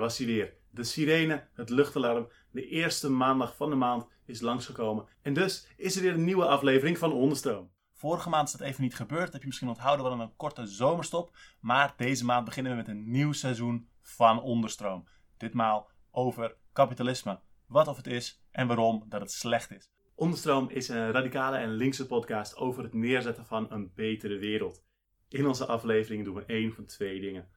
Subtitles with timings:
[0.00, 0.54] was hij weer.
[0.70, 5.06] De sirene, het luchtalarm, de eerste maandag van de maand is langsgekomen.
[5.22, 7.70] En dus is er weer een nieuwe aflevering van Onderstroom.
[7.92, 9.32] Vorige maand is dat even niet gebeurd.
[9.32, 11.36] Heb je misschien onthouden, we hadden een korte zomerstop.
[11.60, 15.08] Maar deze maand beginnen we met een nieuw seizoen van Onderstroom.
[15.36, 17.40] Ditmaal over kapitalisme.
[17.66, 19.90] Wat of het is en waarom dat het slecht is.
[20.14, 24.84] Onderstroom is een radicale en linkse podcast over het neerzetten van een betere wereld.
[25.28, 27.48] In onze afleveringen doen we één van twee dingen.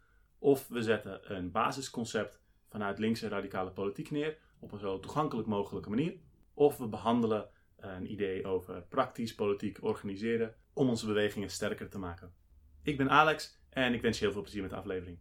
[0.44, 2.40] Of we zetten een basisconcept
[2.70, 6.16] vanuit linkse radicale politiek neer op een zo toegankelijk mogelijke manier.
[6.54, 12.34] Of we behandelen een idee over praktisch politiek organiseren om onze bewegingen sterker te maken.
[12.82, 15.18] Ik ben Alex en ik wens je heel veel plezier met de aflevering.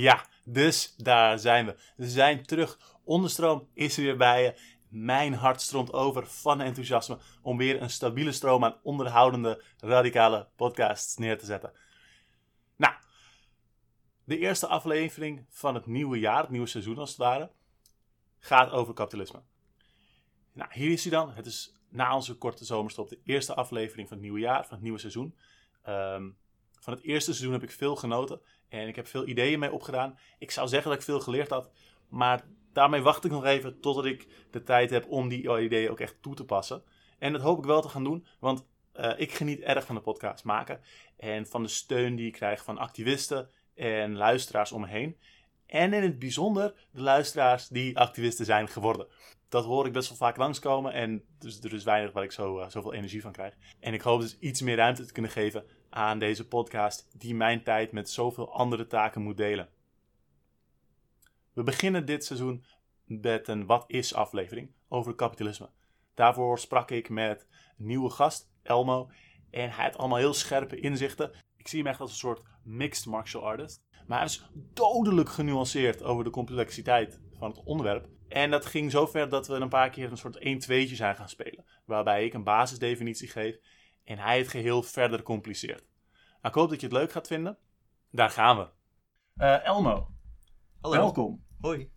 [0.00, 1.76] Ja, dus daar zijn we.
[1.96, 2.78] We zijn terug.
[3.04, 4.54] Onderstroom is er weer bij je.
[4.88, 11.16] Mijn hart stroomt over van enthousiasme om weer een stabiele stroom aan onderhoudende radicale podcasts
[11.16, 11.72] neer te zetten.
[12.76, 12.94] Nou,
[14.24, 17.50] de eerste aflevering van het nieuwe jaar, het nieuwe seizoen als het ware,
[18.38, 19.42] gaat over kapitalisme.
[20.52, 21.32] Nou, hier is hij dan.
[21.32, 24.82] Het is na onze korte zomerstop de eerste aflevering van het nieuwe jaar, van het
[24.82, 25.34] nieuwe seizoen.
[25.82, 26.30] Ehm,
[26.80, 30.18] van het eerste seizoen heb ik veel genoten en ik heb veel ideeën mee opgedaan.
[30.38, 31.70] Ik zou zeggen dat ik veel geleerd had,
[32.08, 36.00] maar daarmee wacht ik nog even totdat ik de tijd heb om die ideeën ook
[36.00, 36.82] echt toe te passen.
[37.18, 38.66] En dat hoop ik wel te gaan doen, want
[39.00, 40.80] uh, ik geniet erg van de podcast maken
[41.16, 45.16] en van de steun die ik krijg van activisten en luisteraars om me heen.
[45.66, 49.06] En in het bijzonder de luisteraars die activisten zijn geworden.
[49.48, 52.60] Dat hoor ik best wel vaak langskomen en dus er is weinig waar ik zo,
[52.60, 53.54] uh, zoveel energie van krijg.
[53.80, 57.62] En ik hoop dus iets meer ruimte te kunnen geven aan deze podcast die mijn
[57.62, 59.68] tijd met zoveel andere taken moet delen.
[61.52, 62.64] We beginnen dit seizoen
[63.04, 65.68] met een Wat is aflevering over kapitalisme.
[66.14, 67.46] Daarvoor sprak ik met
[67.78, 69.10] een nieuwe gast, Elmo,
[69.50, 71.30] en hij had allemaal heel scherpe inzichten.
[71.56, 73.82] Ik zie hem echt als een soort mixed martial artist.
[74.06, 78.08] Maar hij is dodelijk genuanceerd over de complexiteit van het onderwerp.
[78.28, 81.64] En dat ging zover dat we een paar keer een soort 1-2'tje zijn gaan spelen.
[81.84, 83.58] Waarbij ik een basisdefinitie geef
[84.04, 85.86] en hij het geheel verder compliceert.
[86.12, 87.58] Nou, ik hoop dat je het leuk gaat vinden.
[88.10, 88.68] Daar gaan we.
[89.36, 90.10] Uh, Elmo.
[90.80, 90.96] Hallo.
[90.96, 91.44] Welkom.
[91.60, 91.92] Hoi.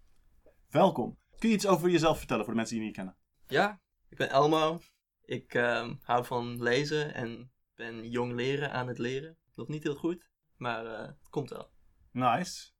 [0.69, 1.17] Welkom.
[1.37, 3.17] Kun je iets over jezelf vertellen voor de mensen die je niet kennen?
[3.47, 4.79] Ja, ik ben Elmo.
[5.25, 9.37] Ik uh, hou van lezen en ben jong leren aan het leren.
[9.55, 11.69] Nog niet heel goed, maar uh, het komt wel.
[12.11, 12.71] Nice.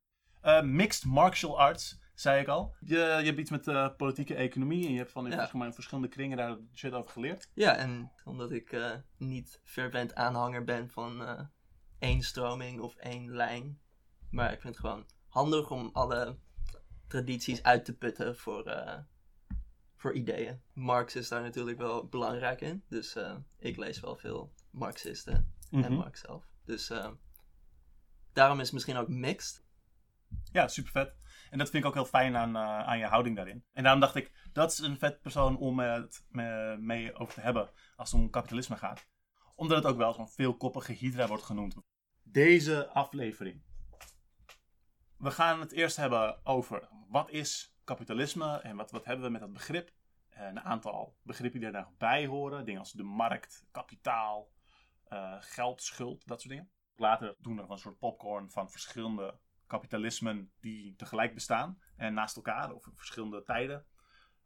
[0.43, 2.75] Uh, mixed martial arts, zei ik al.
[2.79, 5.71] Je, je hebt iets met uh, politieke economie en je hebt van in, ja.
[5.73, 7.49] verschillende kringen daar shit over geleerd.
[7.53, 11.49] Ja, en omdat ik uh, niet fervent aanhanger ben van
[11.99, 13.79] één stroming of één lijn.
[14.29, 16.37] Maar ik vind het gewoon handig om alle
[17.07, 18.73] tradities uit te putten voor,
[19.95, 20.61] voor ideeën.
[20.73, 22.83] Marx is daar natuurlijk wel belangrijk in.
[22.89, 23.17] Dus
[23.59, 26.47] ik lees wel veel Marxisten en Marx zelf.
[26.65, 26.91] Dus
[28.33, 29.63] daarom is het misschien ook mixed.
[30.51, 31.15] Ja, super vet.
[31.51, 33.65] En dat vind ik ook heel fijn aan, uh, aan je houding daarin.
[33.73, 37.41] En daarom dacht ik, dat is een vet persoon om het me, mee over te
[37.41, 39.07] hebben als het om kapitalisme gaat.
[39.55, 41.75] Omdat het ook wel zo'n veelkoppige hydra wordt genoemd.
[42.23, 43.63] Deze aflevering.
[45.17, 49.41] We gaan het eerst hebben over wat is kapitalisme en wat, wat hebben we met
[49.41, 49.91] dat begrip.
[50.29, 52.65] Een aantal begrippen die daarbij horen.
[52.65, 54.51] Dingen als de markt, kapitaal,
[55.09, 56.71] uh, geld, schuld, dat soort dingen.
[56.95, 59.39] Later doen we een soort popcorn van verschillende
[59.71, 63.85] kapitalismen die tegelijk bestaan en naast elkaar of verschillende tijden.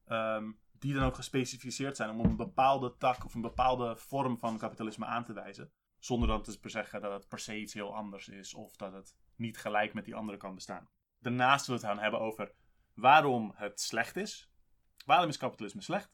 [0.07, 4.57] Um, die dan ook gespecificeerd zijn om een bepaalde tak of een bepaalde vorm van
[4.57, 5.71] kapitalisme aan te wijzen.
[5.99, 9.15] Zonder dan te zeggen dat het per se iets heel anders is of dat het
[9.35, 10.89] niet gelijk met die andere kan bestaan.
[11.19, 12.51] Daarnaast zullen we het gaan hebben over
[12.93, 14.51] waarom het slecht is.
[15.05, 16.13] Waarom is kapitalisme slecht?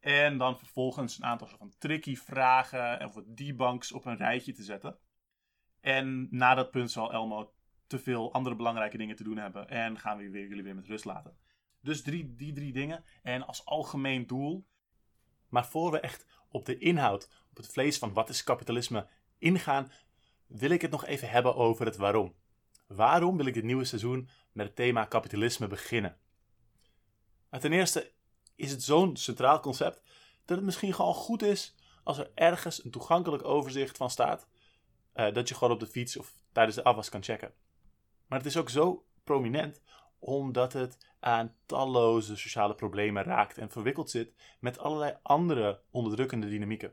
[0.00, 4.98] En dan vervolgens een aantal van tricky vragen of debunks op een rijtje te zetten.
[5.80, 7.54] En na dat punt zal Elmo
[7.92, 9.68] te veel andere belangrijke dingen te doen hebben.
[9.68, 11.36] En gaan we weer, jullie weer met rust laten.
[11.80, 13.04] Dus drie, die drie dingen.
[13.22, 14.66] En als algemeen doel.
[15.48, 19.08] Maar voor we echt op de inhoud, op het vlees van wat is kapitalisme
[19.38, 19.92] ingaan,
[20.46, 22.34] wil ik het nog even hebben over het waarom.
[22.86, 26.16] Waarom wil ik dit nieuwe seizoen met het thema kapitalisme beginnen?
[27.50, 28.12] Nou, ten eerste
[28.56, 30.02] is het zo'n centraal concept
[30.44, 31.74] dat het misschien gewoon goed is
[32.04, 34.48] als er ergens een toegankelijk overzicht van staat.
[35.14, 37.54] Uh, dat je gewoon op de fiets of tijdens de afwas kan checken.
[38.32, 39.80] Maar het is ook zo prominent
[40.18, 46.92] omdat het aan talloze sociale problemen raakt en verwikkeld zit met allerlei andere onderdrukkende dynamieken.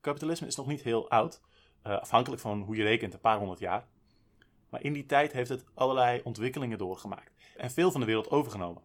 [0.00, 1.40] Kapitalisme is nog niet heel oud,
[1.86, 3.88] uh, afhankelijk van hoe je rekent, een paar honderd jaar.
[4.68, 8.82] Maar in die tijd heeft het allerlei ontwikkelingen doorgemaakt en veel van de wereld overgenomen.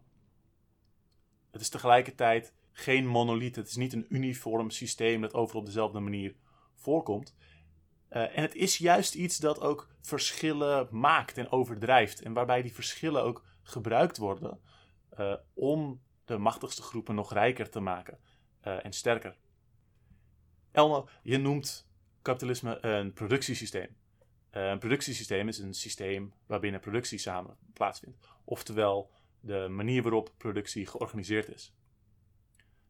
[1.50, 6.00] Het is tegelijkertijd geen monolith, het is niet een uniform systeem dat overal op dezelfde
[6.00, 6.34] manier
[6.74, 7.36] voorkomt.
[8.10, 12.22] Uh, en het is juist iets dat ook verschillen maakt en overdrijft.
[12.22, 14.60] En waarbij die verschillen ook gebruikt worden
[15.18, 18.18] uh, om de machtigste groepen nog rijker te maken
[18.66, 19.36] uh, en sterker.
[20.72, 21.88] Elmo, je noemt
[22.22, 23.96] kapitalisme een productiesysteem.
[24.50, 28.18] een productiesysteem is een systeem waarbinnen productie samen plaatsvindt.
[28.44, 29.10] Oftewel
[29.40, 31.74] de manier waarop productie georganiseerd is.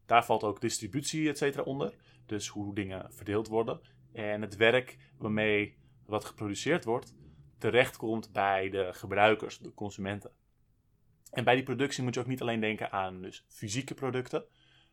[0.05, 1.93] Daar valt ook distributie, et cetera, onder.
[2.25, 3.81] Dus hoe dingen verdeeld worden.
[4.11, 7.15] En het werk waarmee wat geproduceerd wordt,
[7.57, 10.31] terechtkomt bij de gebruikers, de consumenten.
[11.31, 14.45] En bij die productie moet je ook niet alleen denken aan dus fysieke producten,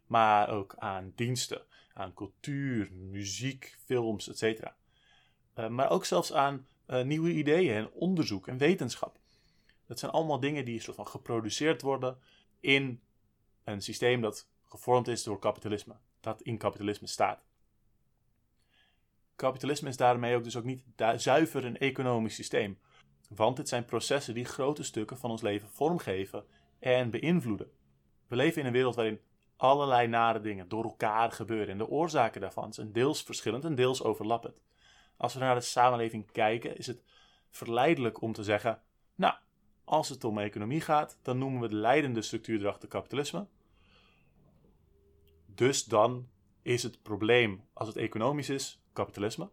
[0.07, 1.63] maar ook aan diensten,
[1.93, 4.63] aan cultuur, muziek, films, etc.
[5.55, 9.19] Uh, maar ook zelfs aan uh, nieuwe ideeën en onderzoek en wetenschap.
[9.87, 12.19] Dat zijn allemaal dingen die soort van geproduceerd worden
[12.61, 13.01] in
[13.65, 17.45] een systeem dat gevormd is door kapitalisme, dat in kapitalisme staat.
[19.37, 20.83] Kapitalisme is daarmee ook dus ook niet
[21.17, 22.79] zuiver een economisch systeem,
[23.29, 26.45] want het zijn processen die grote stukken van ons leven vormgeven
[26.79, 27.71] en beïnvloeden.
[28.27, 29.21] We leven in een wereld waarin
[29.57, 34.03] allerlei nare dingen door elkaar gebeuren en de oorzaken daarvan zijn deels verschillend en deels
[34.03, 34.61] overlappend.
[35.17, 37.03] Als we naar de samenleving kijken, is het
[37.51, 38.81] verleidelijk om te zeggen:
[39.15, 39.35] Nou,
[39.85, 43.47] als het om economie gaat, dan noemen we de leidende structuur erachter kapitalisme.
[45.47, 46.29] Dus dan
[46.63, 49.51] is het probleem, als het economisch is, kapitalisme.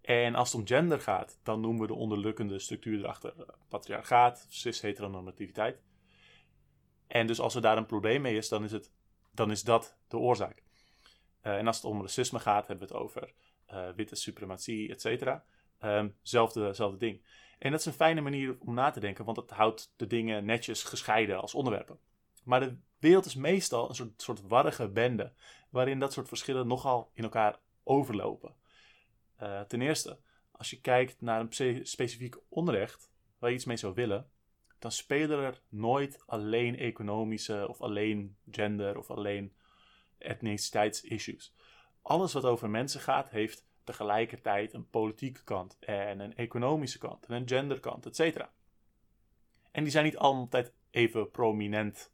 [0.00, 4.46] En als het om gender gaat, dan noemen we de onderlukkende structuur erachter uh, patriarchaat,
[4.48, 5.82] cis-heteronormativiteit.
[7.06, 8.92] En dus als er daar een probleem mee is, dan is, het,
[9.32, 10.62] dan is dat de oorzaak.
[11.42, 13.32] Uh, en als het om racisme gaat, hebben we het over
[13.72, 15.44] uh, witte suprematie, et cetera.
[15.84, 17.24] Um, zelfde, zelfde ding.
[17.58, 20.44] En dat is een fijne manier om na te denken, want het houdt de dingen
[20.44, 21.98] netjes gescheiden als onderwerpen.
[22.44, 25.32] Maar de wereld is meestal een soort, soort warrige bende,
[25.70, 28.54] waarin dat soort verschillen nogal in elkaar overlopen.
[29.42, 30.18] Uh, ten eerste,
[30.50, 34.30] als je kijkt naar een specifiek onrecht waar je iets mee zou willen,
[34.78, 39.56] dan spelen er nooit alleen economische of alleen gender of alleen
[40.18, 41.54] etniciteitsissues.
[42.02, 47.34] Alles wat over mensen gaat, heeft tegelijkertijd een politieke kant en een economische kant en
[47.34, 48.46] een genderkant, etc.
[49.70, 52.12] En die zijn niet altijd even prominent,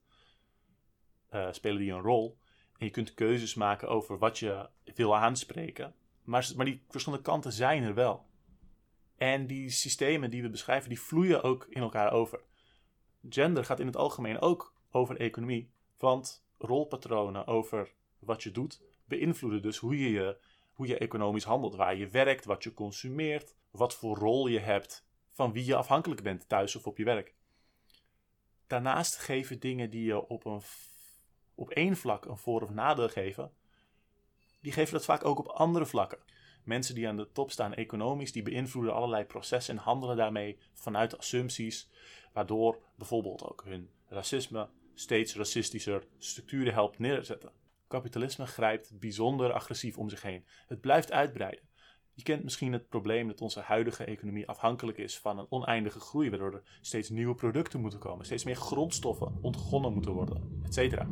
[1.31, 2.39] uh, spelen die een rol.
[2.85, 5.95] Je kunt keuzes maken over wat je wil aanspreken.
[6.25, 8.27] Maar, maar die verschillende kanten zijn er wel.
[9.17, 12.41] En die systemen die we beschrijven, die vloeien ook in elkaar over.
[13.29, 15.71] Gender gaat in het algemeen ook over economie.
[15.99, 20.37] Want rolpatronen over wat je doet beïnvloeden dus hoe je, je,
[20.73, 21.75] hoe je economisch handelt.
[21.75, 26.23] Waar je werkt, wat je consumeert, wat voor rol je hebt, van wie je afhankelijk
[26.23, 27.35] bent thuis of op je werk.
[28.67, 30.63] Daarnaast geven dingen die je op, een,
[31.63, 33.53] op één vlak een voor- of nadeel geven,
[34.61, 36.19] die geven dat vaak ook op andere vlakken.
[36.65, 41.19] Mensen die aan de top staan economisch, die beïnvloeden allerlei processen en handelen daarmee vanuit
[41.19, 41.89] assumpties,
[42.33, 47.53] waardoor bijvoorbeeld ook hun racisme steeds racistischer structuren helpt neerzetten.
[47.89, 50.47] Kapitalisme grijpt bijzonder agressief om zich heen.
[50.67, 51.65] Het blijft uitbreiden.
[52.15, 56.31] Je kent misschien het probleem dat onze huidige economie afhankelijk is van een oneindige groei,
[56.31, 61.03] waardoor er steeds nieuwe producten moeten komen, steeds meer grondstoffen ontgonnen moeten worden, etc.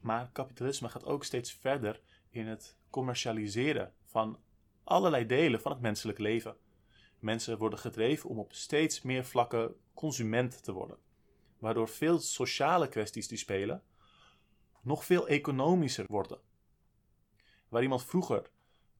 [0.00, 4.38] Maar kapitalisme gaat ook steeds verder in het commercialiseren van
[4.84, 6.56] allerlei delen van het menselijk leven.
[7.18, 10.98] Mensen worden gedreven om op steeds meer vlakken consument te worden,
[11.58, 13.82] waardoor veel sociale kwesties die spelen
[14.82, 16.38] nog veel economischer worden.
[17.68, 18.50] Waar iemand vroeger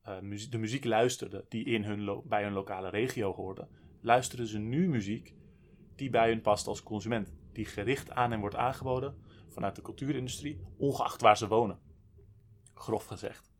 [0.08, 3.68] uh, de muziek luisterde die in hun bij hun lokale regio hoorde,
[4.00, 5.34] luisteren ze nu muziek
[5.94, 9.14] die bij hun past als consument, die gericht aan hen wordt aangeboden
[9.48, 11.78] vanuit de cultuurindustrie, ongeacht waar ze wonen.
[12.74, 13.52] Grof gezegd.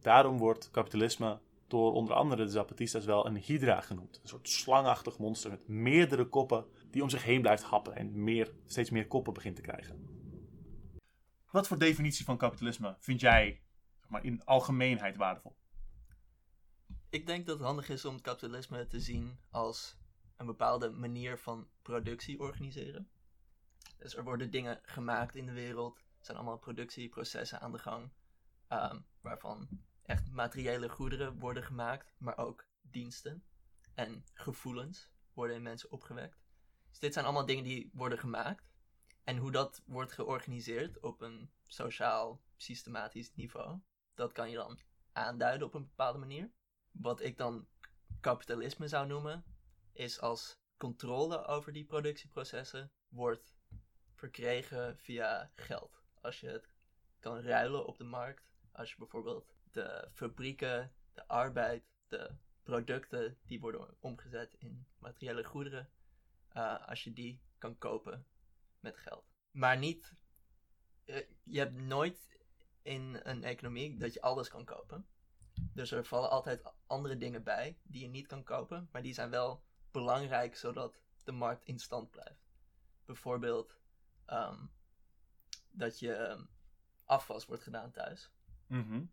[0.00, 4.20] Daarom wordt kapitalisme door onder andere de Zapatistas wel een hydra genoemd.
[4.22, 8.52] Een soort slangachtig monster met meerdere koppen die om zich heen blijft happen en meer,
[8.66, 10.08] steeds meer koppen begint te krijgen.
[11.50, 13.60] Wat voor definitie van kapitalisme vind jij
[14.14, 15.56] maar, in algemeenheid waardevol?
[17.08, 19.96] Ik denk dat het handig is om het kapitalisme te zien als
[20.36, 23.10] een bepaalde manier van productie organiseren.
[23.98, 25.98] Dus er worden dingen gemaakt in de wereld.
[25.98, 28.10] Er zijn allemaal productieprocessen aan de gang.
[28.68, 29.68] Um, waarvan
[30.02, 33.44] echt materiële goederen worden gemaakt, maar ook diensten
[33.94, 36.42] en gevoelens worden in mensen opgewekt.
[36.90, 38.72] Dus dit zijn allemaal dingen die worden gemaakt.
[39.24, 43.80] En hoe dat wordt georganiseerd op een sociaal, systematisch niveau,
[44.14, 44.78] dat kan je dan
[45.12, 46.50] aanduiden op een bepaalde manier.
[46.90, 47.68] Wat ik dan
[48.20, 49.44] kapitalisme zou noemen,
[49.92, 53.56] is als controle over die productieprocessen wordt
[54.14, 56.02] verkregen via geld.
[56.20, 56.68] Als je het
[57.18, 63.60] kan ruilen op de markt, als je bijvoorbeeld de fabrieken, de arbeid, de producten die
[63.60, 65.90] worden omgezet in materiële goederen,
[66.56, 68.26] uh, als je die kan kopen
[68.80, 69.24] met geld.
[69.50, 70.14] Maar niet,
[71.04, 72.33] uh, je hebt nooit
[72.84, 75.06] in een economie dat je alles kan kopen.
[75.72, 79.30] Dus er vallen altijd andere dingen bij die je niet kan kopen, maar die zijn
[79.30, 82.52] wel belangrijk zodat de markt in stand blijft.
[83.04, 83.78] Bijvoorbeeld
[84.26, 84.70] um,
[85.70, 86.48] dat je um,
[87.04, 88.30] afwas wordt gedaan thuis.
[88.66, 89.12] Mm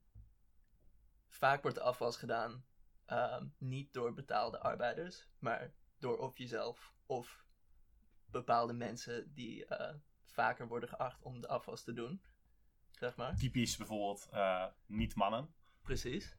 [1.27, 2.65] Vaak wordt de afwas gedaan
[3.07, 7.45] um, niet door betaalde arbeiders, maar door of jezelf of
[8.25, 9.93] bepaalde mensen die uh,
[10.25, 12.21] vaker worden geacht om de afwas te doen.
[13.01, 13.35] Zeg maar.
[13.35, 15.53] Typisch bijvoorbeeld uh, niet-mannen.
[15.81, 16.37] Precies.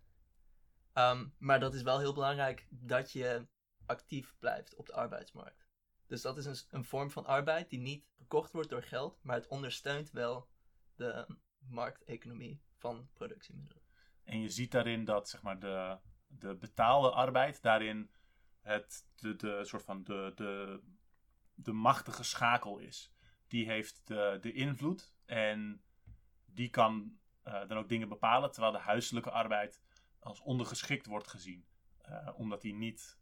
[0.94, 3.46] Um, maar dat is wel heel belangrijk dat je
[3.86, 5.68] actief blijft op de arbeidsmarkt.
[6.06, 9.36] Dus dat is een, een, vorm van arbeid die niet gekocht wordt door geld, maar
[9.36, 10.48] het ondersteunt wel
[10.94, 11.26] de
[11.58, 13.82] markteconomie van productiemiddelen.
[14.24, 18.10] En je ziet daarin dat zeg maar, de, de betaalde arbeid daarin
[18.60, 20.82] het, de, de, soort van de, de,
[21.54, 23.12] de machtige schakel is.
[23.46, 25.82] Die heeft de, de invloed en
[26.54, 29.82] die kan uh, dan ook dingen bepalen, terwijl de huiselijke arbeid
[30.18, 31.66] als ondergeschikt wordt gezien.
[32.08, 33.18] Uh, omdat die niet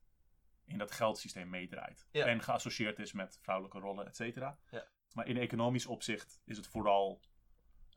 [0.65, 2.09] in dat geldsysteem meedraait.
[2.11, 2.27] Ja.
[2.27, 4.59] En geassocieerd is met vrouwelijke rollen, et cetera.
[4.71, 4.87] Ja.
[5.13, 7.21] Maar in economisch opzicht is het vooral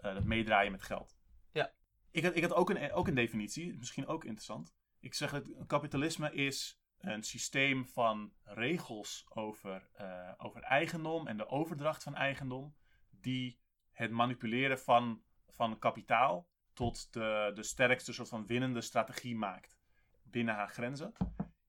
[0.01, 1.17] uh, het meedraaien met geld.
[1.51, 1.73] Ja.
[2.11, 4.73] Ik had, ik had ook, een, ook een definitie, misschien ook interessant.
[4.99, 9.89] Ik zeg dat kapitalisme is een systeem van regels over,
[10.37, 12.75] over eigendom en de overdracht van eigendom,
[13.09, 13.59] die
[13.93, 19.77] het manipuleren van, van kapitaal tot de, de sterkste soort van winnende strategie maakt
[20.23, 21.13] binnen haar grenzen.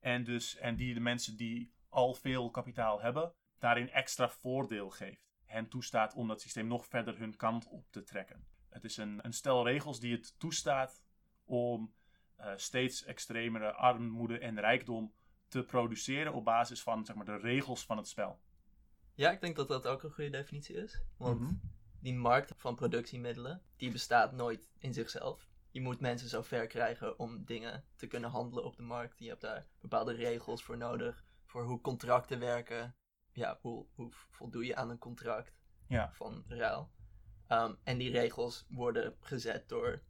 [0.00, 5.23] En, dus, en die de mensen die al veel kapitaal hebben, daarin extra voordeel geeft.
[5.45, 8.47] Hen toestaat om dat systeem nog verder hun kant op te trekken.
[8.69, 11.02] Het is een, een stel regels die het toestaat
[11.45, 11.95] om
[12.40, 15.12] uh, steeds extremere armoede en rijkdom
[15.49, 18.40] te produceren op basis van zeg maar, de regels van het spel.
[19.14, 21.02] Ja, ik denk dat dat ook een goede definitie is.
[21.16, 21.52] Want Mhm.
[22.04, 25.49] Die markt van productiemiddelen, die bestaat nooit in zichzelf.
[25.70, 29.18] Je moet mensen zo ver krijgen om dingen te kunnen handelen op de markt.
[29.18, 31.25] Je hebt daar bepaalde regels voor nodig.
[31.44, 32.96] Voor hoe contracten werken.
[33.32, 35.54] Ja, hoe, hoe voldoe je aan een contract
[35.88, 36.12] Ja.
[36.12, 36.92] van ruil.
[37.49, 40.02] Um, en die regels worden gezet door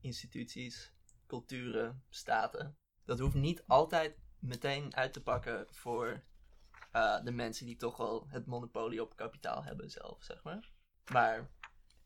[0.00, 0.92] instituties,
[1.26, 2.76] culturen, staten.
[3.04, 6.24] Dat hoeft niet altijd meteen uit te pakken voor
[6.92, 10.72] uh, de mensen die toch al het monopolie op kapitaal hebben zelf, zeg maar.
[11.12, 11.50] Maar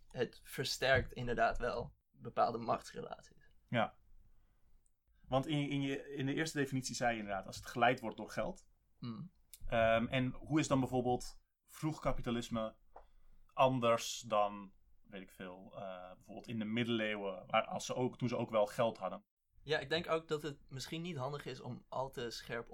[0.09, 3.53] het versterkt inderdaad wel bepaalde machtsrelaties.
[3.69, 3.97] Ja.
[5.29, 8.17] Want in, in, je, in de eerste definitie zei je inderdaad, als het geleid wordt
[8.17, 8.67] door geld.
[8.99, 9.31] Hmm.
[9.71, 12.75] Um, en hoe is dan bijvoorbeeld vroeg kapitalisme
[13.53, 18.29] anders dan, weet ik veel, uh, bijvoorbeeld in de middeleeuwen, waar als ze ook, toen
[18.29, 19.25] ze ook wel geld hadden?
[19.63, 22.71] Ja, ik denk ook dat het misschien niet handig is om al te scherp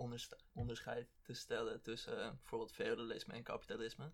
[0.53, 4.13] onderscheid te stellen tussen uh, bijvoorbeeld feudalisme en kapitalisme.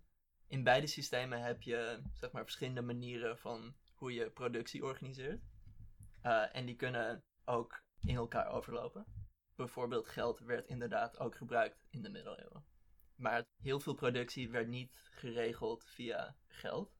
[0.51, 5.43] In beide systemen heb je zeg maar, verschillende manieren van hoe je productie organiseert.
[6.23, 9.05] Uh, en die kunnen ook in elkaar overlopen.
[9.55, 12.65] Bijvoorbeeld geld werd inderdaad ook gebruikt in de middeleeuwen.
[13.15, 16.99] Maar heel veel productie werd niet geregeld via geld,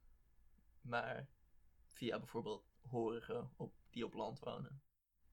[0.81, 1.29] maar
[1.87, 4.83] via bijvoorbeeld horigen op, die op land wonen.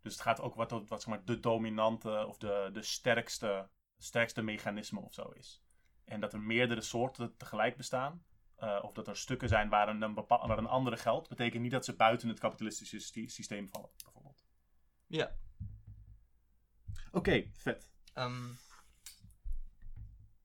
[0.02, 4.42] Dus het gaat ook wat, wat zeg maar, de dominante of de, de sterkste, sterkste
[4.42, 5.62] mechanisme of zo is.
[6.08, 8.26] En dat er meerdere soorten tegelijk bestaan.
[8.60, 11.30] Uh, of dat er stukken zijn waar een, een, bepaal, waar een andere geldt.
[11.30, 14.46] Betekent niet dat ze buiten het kapitalistische systeem vallen, bijvoorbeeld.
[15.08, 15.36] Ja.
[17.08, 17.90] Oké, okay, vet.
[18.16, 18.58] Um,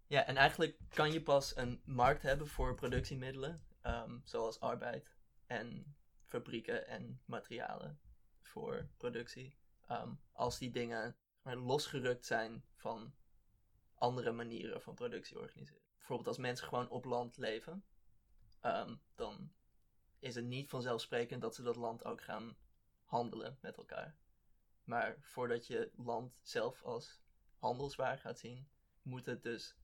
[0.07, 3.63] ja, en eigenlijk kan je pas een markt hebben voor productiemiddelen.
[3.83, 5.17] Um, zoals arbeid
[5.47, 8.01] en fabrieken en materialen
[8.41, 9.57] voor productie.
[9.91, 13.15] Um, als die dingen maar losgerukt zijn van
[14.03, 15.83] andere manieren van productie organiseren.
[15.97, 17.85] Bijvoorbeeld als mensen gewoon op land leven,
[18.63, 19.53] um, dan
[20.19, 22.57] is het niet vanzelfsprekend dat ze dat land ook gaan
[23.05, 24.17] handelen met elkaar.
[24.85, 27.21] Maar voordat je land zelf als
[27.59, 28.69] handelswaar gaat zien,
[29.03, 29.77] moet het dus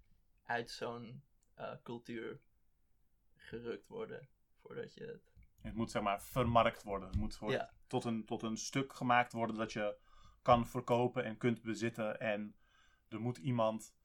[0.44, 1.22] uit zo'n
[1.58, 2.40] uh, cultuur
[3.36, 4.28] gerukt worden
[4.60, 5.32] voordat je het.
[5.60, 7.08] Het moet zeg maar vermarkt worden.
[7.08, 7.72] Het moet ja.
[7.86, 9.96] tot, een, tot een stuk gemaakt worden dat je
[10.42, 12.20] kan verkopen en kunt bezitten.
[12.20, 12.56] En
[13.08, 13.96] er moet iemand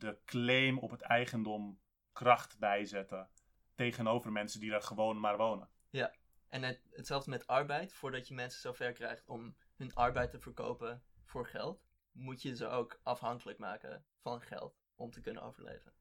[0.00, 1.80] de claim op het eigendom
[2.12, 3.30] kracht bijzetten
[3.74, 5.68] tegenover mensen die daar gewoon maar wonen.
[5.90, 6.14] Ja.
[6.48, 7.92] En het, hetzelfde met arbeid.
[7.92, 12.66] Voordat je mensen zover krijgt om hun arbeid te verkopen voor geld, moet je ze
[12.66, 15.92] ook afhankelijk maken van geld om te kunnen overleven.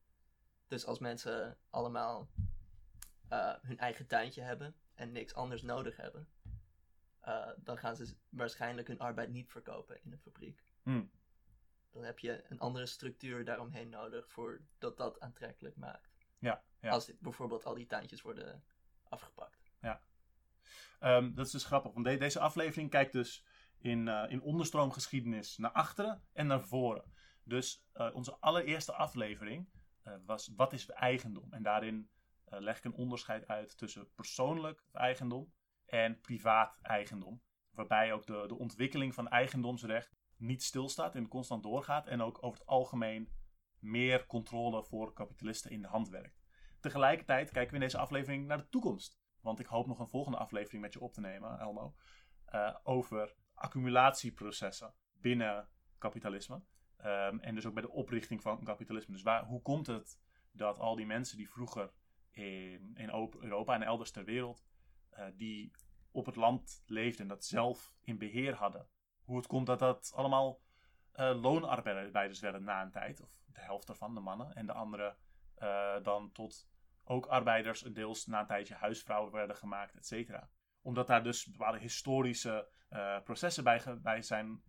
[0.68, 2.30] Dus als mensen allemaal
[3.30, 6.30] uh, hun eigen tuintje hebben en niks anders nodig hebben,
[7.28, 10.64] uh, dan gaan ze waarschijnlijk hun arbeid niet verkopen in een fabriek.
[10.84, 11.12] Hmm.
[11.92, 16.18] Dan heb je een andere structuur daaromheen nodig voordat dat aantrekkelijk maakt.
[16.40, 16.90] Ja, ja.
[16.90, 18.64] Als dit, bijvoorbeeld al die tuintjes worden
[19.04, 19.72] afgepakt.
[19.82, 20.02] Ja.
[21.00, 23.46] Um, dat is dus grappig, want de deze aflevering kijkt dus
[23.78, 27.14] in, uh, in onderstroomgeschiedenis naar achteren en naar voren.
[27.44, 29.70] Dus uh, onze allereerste aflevering
[30.04, 31.54] uh, was Wat is eigendom?
[31.54, 32.10] En daarin
[32.46, 35.54] leg ik een onderscheid uit tussen persoonlijk eigendom
[35.86, 37.42] en privaat eigendom.
[37.72, 42.08] Waarbij ook de, de ontwikkeling van eigendomsrecht niet stilstaat en constant doorgaat.
[42.08, 43.30] En ook over het algemeen
[43.80, 46.42] meer controle voor kapitalisten in de hand werkt.
[46.80, 49.20] Tegelijkertijd kijken we in deze aflevering naar de toekomst.
[49.42, 51.96] Want ik hoop nog een volgende aflevering met je op te nemen, Elmo.
[52.50, 56.56] Uh, over accumulatieprocessen binnen kapitalisme.
[57.06, 59.14] Um, en dus ook bij de oprichting van kapitalisme.
[59.14, 60.20] Dus waar, hoe komt het
[60.52, 61.94] dat al die mensen die vroeger
[62.32, 64.66] in, in Europa en elders ter wereld,
[65.12, 65.72] uh, die
[66.12, 68.88] op het land leefden en dat zelf in beheer hadden,
[69.30, 70.60] hoe het komt dat dat allemaal
[71.16, 75.18] uh, loonarbeiders werden na een tijd, of de helft ervan, de mannen, en de andere
[75.58, 76.68] uh, dan tot
[77.04, 80.50] ook arbeiders, deels na een tijdje huisvrouwen werden gemaakt, et cetera.
[80.82, 84.64] Omdat daar dus bepaalde historische uh, processen bij, bij zijn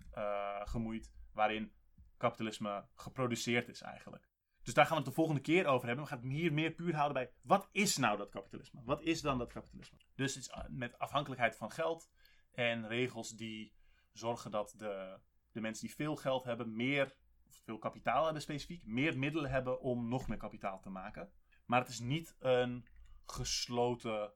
[0.64, 1.72] gemoeid, waarin
[2.16, 4.28] kapitalisme geproduceerd is eigenlijk.
[4.62, 6.04] Dus daar gaan we het de volgende keer over hebben.
[6.04, 8.82] We gaan het hier meer puur houden bij wat is nou dat kapitalisme?
[8.84, 9.98] Wat is dan dat kapitalisme?
[10.14, 12.10] Dus met afhankelijkheid van geld
[12.50, 13.78] en regels die
[14.12, 15.18] zorgen dat de,
[15.52, 19.80] de mensen die veel geld hebben, meer, of veel kapitaal hebben specifiek, meer middelen hebben
[19.80, 21.32] om nog meer kapitaal te maken.
[21.66, 22.86] Maar het is niet een
[23.26, 24.32] gesloten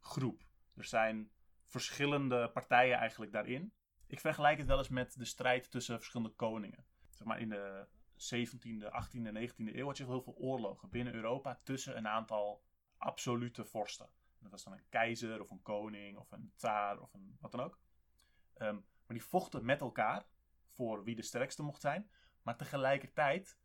[0.00, 0.42] groep.
[0.74, 1.30] Er zijn
[1.66, 3.72] verschillende partijen eigenlijk daarin.
[4.06, 6.84] Ik vergelijk het wel eens met de strijd tussen verschillende koningen.
[7.10, 11.14] Zeg maar in de 17e, 18e en 19e eeuw had je heel veel oorlogen binnen
[11.14, 12.64] Europa tussen een aantal
[12.96, 14.08] absolute vorsten.
[14.38, 17.60] Dat was dan een keizer of een koning of een tsaar of een wat dan
[17.60, 17.78] ook.
[18.58, 20.26] Um, maar die vochten met elkaar
[20.68, 22.10] voor wie de sterkste mocht zijn.
[22.42, 23.58] Maar tegelijkertijd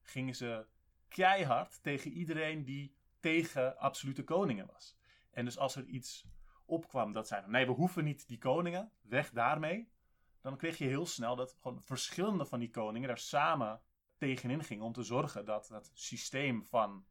[0.00, 0.66] gingen ze
[1.08, 4.96] keihard tegen iedereen die tegen absolute koningen was.
[5.30, 6.26] En dus als er iets
[6.64, 9.92] opkwam dat zei: nee, we hoeven niet die koningen, weg daarmee.
[10.40, 13.82] Dan kreeg je heel snel dat gewoon verschillende van die koningen daar samen
[14.16, 17.06] tegenin gingen om te zorgen dat dat systeem van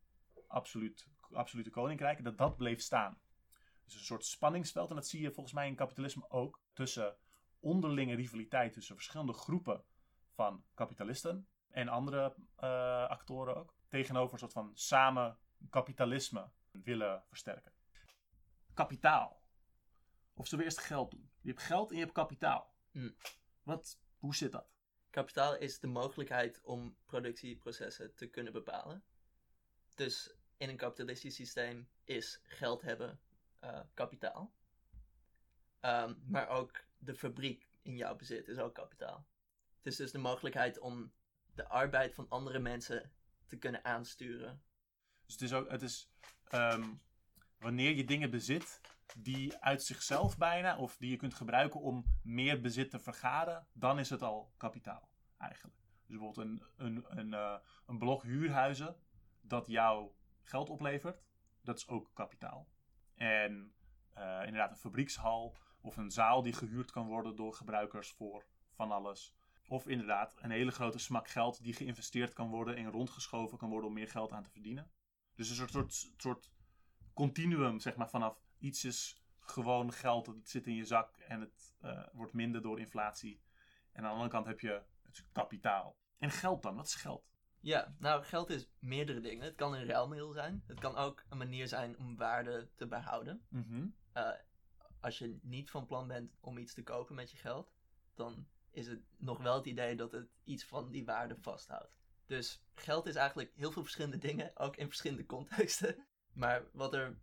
[0.47, 3.19] absoluut, absolute koninkrijken, dat dat bleef staan.
[3.83, 4.89] Dus een soort spanningsveld.
[4.89, 7.17] En dat zie je volgens mij in kapitalisme ook tussen
[7.63, 9.83] onderlinge rivaliteit tussen verschillende groepen
[10.31, 13.75] van kapitalisten en andere uh, actoren ook.
[13.87, 15.37] Tegenover een soort van samen
[15.69, 17.73] kapitalisme willen versterken.
[18.73, 19.41] Kapitaal.
[20.33, 21.31] Of zullen we eerst geld doen?
[21.41, 22.75] Je hebt geld en je hebt kapitaal.
[22.91, 23.11] Hm.
[23.63, 24.71] Wat, hoe zit dat?
[25.09, 29.03] Kapitaal is de mogelijkheid om productieprocessen te kunnen bepalen.
[29.95, 33.19] Dus in een kapitalistisch systeem is geld hebben
[33.63, 34.53] uh, kapitaal.
[35.81, 39.27] Um, maar ook de fabriek in jouw bezit is ook kapitaal.
[39.77, 41.13] Het is dus de mogelijkheid om
[41.55, 43.11] de arbeid van andere mensen
[43.45, 44.63] te kunnen aansturen.
[45.25, 46.11] Dus het is ook, het is,
[46.53, 47.01] um,
[47.57, 48.81] wanneer je dingen bezit
[49.17, 53.99] die uit zichzelf bijna, of die je kunt gebruiken om meer bezit te vergaren, dan
[53.99, 55.77] is het al kapitaal eigenlijk.
[55.77, 58.95] Dus bijvoorbeeld een, een, een, uh, een blok huurhuizen
[59.41, 60.11] dat jou
[60.41, 61.23] geld oplevert,
[61.61, 62.67] dat is ook kapitaal.
[63.15, 63.73] En
[64.17, 68.91] uh, inderdaad een fabriekshal of een zaal die gehuurd kan worden door gebruikers voor van
[68.91, 69.35] alles.
[69.67, 73.87] Of inderdaad een hele grote smak geld die geïnvesteerd kan worden en rondgeschoven kan worden
[73.87, 74.91] om meer geld aan te verdienen.
[75.35, 76.51] Dus een soort, soort, soort
[77.13, 81.75] continuum, zeg maar, vanaf iets is gewoon geld, dat zit in je zak en het
[81.81, 83.41] uh, wordt minder door inflatie.
[83.91, 85.97] En aan de andere kant heb je het kapitaal.
[86.17, 87.31] En geld dan, wat is geld?
[87.59, 89.45] Ja, nou, geld is meerdere dingen.
[89.45, 90.63] Het kan een ruilmiddel zijn.
[90.67, 93.45] Het kan ook een manier zijn om waarde te behouden.
[93.49, 93.95] Mm -hmm.
[94.13, 94.29] uh,
[95.03, 97.71] als je niet van plan bent om iets te kopen met je geld,
[98.13, 101.95] dan is het nog wel het idee dat het iets van die waarde vasthoudt.
[102.25, 105.95] Dus geld is eigenlijk heel veel verschillende dingen, ook in verschillende contexten.
[106.33, 107.21] Maar wat er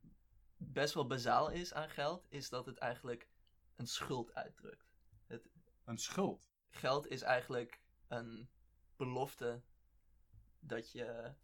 [0.57, 3.29] best wel bazaal is aan geld, is dat het eigenlijk
[3.77, 4.91] een schuld uitdrukt.
[5.27, 5.49] Het,
[5.85, 6.51] een schuld?
[6.69, 8.51] Geld is eigenlijk een
[8.97, 9.63] belofte
[10.59, 11.35] dat je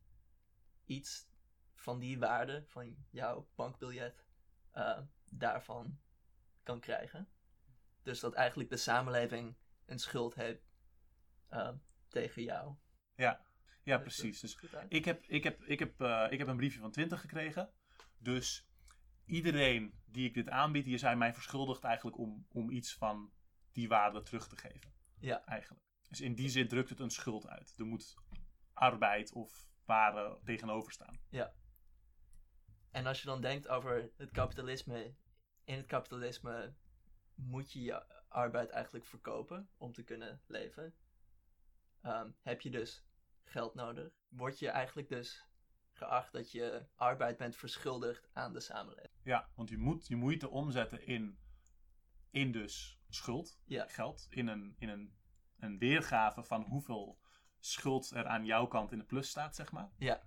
[0.85, 1.27] iets
[1.75, 4.27] van die waarde, van jouw bankbiljet,
[4.75, 5.99] uh, daarvan
[6.67, 7.29] kan krijgen.
[8.03, 10.63] Dus dat eigenlijk de samenleving een schuld heeft
[11.51, 11.71] uh,
[12.09, 12.75] tegen jou.
[13.15, 13.47] Ja,
[13.83, 14.41] ja precies.
[14.41, 17.73] Dus ik heb, ik, heb, ik, heb, uh, ik heb een briefje van 20 gekregen.
[18.19, 18.69] Dus
[19.25, 23.33] iedereen die ik dit aanbied, die zijn mij verschuldigd eigenlijk om, om iets van
[23.73, 24.93] die waarde terug te geven.
[25.19, 25.45] Ja.
[25.45, 25.85] Eigenlijk.
[26.09, 27.75] Dus in die zin drukt het een schuld uit.
[27.79, 28.15] Er moet
[28.73, 31.21] arbeid of waarde tegenover staan.
[32.91, 35.15] En als je dan denkt over het kapitalisme,
[35.67, 36.75] in het kapitalisme
[37.35, 40.95] moet je je arbeid eigenlijk verkopen om te kunnen leven.
[42.03, 43.05] Ehm, heb je dus
[43.45, 44.13] geld nodig?
[44.29, 45.47] Word je eigenlijk dus
[45.93, 49.21] geacht dat je arbeid bent verschuldigd aan de samenleving?
[49.23, 51.39] Ja, want je moet je moeite omzetten in,
[52.31, 53.87] in dus schuld, Ja.
[53.89, 55.17] geld, in, een, in een,
[55.59, 57.19] een weergave van hoeveel
[57.59, 59.91] schuld er aan jouw kant in de plus staat, zeg maar.
[59.97, 60.23] Ja.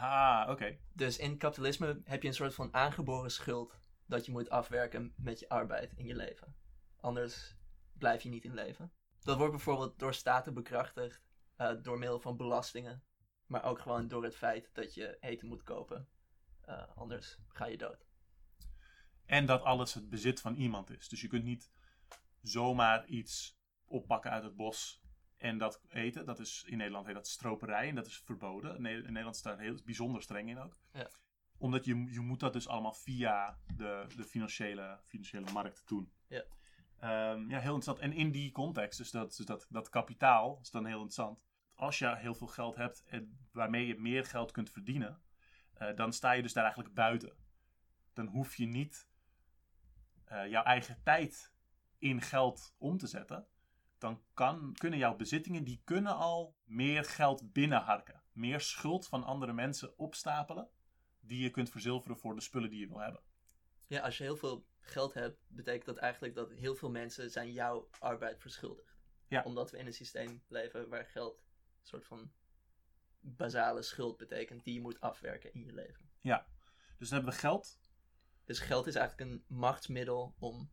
[0.00, 0.78] Ah, oké.
[0.92, 5.38] Dus in kapitalisme heb je een soort van aangeboren schuld dat je moet afwerken met
[5.38, 6.54] je arbeid in je leven.
[7.00, 7.56] Anders
[7.92, 8.92] blijf je niet in leven.
[9.22, 11.22] Dat wordt bijvoorbeeld door staten bekrachtigd,
[11.56, 13.02] eh, door middel van belastingen,
[13.46, 16.08] maar ook gewoon door het feit dat je eten moet kopen.
[16.60, 18.06] Eh, anders ga je dood.
[19.24, 21.08] En dat alles het bezit van iemand is.
[21.08, 21.70] Dus je kunt niet
[22.42, 25.02] zomaar iets oppakken uit het bos
[25.38, 26.26] en dat eten.
[26.26, 28.76] Dat is, in Nederland heet dat stroperij en dat is verboden.
[28.76, 30.78] In Ne- in Nederland is daar heel bijzonder streng in ook.
[30.92, 31.10] Ja.
[31.58, 36.12] Omdat je, je moet dat dus allemaal via de, de financiële, financiële markt doen.
[36.28, 36.44] Ja.
[36.98, 37.98] Ehm, ja, heel interessant.
[37.98, 41.42] En in die context, dus dat, dus dat, dat kapitaal, is dan heel interessant.
[41.74, 45.22] Als je heel veel geld hebt en waarmee je meer geld kunt verdienen,
[45.74, 47.36] eh, dan sta je dus daar eigenlijk buiten.
[48.12, 49.08] Dan hoef je niet
[50.24, 51.52] eh, jouw eigen tijd
[51.98, 53.46] in geld om te zetten.
[53.98, 58.22] Dan kan, kunnen jouw bezittingen, die kunnen al meer geld binnenharken.
[58.32, 60.70] Meer schuld van andere mensen opstapelen,
[61.20, 63.22] die je kunt verzilveren voor de spullen die je wil hebben.
[63.86, 67.52] Ja, als je heel veel geld hebt, betekent dat eigenlijk dat heel veel mensen zijn
[67.52, 68.96] jouw arbeid verschuldigd.
[69.28, 69.42] Ja.
[69.42, 72.32] Omdat we in een systeem leven waar geld een soort van
[73.20, 76.10] basale schuld betekent die je moet afwerken in je leven.
[76.98, 77.78] Dus dan hebben we geld,
[78.44, 80.70] Dus geld is eigenlijk een machtsmiddel om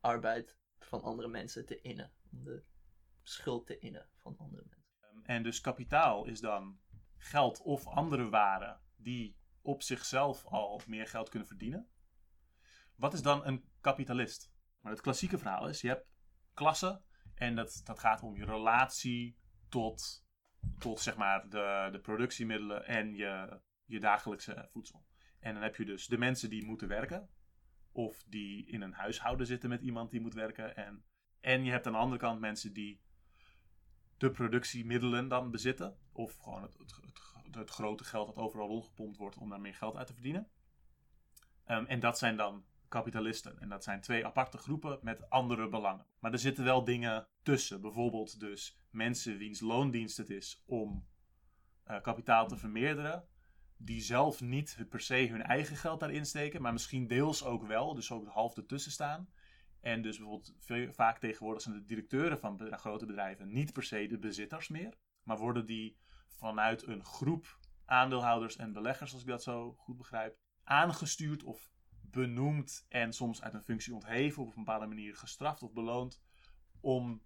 [0.00, 2.12] arbeid van andere mensen te innen.
[2.32, 2.64] Om de
[3.22, 4.92] schuld te innen van andere mensen.
[5.00, 6.80] Ehm, En dus kapitaal is dan
[7.16, 11.88] geld of andere waren die op zichzelf al meer geld kunnen verdienen.
[12.94, 14.52] Wat is dan een kapitalist?
[14.80, 16.06] Maar het klassieke verhaal is, je hebt
[16.54, 20.24] klassen en dat, dat gaat om je relatie tot,
[20.78, 25.06] tot zeg maar de, de productiemiddelen en je, je dagelijkse voedsel.
[25.38, 27.28] En dan heb je dus de mensen die moeten werken,
[27.92, 30.76] of die in een huishouden zitten met iemand die moet werken.
[30.76, 31.04] En,
[31.40, 33.00] en je hebt aan de andere kant mensen die
[34.16, 35.96] de productiemiddelen dan bezitten.
[36.12, 39.96] Of gewoon het, het, het, grote geld dat overal rondgepompt wordt om daar meer geld
[39.96, 40.48] uit te verdienen.
[41.64, 43.60] Ehm, en dat zijn dan kapitalisten.
[43.60, 46.06] En dat zijn twee aparte groepen met andere belangen.
[46.18, 47.80] Maar er zitten wel dingen tussen.
[47.80, 51.06] Bijvoorbeeld dus mensen wiens loondienst het is om
[51.84, 53.28] eh, kapitaal te vermeerderen.
[53.84, 56.62] Die zelf niet per se hun eigen geld daarin steken.
[56.62, 57.94] Maar misschien deels ook wel.
[57.94, 59.28] Dus ook half ertussen staan.
[59.80, 64.06] En dus bijvoorbeeld veel- vaak tegenwoordig zijn de directeuren van grote bedrijven niet per se
[64.06, 64.94] de bezitters meer.
[65.22, 70.38] Maar worden die vanuit een groep aandeelhouders en beleggers, als ik dat zo goed begrijp,
[70.64, 75.62] aangestuurd of benoemd en soms uit een functie ontheven of op een bepaalde manier gestraft
[75.62, 76.22] of beloond
[76.80, 77.22] om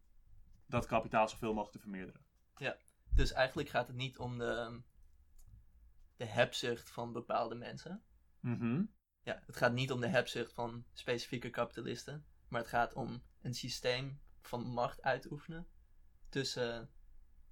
[0.66, 2.24] dat kapitaal zoveel mogelijk te vermeerderen.
[3.14, 4.80] Dus eigenlijk gaat het niet om de,
[6.16, 8.02] de hebzucht van bepaalde mensen.
[8.40, 8.84] Mhm.
[9.20, 12.26] Ja, het gaat niet om de hebzucht van specifieke kapitalisten.
[12.48, 15.66] Maar het gaat om een systeem van macht uitoefenen
[16.28, 16.90] tussen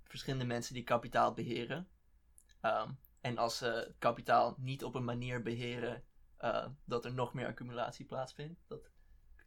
[0.03, 1.88] verschillende mensen die kapitaal beheren.
[2.61, 6.05] Ehm, en als ze kapitaal niet op een manier beheren
[6.37, 8.90] eh, dat er nog meer accumulatie plaatsvindt, dat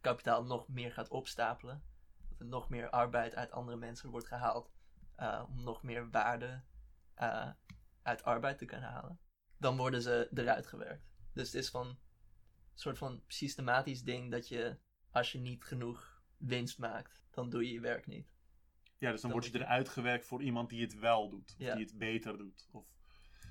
[0.00, 1.82] kapitaal nog meer gaat opstapelen,
[2.28, 4.70] dat er nog meer arbeid uit andere mensen wordt gehaald
[5.16, 6.62] eh, om nog meer waarde
[7.14, 7.50] eh,
[8.08, 9.18] uit arbeid te kunnen halen,
[9.58, 11.06] dan worden ze eruit gewerkt.
[11.32, 11.98] Dus het is van een
[12.74, 14.78] soort van systematisch ding dat je,
[15.10, 18.36] als je niet genoeg winst maakt, dan doe je je werk niet.
[18.98, 21.50] Ja, dus dan Dan word je eruit gewerkt voor iemand die het wel doet.
[21.50, 21.74] Of Ja.
[21.74, 22.68] die het beter doet.
[22.70, 22.86] Of...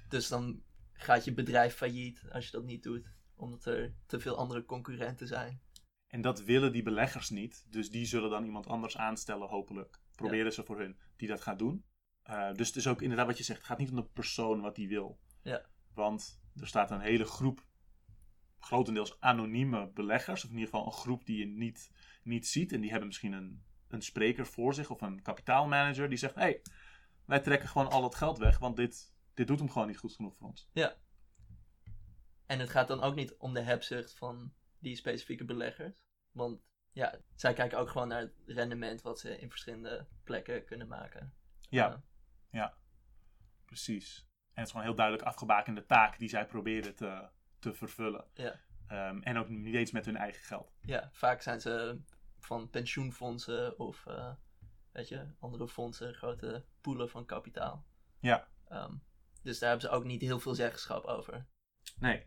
[0.09, 4.37] Dus dan gaat je bedrijf failliet als je dat niet doet, omdat er te veel
[4.37, 5.61] andere concurrenten zijn.
[6.07, 7.65] En dat willen die beleggers niet.
[7.69, 9.99] Dus die zullen dan iemand anders aanstellen, hopelijk.
[10.15, 11.85] Proberen ze voor hun, die dat gaat doen.
[12.27, 13.59] Eh, dus het is ook inderdaad wat je zegt.
[13.59, 15.19] Het gaat niet om de persoon wat die wil.
[15.41, 15.65] Ja.
[15.93, 17.65] Want er staat een hele groep,
[18.59, 20.43] grotendeels anonieme beleggers.
[20.43, 21.91] Of in ieder geval een groep die je niet,
[22.23, 22.71] niet ziet.
[22.71, 26.09] En die hebben misschien een, een spreker voor zich of een kapitaalmanager.
[26.09, 26.61] Die zegt, hé, hey,
[27.25, 28.59] wij trekken gewoon al het geld weg.
[28.59, 30.69] Want dit, dit doet hem gewoon niet goed genoeg voor ons.
[32.45, 35.93] En het gaat dan ook niet om de hebzucht van die specifieke beleggers.
[36.31, 36.61] Want
[36.91, 41.33] ja, zij kijken ook gewoon naar het rendement wat ze in verschillende plekken kunnen maken.
[41.69, 42.03] Ja.
[42.49, 42.67] Eh,
[43.65, 44.17] Precies.
[44.19, 47.29] En het is gewoon een heel duidelijk afgebakende taak die zij proberen te,
[47.59, 48.25] te vervullen.
[48.33, 48.59] Ja.
[48.87, 50.73] Ehm, en ook niet eens met hun eigen geld.
[50.81, 52.01] Ja, vaak zijn ze
[52.39, 54.31] van pensioenfondsen of uh,
[54.91, 57.85] weet je, andere fondsen, grote poelen van kapitaal.
[58.19, 58.47] Ja.
[58.71, 59.03] Um,
[59.41, 61.45] dus daar hebben ze ook niet heel veel zeggenschap over.
[61.99, 62.25] Nee.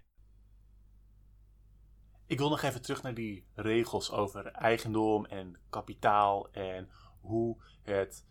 [2.26, 6.88] Ik wil nog even terug naar die regels over eigendom en kapitaal en
[7.20, 8.26] hoe het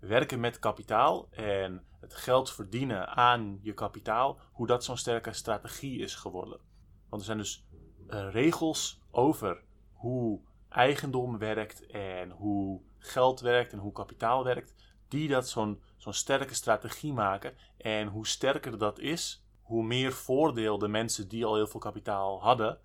[0.00, 5.98] werken met kapitaal en het geld verdienen aan je kapitaal, hoe dat zo'n sterke strategie
[6.00, 6.60] is geworden.
[7.08, 7.66] Want er zijn dus
[8.08, 14.74] uh, regels over hoe eigendom werkt en hoe geld werkt en hoe kapitaal werkt,
[15.08, 17.54] die dat zo'n zo'n sterke strategie maken.
[17.76, 22.42] En hoe sterker dat is, hoe meer voordeel de mensen die al heel veel kapitaal
[22.42, 22.80] hadden,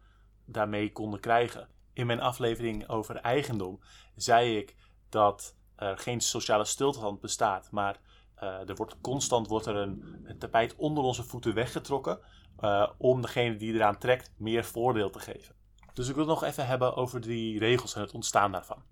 [0.46, 1.70] daarmee konden krijgen.
[1.94, 3.80] In mijn aflevering over eigendom
[4.16, 4.76] zei ik
[5.10, 8.00] dat er geen sociale stilstand bestaat, maar
[8.44, 12.20] uh, er wordt constant wordt er een, tapijt onder onze voeten weggetrokken
[12.60, 15.56] uh, om degene die eraan trekt meer voordeel te geven.
[15.94, 18.84] Dus ik wil het nog even hebben over die regels en het ontstaan daarvan.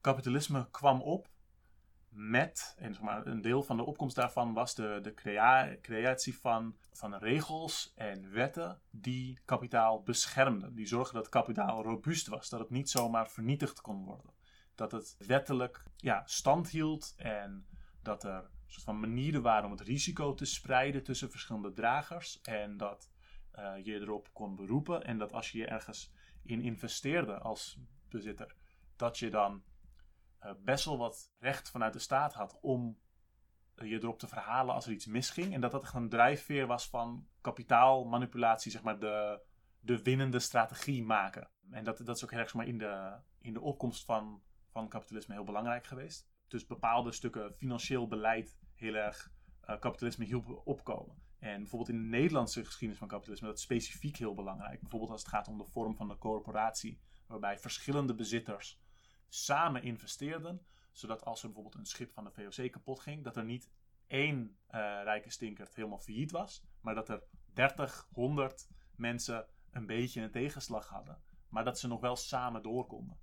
[0.00, 1.28] Kapitalisme kwam op
[2.08, 6.38] met, en zeg maar, een deel van de opkomst daarvan was de, de crea creatie
[6.38, 10.74] van, van regels en wetten die kapitaal beschermden.
[10.74, 14.35] Die zorgden dat kapitaal robuust was, dat het niet zomaar vernietigd kon worden.
[14.76, 17.66] Dat het wettelijk ja, stand hield en
[18.02, 22.40] dat er soort van manieren waren om het risico te spreiden tussen verschillende dragers.
[22.40, 23.10] En dat
[23.58, 25.04] uh, je erop kon beroepen.
[25.04, 26.12] En dat als je je ergens
[26.42, 28.54] in investeerde als bezitter,
[28.96, 29.62] dat je dan
[30.42, 32.98] uh, best wel wat recht vanuit de staat had om
[33.76, 35.54] uh, je erop te verhalen als er iets misging.
[35.54, 39.40] En dat dat echt een drijfveer was van kapitaalmanipulatie, zeg maar de,
[39.80, 41.50] de winnende strategie maken.
[41.70, 44.42] En dat, dat is ook heel erg maar, in, de, in de opkomst van,
[44.76, 46.28] van kapitalisme heel belangrijk geweest.
[46.48, 49.30] Dus bepaalde stukken financieel beleid heel erg
[49.68, 51.22] uh, kapitalisme hielpen opkomen.
[51.38, 54.80] En bijvoorbeeld in de Nederlandse geschiedenis van kapitalisme, dat specifiek heel belangrijk.
[54.80, 58.80] Bijvoorbeeld als het gaat om de vorm van de corporatie, waarbij verschillende bezitters
[59.28, 63.44] samen investeerden, zodat als er bijvoorbeeld een schip van de VOC kapot ging, dat er
[63.44, 63.70] niet
[64.06, 70.20] één uh, rijke stinkert helemaal failliet was, maar dat er 30, 100 mensen een beetje
[70.20, 73.18] een tegenslag hadden, maar dat ze nog wel samen door konden.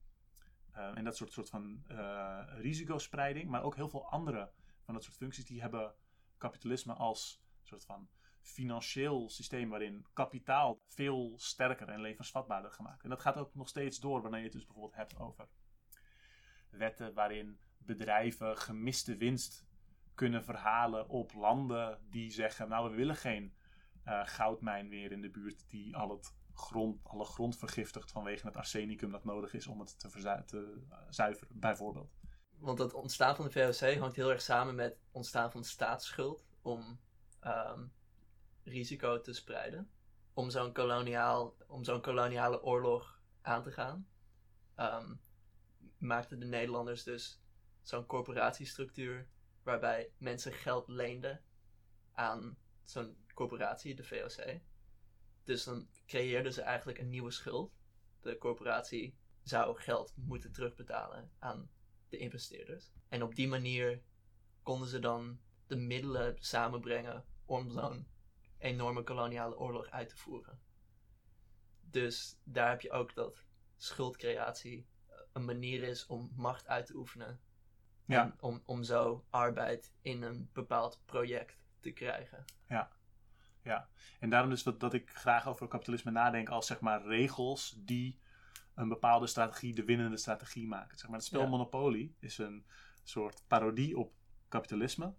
[0.75, 5.03] Uh, en dat soort, soort van uh, risicospreiding, maar ook heel veel andere van dat
[5.03, 5.95] soort functies, die hebben
[6.37, 8.09] kapitalisme als soort van
[8.41, 13.03] financieel systeem waarin kapitaal veel sterker en levensvatbaarder gemaakt.
[13.03, 15.47] En dat gaat ook nog steeds door wanneer je het dus bijvoorbeeld hebt over
[16.69, 19.65] wetten waarin bedrijven gemiste winst
[20.15, 23.53] kunnen verhalen op landen die zeggen: Nou, we willen geen
[24.05, 28.57] uh, goudmijn meer in de buurt die al het grond, alle grond vergiftigt vanwege het
[28.57, 32.11] arsenicum dat nodig is om het te, te zuiveren, bijvoorbeeld.
[32.57, 36.45] Want het ontstaan van de VOC hangt heel erg samen met het ontstaan van staatsschuld
[36.61, 36.99] om
[37.43, 37.93] um,
[38.63, 39.91] risico te spreiden.
[40.33, 44.07] Om zo'n koloniale oorlog aan te gaan.
[44.79, 45.21] Um,
[45.97, 47.41] maakten de Nederlanders dus
[47.81, 49.27] zo'n corporatiestructuur
[49.63, 51.41] waarbij mensen geld leenden
[52.11, 54.59] aan zo'n corporatie, de VOC.
[55.43, 57.73] Dus dan creëerden ze eigenlijk een nieuwe schuld.
[58.21, 61.69] De corporatie zou geld moeten terugbetalen aan
[62.09, 62.91] de investeerders.
[63.09, 64.01] En op die manier
[64.63, 68.07] konden ze dan de middelen samenbrengen om zo'n
[68.57, 70.59] enorme koloniale oorlog uit te voeren.
[71.81, 73.45] Dus daar heb je ook dat
[73.75, 74.87] schuldcreatie
[75.31, 77.41] een manier is om macht uit te oefenen.
[78.05, 78.23] Ja.
[78.23, 82.45] En om, om zo arbeid in een bepaald project te krijgen.
[82.67, 82.91] Ja.
[83.63, 87.75] Ja, en daarom dus dat, dat ik graag over kapitalisme nadenk als zeg maar regels
[87.77, 88.19] die
[88.75, 90.97] een bepaalde strategie de winnende strategie maken.
[90.97, 91.47] Zeg maar, het spel ja.
[91.47, 92.65] Monopoly is een
[93.03, 94.13] soort parodie op
[94.47, 95.13] kapitalisme.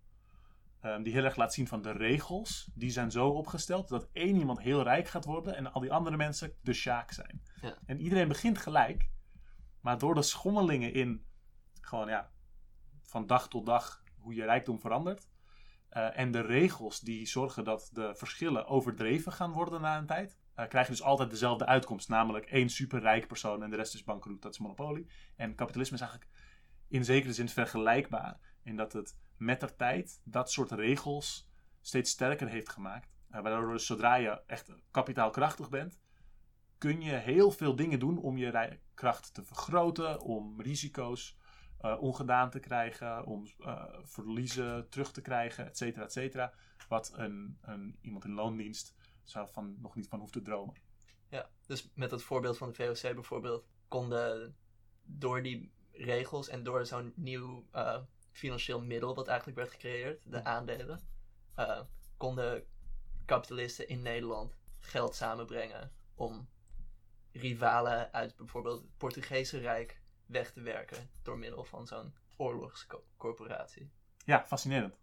[0.82, 2.70] Um, die heel erg laat zien van de regels.
[2.74, 6.16] Die zijn zo opgesteld dat één iemand heel rijk gaat worden en al die andere
[6.16, 7.42] mensen de sjaak zijn.
[7.60, 7.78] Ja.
[7.86, 9.10] En iedereen begint gelijk.
[9.80, 11.24] Maar door de schommelingen in
[11.80, 12.30] gewoon ja,
[13.02, 15.28] van dag tot dag hoe je rijkdom verandert.
[15.96, 20.38] Uh, en de regels die zorgen dat de verschillen overdreven gaan worden na een tijd.
[20.56, 22.08] Uh, krijg je dus altijd dezelfde uitkomst.
[22.08, 24.42] Namelijk één superrijke persoon en de rest is bankroet.
[24.42, 25.06] Dat is monopolie.
[25.36, 26.32] En kapitalisme is eigenlijk
[26.88, 28.40] in zekere zin vergelijkbaar.
[28.62, 33.14] In dat het met de tijd dat soort regels steeds sterker heeft gemaakt.
[33.30, 36.00] Uh, waardoor dus zodra je echt kapitaalkrachtig bent,
[36.78, 41.36] kun je heel veel dingen doen om je kracht te vergroten, om risico's
[41.84, 46.52] uh, ongedaan te krijgen, om uh, verliezen terug te krijgen, et cetera, et cetera.
[46.88, 50.74] Wat een, een, iemand in loondienst zou van, nog niet van hoeft te dromen.
[51.28, 54.56] Ja, dus met het voorbeeld van de VOC bijvoorbeeld, konden
[55.02, 60.44] door die regels en door zo'n nieuw uh, financieel middel wat eigenlijk werd gecreëerd, de
[60.44, 61.00] aandelen,
[62.16, 62.64] konden
[63.24, 66.48] kapitalisten in Nederland geld samenbrengen om
[67.32, 73.90] rivalen uit bijvoorbeeld het Portugese Rijk weg te werken door middel van zo'n oorlogscorporatie.
[74.24, 74.98] Ja, fascinerend.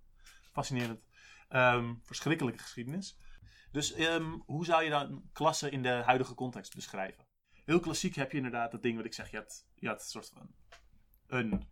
[0.51, 1.03] Fascinerend.
[1.49, 3.17] Ehm, verschrikkelijke geschiedenis.
[3.71, 7.25] Dus ehm, hoe zou je dan klassen in de huidige context beschrijven?
[7.65, 9.31] Heel klassiek heb je inderdaad dat ding wat ik zeg.
[9.31, 10.55] Je hebt, je een soort van
[11.27, 11.67] een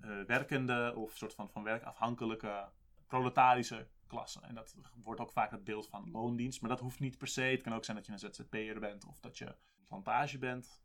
[0.00, 2.68] eh, werkende of soort van, van werkafhankelijke
[3.06, 4.40] proletarische klasse.
[4.40, 6.60] En dat wordt ook vaak het beeld van loondienst.
[6.60, 7.42] Maar dat hoeft niet per se.
[7.42, 10.82] Het kan ook zijn dat je een ZZP'er bent of dat je een plantage bent.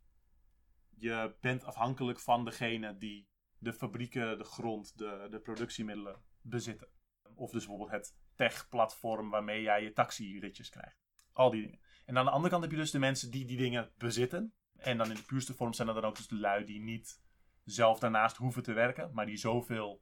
[0.95, 3.27] Je bent afhankelijk van degene die
[3.57, 6.87] de fabrieken, de grond, de, de productiemiddelen bezitten.
[7.35, 10.97] Of dus bijvoorbeeld het tech-platform waarmee jij je taxi-ritjes krijgt.
[11.31, 11.79] Al die dingen.
[12.05, 14.53] En aan de andere kant heb je dus de mensen die die dingen bezitten.
[14.77, 17.21] En dan in de puurste vorm zijn er dan ook dus de lui die niet
[17.63, 20.01] zelf daarnaast hoeven te werken, maar die zoveel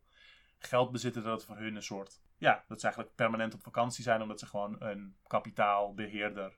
[0.57, 4.03] geld bezitten dat het voor hun een soort, ja, dat ze eigenlijk permanent op vakantie
[4.03, 6.57] zijn, omdat ze gewoon een kapitaalbeheerder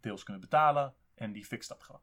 [0.00, 2.02] deels kunnen betalen en die fixt dat gewoon.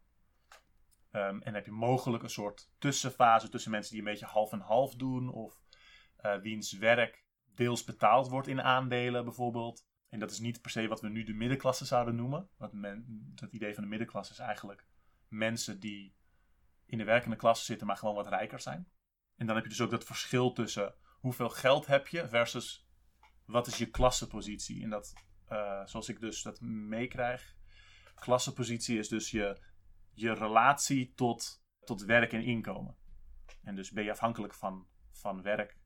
[1.11, 4.59] Ehm, en heb je mogelijk een soort tussenfase tussen mensen die een beetje half en
[4.59, 5.61] half doen, of
[6.21, 7.23] uh, wiens werk
[7.55, 9.87] deels betaald wordt in aandelen bijvoorbeeld.
[10.09, 12.49] En dat is niet per se wat we nu de middenklasse zouden noemen.
[12.57, 14.85] Want men, het idee van de middenklasse is eigenlijk
[15.27, 16.15] mensen die
[16.85, 18.91] in de werkende klasse zitten, maar gewoon wat rijker zijn.
[19.35, 22.87] En dan heb je dus ook dat verschil tussen hoeveel geld heb je versus
[23.45, 24.83] wat is je klassepositie.
[24.83, 25.13] En dat,
[25.49, 27.55] uh, zoals ik dus dat meekrijg,
[28.15, 29.61] klassepositie is dus je,
[30.19, 32.97] je relatie tot, tot werk en inkomen.
[33.63, 35.77] En dus ben je afhankelijk van, van werk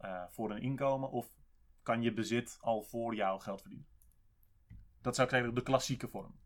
[0.00, 1.32] uh, voor een inkomen of
[1.82, 3.88] kan je bezit al voor jou geld verdienen.
[5.00, 6.38] Dat zou ik zeggen de klassieke vorm.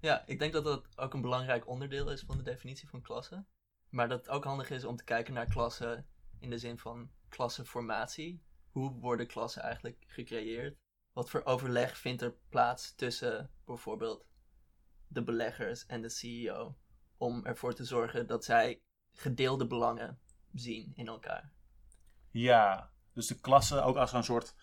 [0.00, 3.44] Ja, ik denk dat dat ook een belangrijk onderdeel is van de definitie van klasse.
[3.88, 6.06] Maar dat het ook handig is om te kijken naar klassen
[6.38, 8.42] in de zin van klassenformatie.
[8.70, 10.78] Hoe worden klassen eigenlijk gecreëerd?
[11.12, 14.26] Wat voor overleg vindt er plaats tussen bijvoorbeeld
[15.14, 16.76] de beleggers en de CEO
[17.16, 20.18] om ervoor te zorgen dat zij gedeelde belangen
[20.52, 21.52] zien in elkaar?
[22.30, 24.54] Ja, dus de klasse ook als een soort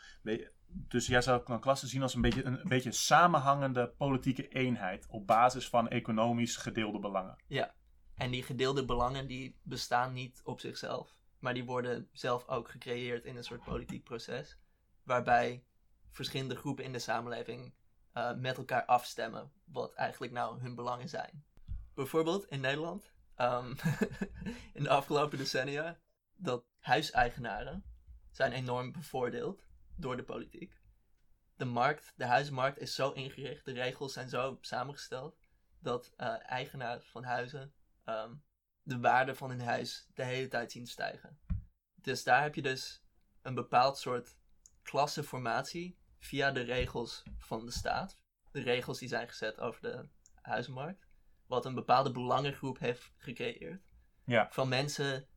[0.73, 5.27] dus jij zou een klasse zien als een beetje een, beetje samenhangende politieke eenheid op
[5.27, 7.37] basis van economisch gedeelde belangen.
[7.47, 7.73] Ja,
[8.15, 13.25] en die gedeelde belangen die bestaan niet op zichzelf, maar die worden zelf ook gecreëerd
[13.25, 14.57] in een soort politiek proces,
[15.03, 15.63] waarbij
[16.09, 17.73] verschillende groepen in de samenleving
[18.13, 21.45] uh, met elkaar afstemmen wat eigenlijk nou hun belangen zijn.
[21.93, 23.75] Bijvoorbeeld in Nederland, um,
[24.73, 25.99] in de afgelopen decennia,
[26.35, 27.83] dat huiseigenaren
[28.31, 30.81] zijn enorm bevoordeeld door de politiek.
[31.55, 35.37] De markt, de huizenmarkt is zo ingericht, de regels zijn zo samengesteld,
[35.79, 38.33] dat uh, eigenaars van huizen ehm,
[38.81, 41.39] de waarde van hun huis de hele tijd zien stijgen.
[41.95, 43.03] Dus daar heb je dus
[43.41, 44.35] een bepaald soort
[44.81, 48.19] klassenformatie via de regels van de staat.
[48.51, 50.07] De regels die zijn gezet over de
[50.41, 51.07] huizenmarkt.
[51.45, 53.89] Wat een bepaalde belangengroep heeft gecreëerd.
[54.25, 54.47] Ja.
[54.51, 55.27] Van mensen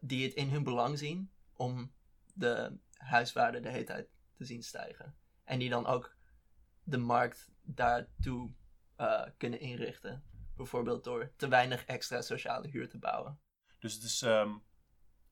[0.00, 1.94] die het in hun belang zien om
[2.34, 5.16] de huiswaarde de hele tijd te zien stijgen.
[5.44, 6.16] En die dan ook
[6.82, 8.54] de markt daartoe
[8.98, 10.24] uh, kunnen inrichten.
[10.56, 13.40] Bijvoorbeeld door te weinig extra sociale huur te bouwen.
[13.78, 14.22] Dus het is.
[14.22, 14.64] Um,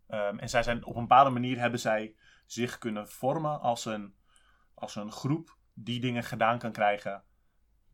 [0.09, 4.14] um, en zij zijn op een bepaalde manier hebben zij zich kunnen vormen als een,
[4.80, 7.24] als een groep die dingen gedaan kan krijgen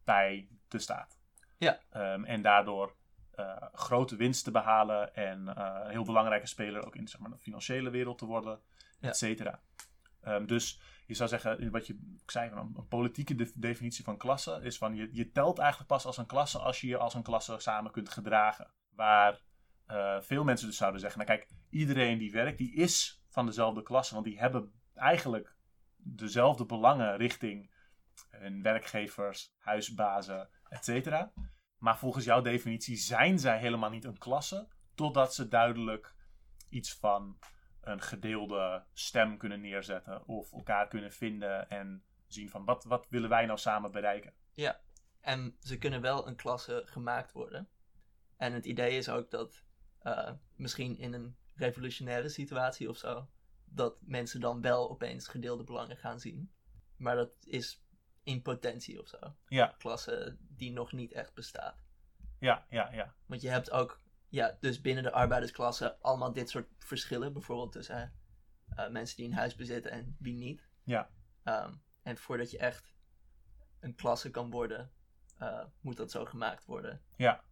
[0.05, 1.19] bij de staat.
[1.59, 1.81] Ja.
[1.95, 2.97] Um, en daardoor
[3.37, 7.31] uh, grote winst te behalen en uh, een heel belangrijke speler ook in zeg maar,
[7.31, 8.61] de financiële wereld te worden,
[9.01, 9.09] ja.
[9.09, 9.61] et cetera.
[10.27, 14.17] Um, dus je zou zeggen, wat je ik zei, een, een politieke de definitie van
[14.17, 17.15] klasse is van je, je telt eigenlijk pas als een klasse als je je als
[17.15, 18.71] een klasse samen kunt gedragen.
[18.89, 19.41] Waar
[19.89, 23.83] uh, veel mensen dus zouden zeggen, nou kijk, iedereen die werkt, die is van dezelfde
[23.83, 25.56] klasse, want die hebben eigenlijk
[26.15, 27.75] dezelfde belangen richting
[28.31, 31.33] hun werkgevers, huisbazen, et cetera.
[31.79, 36.15] Maar volgens jouw definitie zijn zij helemaal niet een klasse, totdat ze duidelijk
[36.69, 37.39] iets van
[37.81, 43.29] een gedeelde stem kunnen neerzetten of elkaar kunnen vinden en zien van wat, wat willen
[43.29, 44.35] wij nou samen bereiken.
[44.53, 44.81] Ja,
[45.21, 47.69] en ze kunnen wel een klasse gemaakt worden.
[48.37, 49.65] En het idee is ook dat
[50.03, 53.29] uh, misschien in een revolutionaire situatie of zo,
[53.67, 56.53] dat mensen dan wel opeens gedeelde belangen gaan zien.
[56.97, 57.85] Maar dat is
[58.23, 59.19] in potentie of zo.
[59.47, 59.75] Ja.
[59.79, 61.85] Klasse die nog niet echt bestaat.
[62.39, 63.15] Ja, ja, ja.
[63.27, 67.33] Want je hebt ook ja, dus binnen de arbeidersklasse allemaal dit soort verschillen.
[67.33, 68.13] Bijvoorbeeld tussen
[68.77, 70.69] uh, mensen die een huis bezitten en wie niet.
[70.85, 71.11] Ja.
[71.45, 72.95] Um, en voordat je echt
[73.81, 74.93] een klasse kan worden,
[75.43, 77.03] uh, moet dat zo gemaakt worden.
[77.17, 77.45] Ja.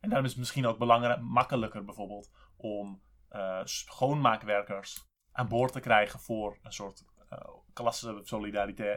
[0.00, 3.02] En daarom is het misschien ook belangrijk, makkelijker bijvoorbeeld om
[3.32, 7.38] uh, schoonmaakwerkers aan boord te krijgen voor een soort uh,
[7.72, 8.20] klasse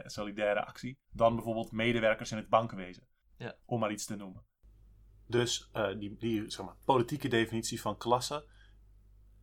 [0.05, 3.07] solidaire, actie dan bijvoorbeeld medewerkers in het bankenwezen.
[3.37, 3.55] Ja.
[3.65, 4.45] Om maar iets te noemen.
[5.27, 8.45] Dus uh, die, die zeg maar, politieke definitie van klasse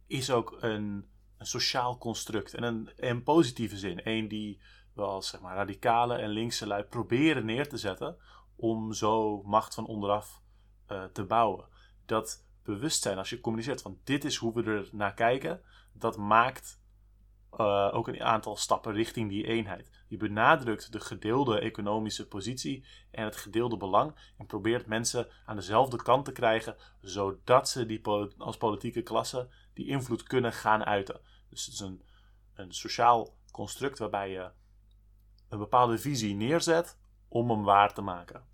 [0.07, 1.09] is ook een,
[1.39, 2.55] een sociaal construct.
[2.55, 4.01] En een, in positieve zin.
[4.05, 4.61] Een die
[4.95, 8.17] wel zeg maar, radicale en linkse lui proberen neer te zetten
[8.57, 10.43] om zo macht van onderaf
[10.89, 11.69] uh, te bouwen.
[12.07, 15.63] Dat bewustzijn, als je communiceert van dit is hoe we er naar kijken,
[15.93, 16.81] dat maakt
[17.61, 19.91] uh, ook een aantal stappen richting die eenheid.
[20.09, 26.03] Je benadrukt de gedeelde economische positie en het gedeelde belang en probeert mensen aan dezelfde
[26.03, 28.01] kant te krijgen, zodat ze die
[28.39, 31.21] als politieke klasse die invloed kunnen gaan uiten.
[31.51, 32.03] Dus het is een,
[32.55, 34.51] een sociaal construct waarbij je
[35.49, 36.99] een bepaalde visie neerzet
[37.29, 38.47] om hem waar te maken.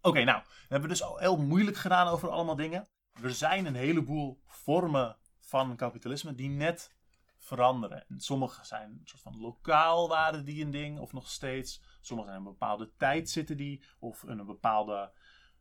[0.00, 2.88] Oké, nou, we hebben dus al heel moeilijk gedaan over allemaal dingen.
[3.22, 6.94] Er zijn een heleboel vormen van kapitalisme die net
[7.36, 8.08] veranderen.
[8.08, 11.82] En sommige zijn een soort van lokaal waren die een ding, of nog steeds.
[12.00, 15.12] Sommige zijn een bepaalde tijd zitten die, of in een bepaalde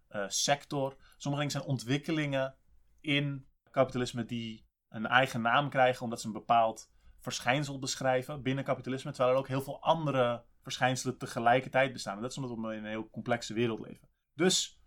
[0.10, 0.95] uh, sector.
[1.18, 2.56] Sommige dingen zijn ontwikkelingen
[3.02, 9.12] in kapitalisme die een eigen naam krijgen omdat ze een bepaald verschijnsel beschrijven binnen kapitalisme.
[9.12, 12.16] Terwijl er ook heel veel andere verschijnselen tegelijkertijd bestaan.
[12.16, 14.10] En dat is omdat we in een heel complexe wereld leven.
[14.34, 14.79] Dus,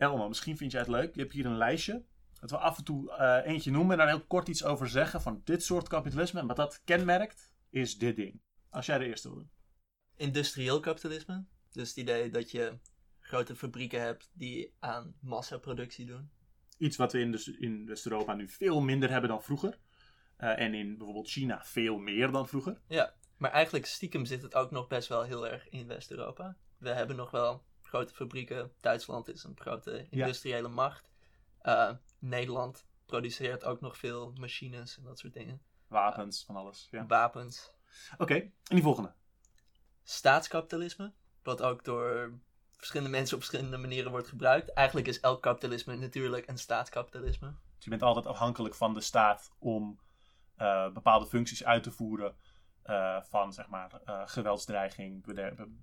[0.00, 1.14] Elmo, misschien vind jij het leuk.
[1.14, 2.04] Je hebt hier een lijstje.
[2.40, 5.20] Dat we af en toe uh, eentje noemen en daar heel kort iets over zeggen.
[5.20, 6.46] Van dit soort kapitalisme.
[6.46, 8.40] Wat dat kenmerkt, is dit ding.
[8.70, 9.50] Als jij de eerste wil doen.
[10.16, 11.44] Industrieel kapitalisme.
[11.72, 12.78] Dus het idee dat je
[13.18, 16.30] grote fabrieken hebt die aan massaproductie doen.
[16.78, 19.78] Iets wat we in, dus in West-Europa nu veel minder hebben dan vroeger.
[20.38, 22.80] Uh, en in bijvoorbeeld China veel meer dan vroeger.
[22.86, 26.56] Ja, maar eigenlijk stiekem zit het ook nog best wel heel erg in West-Europa.
[26.78, 28.72] We hebben nog wel grote fabrieken.
[28.80, 30.74] Duitsland is een grote industriële ja.
[30.74, 31.10] macht.
[31.62, 35.62] Uh, Nederland produceert ook nog veel machines en dat soort dingen.
[35.86, 36.88] Wapens, van alles.
[36.90, 37.06] Ja.
[37.06, 37.70] Wapens.
[38.12, 39.12] Oké, okay, en die volgende.
[40.02, 41.12] Staatskapitalisme,
[41.42, 42.38] wat ook door
[42.76, 44.72] verschillende mensen op verschillende manieren wordt gebruikt.
[44.72, 47.54] Eigenlijk is elk kapitalisme natuurlijk een staatskapitalisme.
[47.74, 50.00] Dus je bent altijd afhankelijk van de staat om
[50.58, 52.36] uh, bepaalde functies uit te voeren.
[52.86, 55.24] Uh, van zeg maar uh, geweldsdreiging,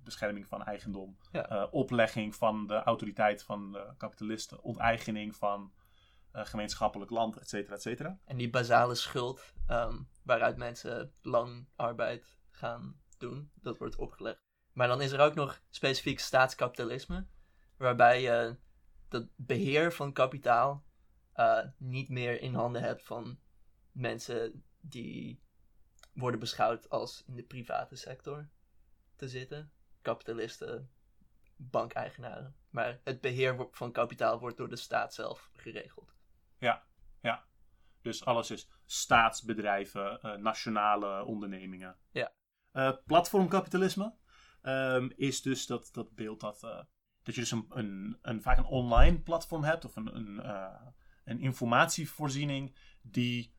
[0.04, 1.68] bescherming van eigendom, ja.
[1.70, 5.72] oplegging van de autoriteit van de kapitalisten, onteigening van
[6.32, 8.18] gemeenschappelijk land, et cetera, et cetera.
[8.24, 14.40] En die basale schuld um, waaruit mensen loonarbeid gaan doen, dat wordt opgelegd.
[14.72, 17.26] Maar dan is er ook nog specifiek staatskapitalisme,
[17.76, 18.56] waarbij je
[19.08, 20.84] dat beheer van kapitaal
[21.76, 23.38] niet meer in handen hebt van
[23.92, 25.46] mensen die
[26.18, 28.48] worden beschouwd als in de private sector
[29.16, 29.72] te zitten.
[30.02, 30.90] Kapitalisten,
[31.56, 32.56] bankeigenaren.
[32.70, 36.14] Maar het beheer van kapitaal wordt door de staat zelf geregeld.
[36.58, 36.86] Ja,
[37.20, 37.46] ja.
[38.02, 41.96] Dus alles is staatsbedrijven, uh, nationale ondernemingen.
[42.10, 42.32] Ja.
[42.72, 44.14] Uh, platformkapitalisme
[44.62, 46.82] um, is dus dat, dat beeld dat, uh,
[47.22, 50.46] dat je dus een, een, een, vaak een online platform hebt of een, een,
[51.24, 53.54] een informatievoorziening die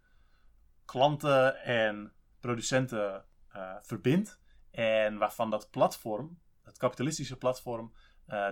[0.86, 3.26] klanten en producenten
[3.82, 4.40] verbindt.
[4.72, 7.94] En waarvan dat platform, het kapitalistische platform,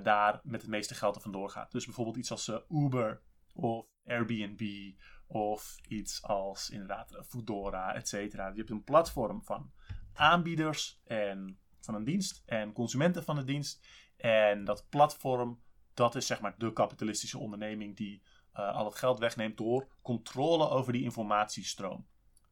[0.04, 1.72] daar met het meeste geld er vandoor gaat.
[1.72, 3.22] Dus bijvoorbeeld iets als Uber
[3.54, 4.94] of Airbnb
[5.28, 8.48] of iets als inderdaad Foodora, et cetera.
[8.48, 9.72] Je hebt een platform van
[10.14, 13.88] aanbieders en van een dienst en consumenten van de dienst.
[14.18, 15.62] En dat platform,
[15.94, 20.94] dat is zeg maar de kapitalistische onderneming die al het geld wegneemt door controle over
[20.94, 22.08] die informatiestroom.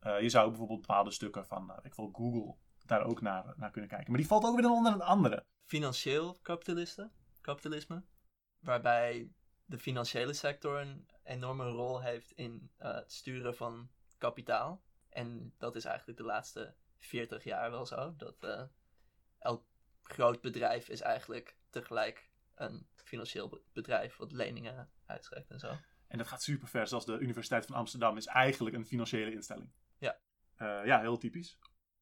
[0.05, 3.71] Uh, je zou bijvoorbeeld bepaalde stukken van, uh, ik wil Google, daar ook naar, naar
[3.71, 4.09] kunnen kijken.
[4.09, 5.45] Maar die valt ook weer onder een andere.
[5.65, 8.03] Financieel kapitalisten, kapitalisme,
[8.59, 9.31] waarbij
[9.65, 14.83] de financiële sector een enorme rol heeft in uh, het sturen van kapitaal.
[15.09, 18.15] En dat is eigenlijk de laatste 40 jaar wel zo.
[18.17, 18.67] Dat
[19.39, 19.65] elk
[20.03, 25.77] groot bedrijf is eigenlijk tegelijk een financieel bedrijf wat leningen uitschrijft en zo.
[26.07, 26.87] En dat gaat super ver.
[26.87, 29.71] Zoals de Universiteit van Amsterdam is eigenlijk een financiële instelling.
[30.57, 30.81] Ja.
[30.81, 31.57] Uh, ja, heel typisch.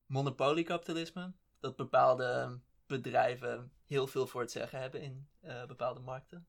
[0.05, 1.33] Monopoliekapitalisme.
[1.59, 5.27] Dat bepaalde bedrijven heel veel voor het zeggen hebben in
[5.67, 6.47] bepaalde markten.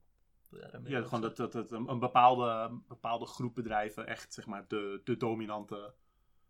[0.85, 5.17] Ja, gewoon dat, dat, dat een bepaalde, bepaalde groep bedrijven echt zeg maar de, de
[5.17, 5.95] dominante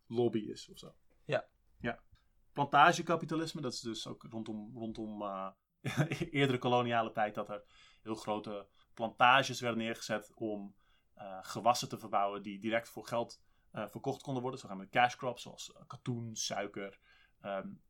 [0.06, 0.94] lobby is of zo.
[1.24, 1.46] Ja.
[1.80, 2.00] Ja.
[2.52, 5.48] Plantagekapitalisme, dat is dus ook rondom, rondom uh,
[6.30, 7.64] eerdere koloniale tijd dat er
[8.02, 10.74] heel grote plantages werden neergezet om
[11.18, 13.42] uh, gewassen te verbouwen die direct voor geld
[13.74, 14.60] verkocht konden worden.
[14.60, 16.98] Zogenaamde cash crops zoals katoen, suiker,
[17.42, 17.82] um,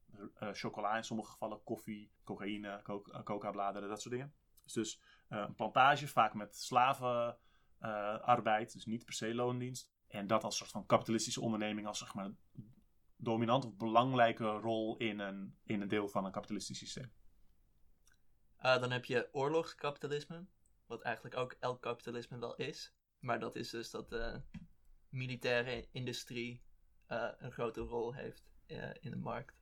[0.52, 2.82] chocola in sommige gevallen, koffie, cocaïne,
[3.24, 4.34] coca-bladeren, dat soort dingen.
[4.62, 9.92] Dus, dus een plantage, vaak met slavenarbeid, dus niet per se loondienst.
[10.06, 12.30] En dat als soort van kapitalistische onderneming, als zeg maar
[13.16, 17.12] dominant of belangrijke rol in een, in een deel van een kapitalistisch systeem?
[18.56, 20.46] Dan heb je oorlogskapitalisme,
[20.86, 22.94] wat eigenlijk ook elk kapitalisme wel is.
[23.18, 24.40] Maar dat is dus dat
[25.14, 26.62] militaire industrie
[27.08, 29.56] uh, een grote rol heeft uh, in de markt.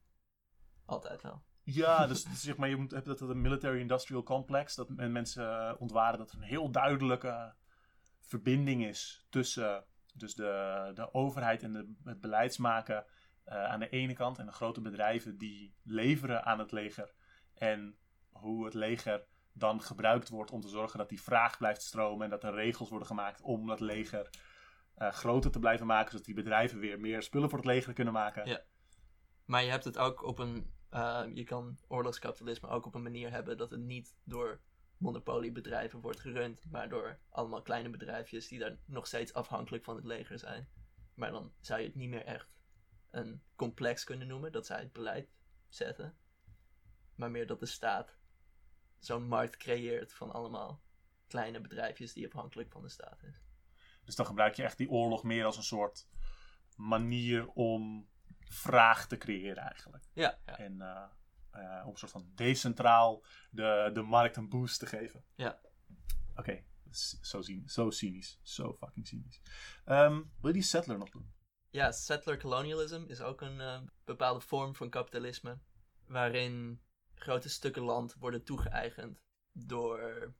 [0.84, 1.42] Altijd wel.
[1.62, 4.74] Ja, dus, dus zeg maar, je hebt dat een military industrial complex.
[4.74, 7.54] Dat mensen ontwaren dat er een heel duidelijke
[8.20, 9.84] verbinding is tussen
[10.14, 13.04] dus de, de overheid en de, het beleidsmaken
[13.44, 17.14] aan de ene kant en de grote bedrijven die leveren aan het leger.
[17.54, 17.96] En
[18.30, 22.30] hoe het leger dan gebruikt wordt om te zorgen dat die vraag blijft stromen en
[22.30, 24.30] dat er regels worden gemaakt om dat leger
[24.96, 28.46] groter te blijven maken, zodat die bedrijven weer meer spullen voor het leger kunnen maken.
[28.46, 28.62] Ja.
[29.44, 30.72] Maar je hebt het ook op een.
[30.90, 34.60] Uh, je kan oorlogskapitalisme ook op een manier hebben dat het niet door
[34.96, 40.04] monopoliebedrijven wordt gerund, maar door allemaal kleine bedrijfjes die daar nog steeds afhankelijk van het
[40.04, 40.68] leger zijn.
[41.14, 42.56] Maar dan zou je het niet meer echt
[43.10, 45.28] een complex kunnen noemen, dat zij het beleid
[45.68, 46.16] zetten,
[47.14, 48.16] maar meer dat de staat
[48.98, 50.82] zo'n markt creëert van allemaal
[51.26, 53.42] kleine bedrijfjes die afhankelijk van de staat is.
[54.04, 56.08] Dus dan gebruik je echt die oorlog meer als een soort
[56.76, 58.08] manier om
[58.40, 60.04] vraag te creëren eigenlijk.
[60.12, 60.38] Ja.
[60.46, 60.58] ja.
[60.58, 61.04] En uh,
[61.54, 65.24] uh, om een soort van decentraal de, de markt een boost te geven.
[65.34, 65.60] Ja.
[66.30, 66.66] Oké, okay.
[67.20, 68.38] zo, zo cynisch.
[68.42, 69.40] Zo fucking cynisch.
[69.84, 71.32] Um, wil je die settler nog doen?
[71.70, 75.58] Ja, settler colonialism is ook een uh, bepaalde vorm van kapitalisme.
[76.06, 76.82] Waarin
[77.14, 79.22] grote stukken land worden toegeëigend
[79.52, 80.32] door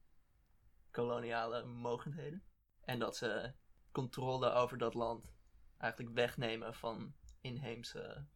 [0.90, 2.44] koloniale mogendheden.
[2.84, 3.52] En dat ze
[3.92, 5.32] controle over dat land
[5.78, 8.26] eigenlijk wegnemen van inheemse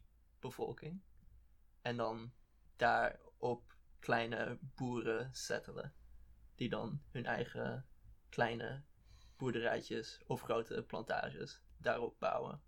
[0.40, 1.02] bevolking.
[1.80, 2.32] En dan
[2.76, 5.94] daarop kleine boeren settelen.
[6.54, 7.86] Die dan hun eigen
[8.28, 8.84] kleine
[9.36, 12.62] boerderijtjes of grote plantages daarop bouwen.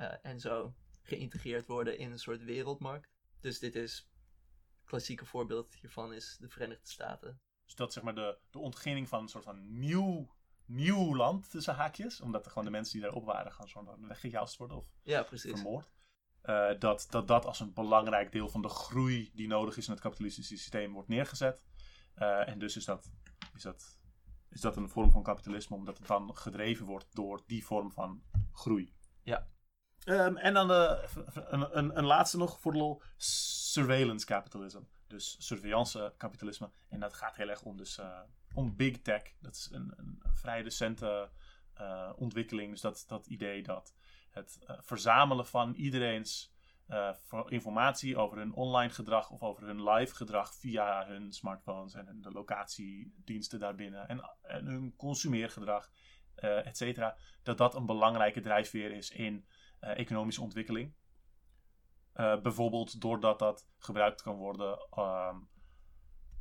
[0.00, 3.10] Uh, en zo geïntegreerd worden in een soort wereldmarkt.
[3.40, 4.10] Dus dit is
[4.84, 7.40] klassieke voorbeeld hiervan is de Verenigde Staten.
[7.64, 10.34] Dus dat zeg maar de, de ontginning van een soort van nieuw,
[10.66, 12.20] nieuw land tussen haakjes.
[12.20, 15.50] Omdat er gewoon de mensen die daarop waren gewoon zo weggejast worden of ja, precies.
[15.50, 15.90] vermoord.
[16.44, 19.92] Uh, dat, dat dat als een belangrijk deel van de groei die nodig is in
[19.92, 21.64] het kapitalistische systeem wordt neergezet.
[22.16, 23.10] Uh, en dus is dat,
[23.54, 23.98] is, dat,
[24.50, 28.22] is dat een vorm van kapitalisme, omdat het dan gedreven wordt door die vorm van
[28.52, 28.94] groei.
[29.22, 29.48] Ja.
[30.04, 34.80] Um, en dan de, een, een, een, laatste nog voor de lol: surveillance capitalism.
[35.06, 36.70] Dus surveillance kapitalisme.
[36.88, 38.00] En dat gaat heel erg om, dus,
[38.56, 39.22] om big tech.
[39.40, 41.30] Dat is een, een vrij recente
[42.16, 42.70] ontwikkeling.
[42.70, 43.94] Dus dat, dat idee dat
[44.30, 46.54] het uh, verzamelen van iedereen's
[46.88, 47.14] uh,
[47.46, 52.30] informatie over hun online gedrag of over hun live gedrag via hun smartphones en de
[52.30, 55.90] locatiediensten daarbinnen en, hun consumeergedrag,
[56.36, 59.46] uh, et cetera, dat dat een belangrijke drijfveer is in
[59.80, 60.94] economische ontwikkeling.
[62.42, 65.48] bijvoorbeeld doordat dat gebruikt kan worden um,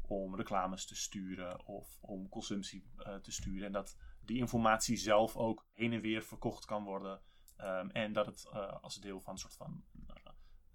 [0.10, 2.90] om reclames te sturen of om consumptie
[3.22, 3.66] te sturen.
[3.66, 7.22] En dat die informatie zelf ook heen en weer verkocht kan worden
[7.62, 9.84] Um, en dat het uh, als deel van een soort van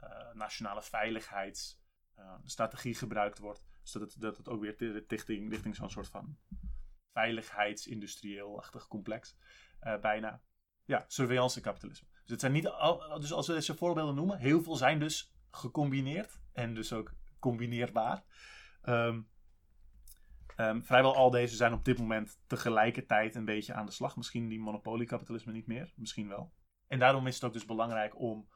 [0.03, 3.64] uh, nationale veiligheidsstrategie gebruikt wordt.
[3.83, 6.39] Dus dat het, dat het ook weer richting, richting zo'n soort van
[7.12, 9.37] veiligheidsindustrieel-achtig complex
[10.01, 10.43] bijna.
[10.85, 12.09] Ja, surveillance kapitalisme.
[12.11, 15.35] Dus, het zijn niet al, dus als we deze voorbeelden noemen, heel veel zijn dus
[15.51, 18.24] gecombineerd en dus ook combineerbaar.
[18.85, 19.28] Um,
[20.61, 24.16] Um, vrijwel al deze zijn op dit moment tegelijkertijd een beetje aan de slag.
[24.16, 26.53] Misschien die monopoliekapitalisme niet meer, misschien wel.
[26.87, 28.49] En daarom is het ook dus belangrijk om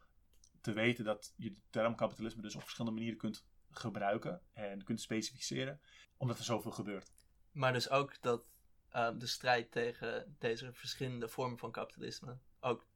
[0.60, 5.00] te weten dat je de term kapitalisme dus op verschillende manieren kunt gebruiken en kunt
[5.00, 5.80] specificeren,
[6.16, 7.12] omdat er zoveel gebeurt.
[7.52, 8.44] Maar dus ook dat
[8.92, 12.86] uh, de strijd tegen deze verschillende vormen van kapitalisme ook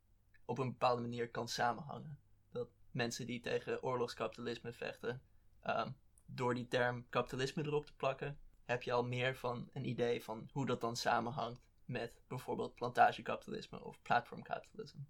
[0.45, 2.19] op een bepaalde manier kan samenhangen.
[2.53, 5.23] Dat mensen die tegen oorlogskapitalisme vechten,
[5.67, 5.87] uh,
[6.31, 10.49] door die term kapitalisme erop te plakken, heb je al meer van een idee van
[10.53, 15.01] hoe dat dan samenhangt met bijvoorbeeld plantagekapitalisme of platformkapitalisme.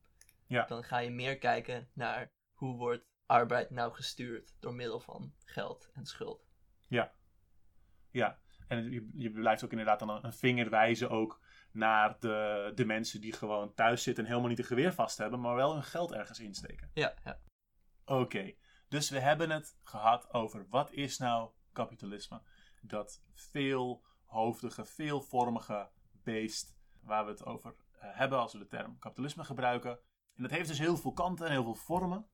[0.47, 0.65] Ja.
[0.65, 5.91] Dan ga je meer kijken naar hoe wordt arbeid nou gestuurd door middel van geld
[5.93, 6.47] en schuld.
[6.89, 7.13] Ja.
[8.11, 8.39] Ja.
[8.69, 11.41] En je, je blijft ook inderdaad dan een vinger wijzen ook
[11.73, 15.41] naar de, de mensen die gewoon thuis zitten en helemaal niet een geweer vast hebben,
[15.41, 16.91] maar wel hun geld ergens insteken.
[16.95, 17.39] Ja, ja.
[18.05, 18.55] Oké.
[18.89, 22.43] Dus we hebben het gehad over wat is nou kapitalisme?
[22.83, 25.91] Dat veelhoofdige, veelvormige
[26.23, 29.99] beest waar we het over eh, hebben als we de term kapitalisme gebruiken.
[30.35, 32.29] En dat heeft dus heel veel kanten en heel veel vormen.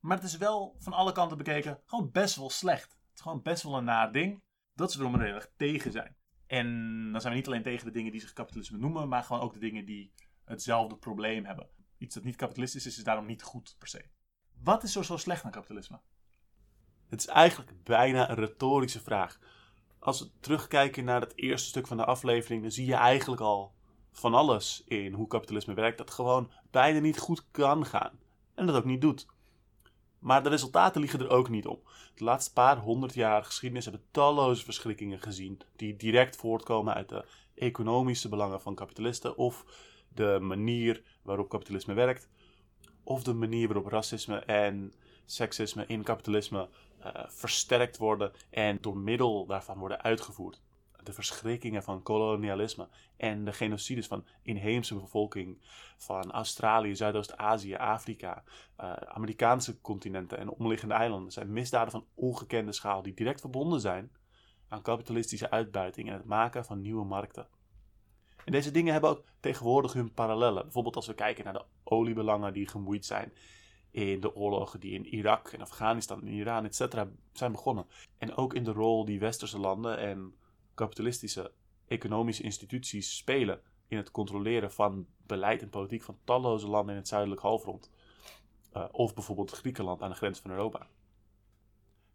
[0.00, 2.92] Maar het is wel van alle kanten bekeken gewoon best wel slecht.
[2.92, 4.42] Het is gewoon best wel een naar ding.
[4.74, 6.16] Dat ze erom heel erg tegen zijn.
[6.46, 6.66] En
[7.12, 9.52] dan zijn we niet alleen tegen de dingen die zich kapitalisme noemen, maar gewoon ook
[9.52, 10.12] de dingen die
[10.44, 11.70] hetzelfde probleem hebben.
[11.98, 14.10] iets dat niet kapitalistisch is, is daarom niet goed per se.
[14.62, 15.98] Wat is er zo slecht aan kapitalisme?
[17.08, 19.38] Het is eigenlijk bijna een retorische vraag.
[19.98, 23.72] Als we terugkijken naar het eerste stuk van de aflevering, dan zie je eigenlijk al
[24.12, 28.18] van alles in hoe kapitalisme werkt, dat gewoon bijna niet goed kan gaan.
[28.54, 29.26] En dat ook niet doet.
[30.18, 31.80] Maar de resultaten liegen er ook niet om.
[32.14, 37.24] De laatste paar honderd jaar geschiedenis hebben talloze verschrikkingen gezien die direct voortkomen uit de
[37.54, 39.64] economische belangen van kapitalisten of
[40.08, 42.28] de manier waarop kapitalisme werkt,
[43.10, 44.92] of de manier waarop racisme en
[45.24, 46.68] seksisme in kapitalisme
[47.00, 50.60] uh, versterkt worden en door middel daarvan worden uitgevoerd.
[51.02, 55.58] De verschrikkingen van kolonialisme en de genocides van inheemse bevolking
[55.96, 58.42] van Australië, Zuidoost-Azië, Afrika,
[58.80, 64.12] uh, Amerikaanse continenten en omliggende eilanden zijn misdaden van ongekende schaal die direct verbonden zijn
[64.68, 67.46] aan kapitalistische uitbuiting en het maken van nieuwe markten.
[68.44, 70.62] En deze dingen hebben ook tegenwoordig hun parallellen.
[70.62, 73.32] Bijvoorbeeld als we kijken naar de oliebelangen die gemoeid zijn
[73.90, 77.04] in de oorlogen die in Irak en Afghanistan en Iran etc.
[77.32, 77.86] zijn begonnen.
[78.18, 80.34] En ook in de rol die westerse landen en
[80.74, 81.52] kapitalistische
[81.86, 87.08] economische instituties spelen in het controleren van beleid en politiek van talloze landen in het
[87.08, 87.90] zuidelijk halfrond.
[88.76, 90.86] Uh, of bijvoorbeeld Griekenland aan de grens van Europa.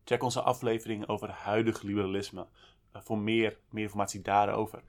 [0.03, 2.47] Check onze aflevering over huidig liberalisme
[2.95, 4.84] uh, voor meer, meer informatie daarover.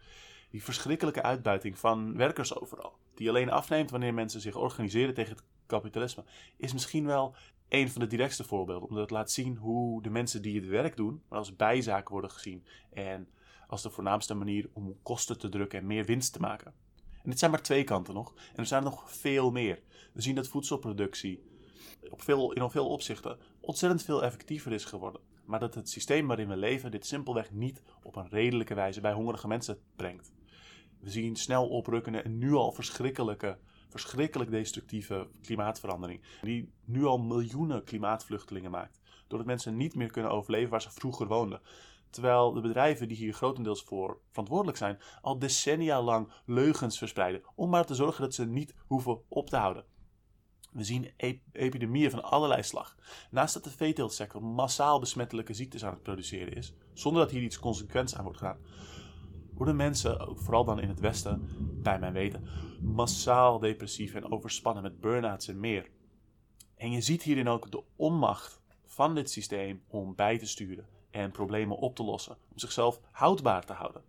[0.56, 5.44] Die verschrikkelijke uitbuiting van werkers overal, die alleen afneemt wanneer mensen zich organiseren tegen het
[5.66, 6.24] kapitalisme,
[6.56, 7.34] is misschien wel
[7.68, 8.88] een van de directste voorbeelden.
[8.88, 12.30] Omdat het laat zien hoe de mensen die het werk doen, maar als bijzaak worden
[12.30, 12.64] gezien.
[12.92, 13.28] En
[13.66, 16.74] als de voornaamste manier om kosten te drukken en meer winst te maken.
[17.22, 18.34] En dit zijn maar twee kanten nog.
[18.34, 19.82] En er zijn nog veel meer.
[20.12, 21.42] We zien dat voedselproductie
[22.10, 25.20] op veel, in veel opzichten ontzettend veel effectiever is geworden.
[25.44, 29.12] Maar dat het systeem waarin we leven dit simpelweg niet op een redelijke wijze bij
[29.12, 30.34] hongerige mensen brengt.
[31.06, 36.20] We zien snel oprukkende en nu al verschrikkelijke verschrikkelijk destructieve klimaatverandering.
[36.42, 39.00] Die nu al miljoenen klimaatvluchtelingen maakt.
[39.26, 41.60] Doordat mensen niet meer kunnen overleven waar ze vroeger woonden.
[42.10, 47.42] Terwijl de bedrijven die hier grotendeels voor verantwoordelijk zijn, al decennia lang leugens verspreiden.
[47.54, 49.84] Om maar te zorgen dat ze niet hoeven op te houden.
[50.72, 51.10] We zien
[51.52, 52.96] epidemieën van allerlei slag.
[53.30, 57.58] Naast dat de veeteeltsector massaal besmettelijke ziektes aan het produceren is, zonder dat hier iets
[57.58, 58.58] consequents aan wordt gedaan,
[59.56, 61.48] worden mensen, vooral dan in het Westen,
[61.82, 62.48] bij mijn weten,
[62.80, 65.90] massaal depressief en overspannen met burn-outs en meer.
[66.74, 71.30] En je ziet hierin ook de onmacht van dit systeem om bij te sturen en
[71.30, 74.02] problemen op te lossen, om zichzelf houdbaar te houden.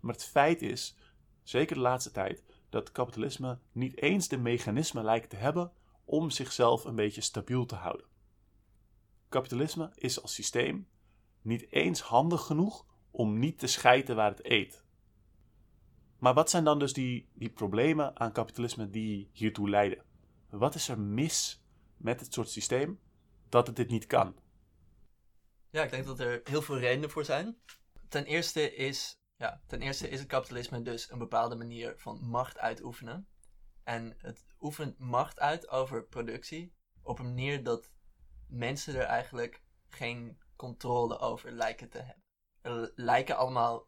[0.00, 0.96] Maar het feit is,
[1.42, 5.72] zeker de laatste tijd, dat kapitalisme niet eens de mechanismen lijkt te hebben
[6.04, 8.06] om zichzelf een beetje stabiel te houden.
[9.28, 10.88] Kapitalisme is als systeem
[11.42, 14.81] niet eens handig genoeg om niet te schijten waar het eet.
[16.22, 20.04] Maar wat zijn dan dus die, die problemen aan kapitalisme die hiertoe leiden?
[20.50, 21.62] Wat is er mis
[21.96, 23.00] met het soort systeem
[23.48, 24.36] dat het dit niet kan?
[25.70, 27.56] Ja, ik denk dat er heel veel redenen voor zijn.
[28.08, 32.58] Ten eerste is, ja, ten eerste is het kapitalisme dus een bepaalde manier van macht
[32.58, 33.28] uitoefenen.
[33.84, 37.90] En het oefent macht uit over productie op een manier dat
[38.46, 42.21] mensen er eigenlijk geen controle over lijken te hebben
[42.94, 43.86] lijken allemaal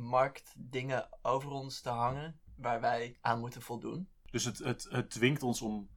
[0.00, 4.08] marktdingen over ons te hangen waar wij aan moeten voldoen.
[4.30, 5.90] Dus het, het, het dwingt ons om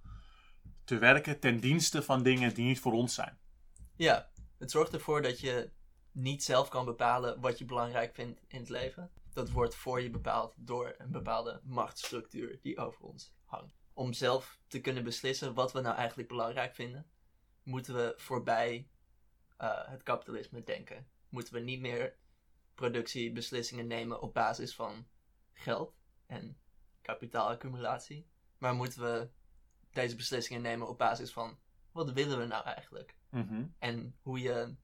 [0.83, 3.37] te werken ten dienste van dingen die niet voor ons zijn.
[3.95, 5.71] Ja, het zorgt ervoor dat je
[6.11, 9.11] niet zelf kan bepalen wat je belangrijk vindt in het leven.
[9.33, 13.77] Dat wordt voor je bepaald door een bepaalde machtsstructuur die over ons hangt.
[13.93, 17.09] Om zelf te kunnen beslissen wat we nou eigenlijk belangrijk vinden,
[17.63, 18.89] moeten we voorbij
[19.61, 22.15] uh, het kapitalisme denken moeten we niet meer
[22.75, 25.07] productiebeslissingen nemen op basis van
[25.53, 26.57] geld en
[27.01, 28.27] kapitaalaccumulatie.
[28.57, 29.29] Maar moeten we
[29.91, 31.57] deze beslissingen nemen op basis van
[31.91, 33.15] wat willen we nou eigenlijk?
[33.29, 34.75] Mm En hoe je,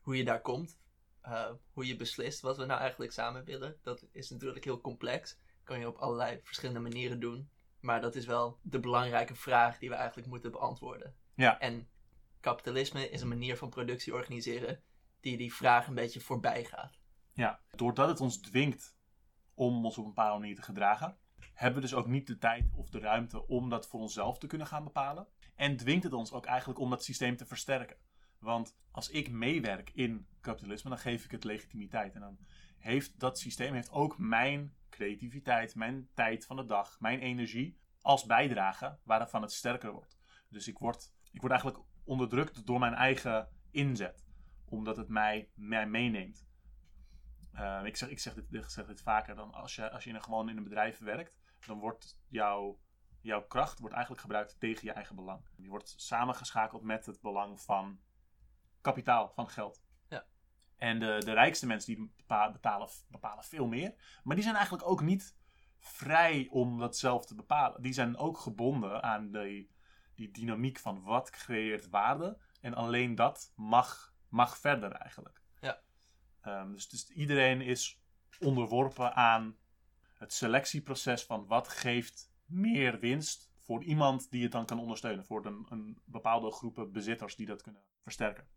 [0.00, 0.78] hoe je daar komt,
[1.24, 5.38] uh, hoe je beslist wat we nou eigenlijk samen willen, dat is natuurlijk heel complex.
[5.62, 7.50] Kan je op allerlei verschillende manieren doen.
[7.80, 11.14] Maar dat is wel de belangrijke vraag die we eigenlijk moeten beantwoorden.
[11.34, 11.58] Ja.
[11.58, 11.88] En
[12.40, 14.82] kapitalisme is een manier van productie organiseren
[15.20, 16.98] die die vraag een beetje voorbij gaat.
[17.32, 18.96] Ja, doordat het ons dwingt
[19.54, 21.18] om ons op een bepaalde manier te gedragen,
[21.54, 24.46] hebben we dus ook niet de tijd of de ruimte om dat voor onszelf te
[24.46, 25.26] kunnen gaan bepalen.
[25.54, 27.96] En dwingt het ons ook eigenlijk om dat systeem te versterken.
[28.38, 32.14] Want als ik meewerk in kapitalisme, dan geef ik het legitimiteit.
[32.14, 32.38] En dan
[32.78, 38.24] heeft dat systeem heeft ook mijn creativiteit, mijn tijd van de dag, mijn energie als
[38.24, 40.18] bijdrage waarvan het sterker wordt.
[40.48, 44.25] Dus ik word, ik word eigenlijk onderdrukt door mijn eigen inzet
[44.68, 46.46] omdat het mij, mij meeneemt.
[47.54, 50.10] Uh, ik, zeg, ik, zeg dit, ik zeg dit vaker dan als je, als je
[50.10, 52.78] in een, gewoon in een bedrijf werkt, dan wordt jouw,
[53.20, 55.48] jouw kracht wordt eigenlijk gebruikt tegen je eigen belang.
[55.56, 58.00] Je wordt samengeschakeld met het belang van
[58.80, 59.82] kapitaal, van geld.
[60.08, 60.26] Ja.
[60.76, 64.20] En de, de rijkste mensen die bepa- betalen, bepalen veel meer.
[64.24, 65.36] Maar die zijn eigenlijk ook niet
[65.78, 67.82] vrij om dat zelf te bepalen.
[67.82, 69.70] Die zijn ook gebonden aan die,
[70.14, 72.38] die dynamiek van wat creëert waarde.
[72.60, 75.42] En alleen dat mag, mag verder eigenlijk.
[75.60, 75.80] Ja.
[76.40, 78.00] Ehm, dus, dus iedereen is
[78.38, 79.56] onderworpen aan
[80.14, 85.24] het selectieproces van wat geeft meer winst voor iemand die het dan kan ondersteunen.
[85.24, 88.48] Voor een, een bepaalde groepen bezitters die dat kunnen versterken.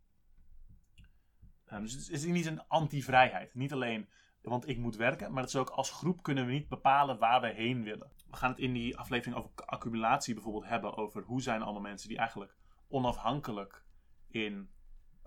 [1.66, 3.54] Ehm, dus het is niet een anti-vrijheid.
[3.54, 4.10] Niet alleen
[4.42, 7.42] want ik moet werken, maar het is ook als groep kunnen we niet bepalen waar
[7.42, 8.12] we heen willen.
[8.30, 12.10] We gaan het in die aflevering over accumulatie bijvoorbeeld hebben over hoe zijn allemaal mensen
[12.10, 12.56] die eigenlijk
[12.88, 13.84] onafhankelijk
[14.28, 14.70] in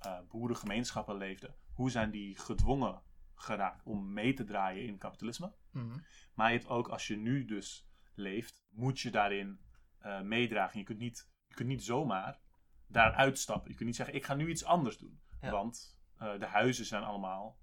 [0.04, 1.54] eh, boerengemeenschappen leefden.
[1.72, 3.02] Hoe zijn die gedwongen
[3.34, 5.52] geraakt om mee te draaien in kapitalisme?
[5.70, 5.98] Mhm.
[6.34, 9.60] Maar je hebt ook, als je nu dus leeft, moet je daarin
[9.98, 10.78] eh, meedragen.
[10.78, 12.40] Je kunt, niet, je kunt niet zomaar
[12.86, 13.70] daaruit stappen.
[13.70, 15.20] Je kunt niet zeggen, ik ga nu iets anders doen.
[15.40, 15.50] Ja.
[15.50, 17.60] Want eh, de huizen zijn allemaal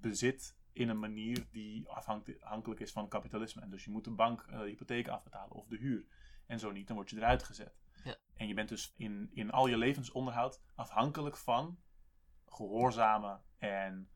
[0.00, 3.62] bezit in een manier die afhank- afhankelijk is van kapitalisme.
[3.62, 6.04] En dus je moet de bank de hypotheek afbetalen of de huur.
[6.46, 7.81] En zo niet, dan word je eruit gezet.
[8.04, 8.16] Ja.
[8.34, 11.82] En je bent dus in, in al je levensonderhoud afhankelijk van
[12.46, 14.10] gehoorzamen en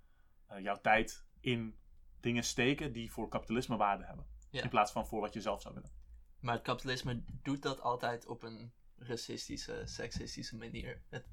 [0.47, 1.79] eh, jouw tijd in
[2.21, 4.27] dingen steken die voor kapitalisme waarde hebben.
[4.51, 4.63] Ja.
[4.63, 5.91] In plaats van voor wat je zelf zou willen.
[6.41, 11.03] Maar het kapitalisme doet dat altijd op een racistische, seksistische manier.
[11.09, 11.27] Het,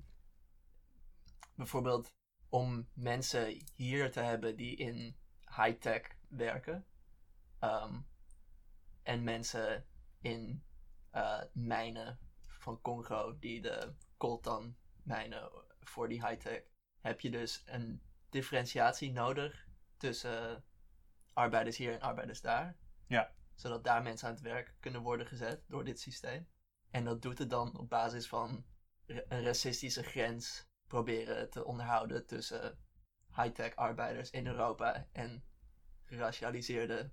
[1.55, 2.13] bijvoorbeeld
[2.49, 5.15] om mensen hier te hebben die in
[5.55, 6.85] high-tech werken.
[7.59, 8.01] ehm,
[9.03, 9.85] en mensen
[10.21, 10.63] in
[11.11, 12.19] eh, mijnen
[12.63, 16.61] van Congo die de coltan mijnen voor die high-tech.
[17.01, 20.63] Heb je dus een differentiatie nodig tussen
[21.33, 22.77] arbeiders hier en arbeiders daar
[23.55, 26.47] zodat daar mensen aan het werk kunnen worden gezet door dit systeem.
[26.91, 28.65] En dat doet het dan op basis van
[29.05, 32.77] een racistische grens proberen te onderhouden tussen
[33.35, 35.43] high-tech arbeiders in Europa en
[36.03, 37.11] geracialiseerde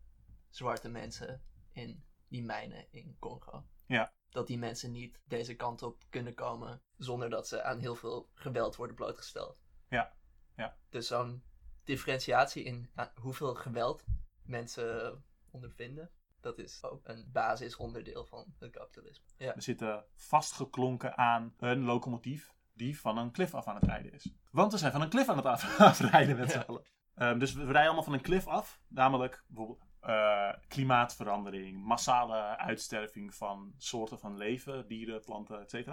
[0.49, 1.43] zwarte mensen
[1.73, 3.65] in die mijnen in Congo.
[3.87, 4.13] Ja.
[4.31, 8.29] Dat die mensen niet deze kant op kunnen komen zonder dat ze aan heel veel
[8.35, 9.59] geweld worden blootgesteld.
[9.89, 10.13] Ja,
[10.57, 10.77] ja.
[10.89, 11.43] Dus zo'n
[11.85, 14.05] differentiatie in aan hoeveel geweld
[14.43, 16.11] mensen ondervinden,
[16.41, 19.25] dat is ook een basisonderdeel van het kapitalisme.
[19.37, 19.55] Ja.
[19.55, 24.33] We zitten vastgeklonken aan een locomotief die van een klif af aan het rijden is.
[24.51, 26.65] Want we zijn van een klif aan het af- afrijden met z'n Ja.
[26.67, 26.85] allen.
[27.15, 28.81] Ehm, dus we rijden allemaal van een klif af.
[28.89, 30.40] Namelijk bijvoorbeeld eh,
[30.71, 35.89] klimaatverandering, massale uitsterving van soorten van leven, dieren, planten, etc.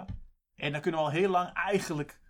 [0.54, 2.20] En daar kunnen we al heel lang eigenlijk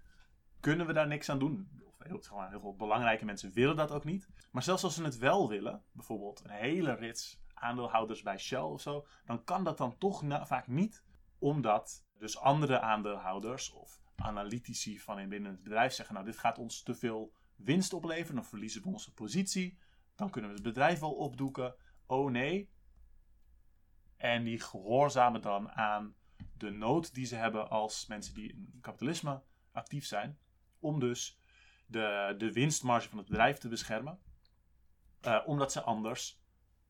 [0.61, 1.69] kunnen we daar niks aan doen.
[1.85, 4.29] Of heel, maar, heel veel belangrijke mensen willen dat ook niet.
[4.51, 8.81] Maar zelfs als ze het wel willen, bijvoorbeeld een hele rits aandeelhouders bij Shell of
[8.81, 11.05] zo, dan kan dat dan toch vaak niet,
[11.39, 16.59] omdat dus andere aandeelhouders of analytici van in binnen het bedrijf zeggen: Nou, dit gaat
[16.59, 19.79] ons te veel winst opleveren, dan verliezen we onze positie,
[20.15, 21.75] dan kunnen we het bedrijf wel opdoeken.
[22.09, 22.71] Oh nee.
[24.17, 26.15] En die gehoorzamen dan aan
[26.57, 29.43] de nood die ze hebben als mensen die in kapitalisme
[29.73, 30.39] actief zijn,
[30.79, 31.39] om dus
[31.87, 34.19] de, de winstmarge van het bedrijf te beschermen,
[35.21, 36.41] Eh, omdat ze anders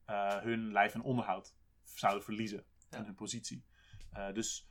[0.04, 1.54] eh, hun lijf en onderhoud
[1.84, 3.04] zouden verliezen en Ja.
[3.04, 3.64] hun positie.
[4.10, 4.68] Eh, dus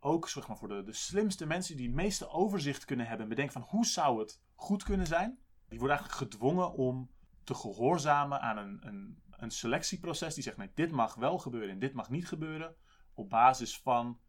[0.00, 3.28] ook zeg maar, voor de, de slimste mensen die het meeste overzicht kunnen hebben en
[3.28, 7.10] bedenken van hoe zou het goed kunnen zijn, die worden eigenlijk gedwongen om
[7.46, 11.78] te gehoorzamen aan een, een, een selectieproces die zegt nee, dit mag wel gebeuren en
[11.78, 12.76] dit mag niet gebeuren
[13.14, 14.20] op basis van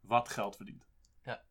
[0.00, 0.88] wat geld verdient.
[1.24, 1.42] Ja.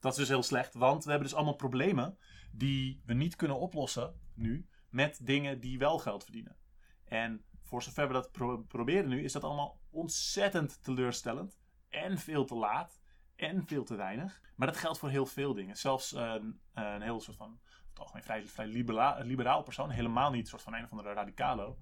[0.00, 2.18] Dat is dus heel slecht, want we hebben dus allemaal problemen
[2.52, 6.56] die we niet kunnen oplossen nu met dingen die wel geld verdienen.
[7.04, 11.58] En voor zover we dat pro- proberen nu, is dat allemaal ontzettend teleurstellend
[11.88, 13.00] en veel te laat
[13.36, 14.40] en veel te weinig.
[14.56, 15.76] Maar dat geldt voor heel veel dingen.
[15.76, 17.60] Zelfs een, een heel soort van,
[17.92, 21.78] toch een vrij, vrij libera- liberaal persoon, helemaal niet soort van een of andere radicalo,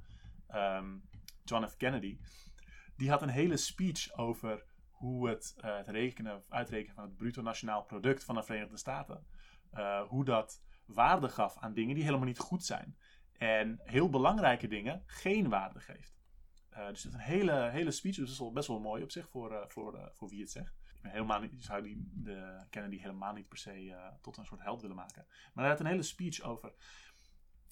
[0.46, 0.96] ehm,
[1.44, 1.76] John F.
[1.76, 2.18] Kennedy,
[2.96, 7.16] die had een hele speech over hoe het, eh, het rekenen of uitrekenen van het
[7.16, 9.26] bruto nationaal product van de Verenigde Staten,
[9.70, 12.98] eh, hoe dat waarde gaf aan dingen die helemaal niet goed zijn.
[13.32, 16.18] En heel belangrijke dingen geen waarde geeft.
[16.68, 18.16] Eh, dus dat is een hele, hele speech.
[18.16, 20.77] Dus dat is best wel mooi op zich voor, voor, voor wie het zegt.
[21.00, 24.80] Helemaal niet, zou die, de Kennedy helemaal niet per se eh, tot een soort held
[24.80, 25.26] willen maken.
[25.26, 26.72] Maar hij had een hele speech over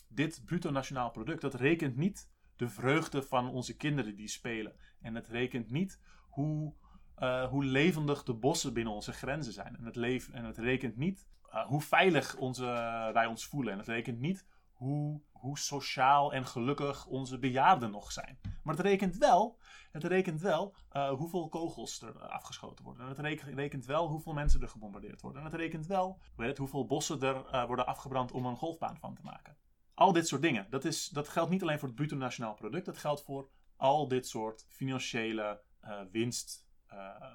[0.09, 1.41] dit bruto nationaal product.
[1.41, 4.77] Dat rekent niet de vreugde van onze kinderen die spelen.
[5.01, 6.74] En het rekent niet hoe,
[7.14, 9.77] eh, hoe levendig de bossen binnen onze grenzen zijn.
[9.77, 12.64] En het, en het rekent niet eh, hoe veilig onze,
[13.12, 13.72] wij ons voelen.
[13.72, 18.39] En het rekent niet hoe, hoe sociaal en gelukkig onze bejaarden nog zijn.
[18.63, 19.59] Maar het rekent wel,
[19.93, 23.03] het rekent wel eh, hoeveel kogels er afgeschoten worden.
[23.03, 25.41] En het rekent, wel hoeveel mensen er gebombardeerd worden.
[25.41, 29.15] En het rekent wel het, hoeveel bossen er eh, worden afgebrand om een golfbaan van
[29.15, 29.57] te maken.
[29.95, 30.67] Al dit soort dingen.
[30.71, 32.87] Dat, is, dat geldt niet alleen voor het bruto nationaal product.
[32.87, 37.33] Dat geldt voor al dit soort financiële eh, winst, eh,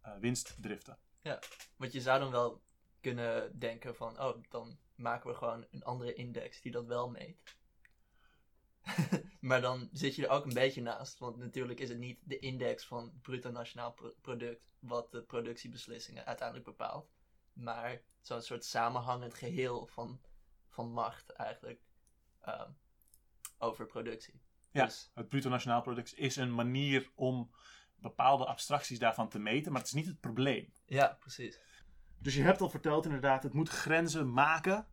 [0.00, 0.98] eh, winstdriften.
[1.76, 2.62] Want je zou dan wel
[3.00, 7.56] kunnen denken van, oh, dan maken we gewoon een andere index die dat wel meet.
[9.40, 11.18] maar dan zit je er ook een beetje naast.
[11.18, 15.22] Want natuurlijk is het niet de index van het bruto nationaal pro- product wat de
[15.22, 17.10] productiebeslissingen uiteindelijk bepaalt.
[17.52, 20.20] Maar zo'n soort samenhangend geheel van,
[20.68, 21.80] van macht eigenlijk
[22.40, 22.70] ehm,
[23.58, 24.40] over productie.
[24.70, 24.84] Ja.
[24.84, 27.50] Dus, Het bruto nationaal product is een manier om
[27.94, 30.72] bepaalde abstracties daarvan te meten, maar het is niet het probleem.
[30.84, 31.60] ja, precies.
[32.18, 34.86] Dus je hebt al verteld inderdaad, het moet grenzen maken.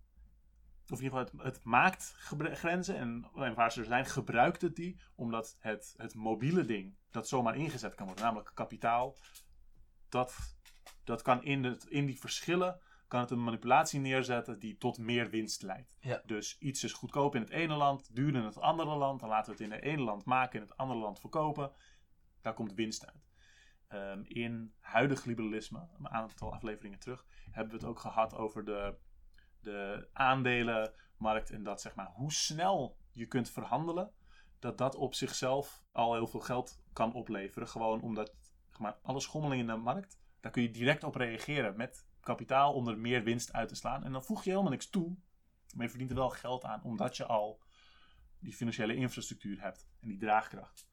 [0.89, 2.95] Of in ieder geval, het, het maakt grenzen.
[2.95, 4.99] En, en waar ze er zijn, gebruikt het die.
[5.15, 9.17] Omdat het, het mobiele ding, dat zomaar ingezet kan worden, namelijk kapitaal.
[10.09, 10.57] Dat,
[11.03, 15.29] dat kan in, het, in die verschillen, kan het een manipulatie neerzetten die tot meer
[15.29, 15.97] winst leidt.
[15.99, 16.21] Ja.
[16.25, 19.19] Dus iets is goedkoop in het ene land, duur in het andere land.
[19.19, 21.71] Dan laten we het in het ene land maken, in het andere land verkopen.
[22.41, 23.24] Daar komt winst uit.
[23.95, 28.95] Ehm, in huidig liberalisme, een aantal afleveringen terug, hebben we het ook gehad over de,
[29.61, 34.11] de aandelenmarkt en dat zeg maar hoe snel je kunt verhandelen,
[34.59, 37.67] dat dat op zichzelf al heel veel geld kan opleveren.
[37.67, 38.35] Gewoon omdat
[38.69, 42.73] zeg maar, alle schommelingen in de markt, daar kun je direct op reageren met kapitaal
[42.73, 44.03] om er meer winst uit te slaan.
[44.03, 45.15] En dan voeg je helemaal niks toe,
[45.75, 47.63] maar je verdient er wel geld aan omdat je al
[48.39, 50.87] die financiële infrastructuur hebt en die draagkracht.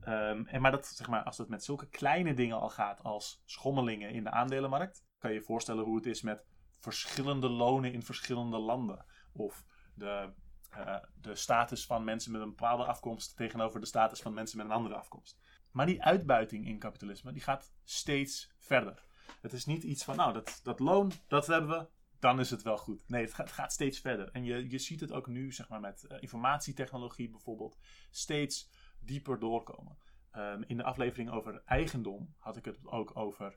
[0.00, 3.42] Ehm, en maar, dat, zeg maar als het met zulke kleine dingen al gaat als
[3.44, 6.44] schommelingen in de aandelenmarkt, kan je je voorstellen hoe het is met
[6.78, 9.04] verschillende lonen in verschillende landen.
[9.32, 9.64] Of
[9.94, 10.32] de,
[10.70, 14.66] eh, de status van mensen met een bepaalde afkomst tegenover de status van mensen met
[14.66, 15.38] een andere afkomst.
[15.70, 19.04] Maar die uitbuiting in kapitalisme, die gaat steeds verder.
[19.40, 22.62] Het is niet iets van, nou, dat, dat loon, dat hebben we, dan is het
[22.62, 23.08] wel goed.
[23.08, 24.30] Nee, het gaat, steeds verder.
[24.32, 27.78] En je, je ziet het ook nu, zeg maar, met eh, informatietechnologie bijvoorbeeld,
[28.10, 28.70] steeds
[29.04, 29.96] dieper doorkomen.
[30.30, 33.54] Ehm, in de aflevering over eigendom had ik het ook over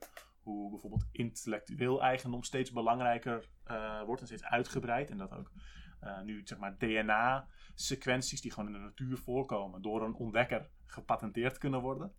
[0.48, 5.10] hoe bijvoorbeeld intellectueel eigendom steeds belangrijker eh, wordt en steeds uitgebreid.
[5.10, 5.52] En dat ook
[6.00, 11.58] eh, nu zeg maar DNA-sequenties die gewoon in de natuur voorkomen door een ontdekker gepatenteerd
[11.58, 12.14] kunnen worden.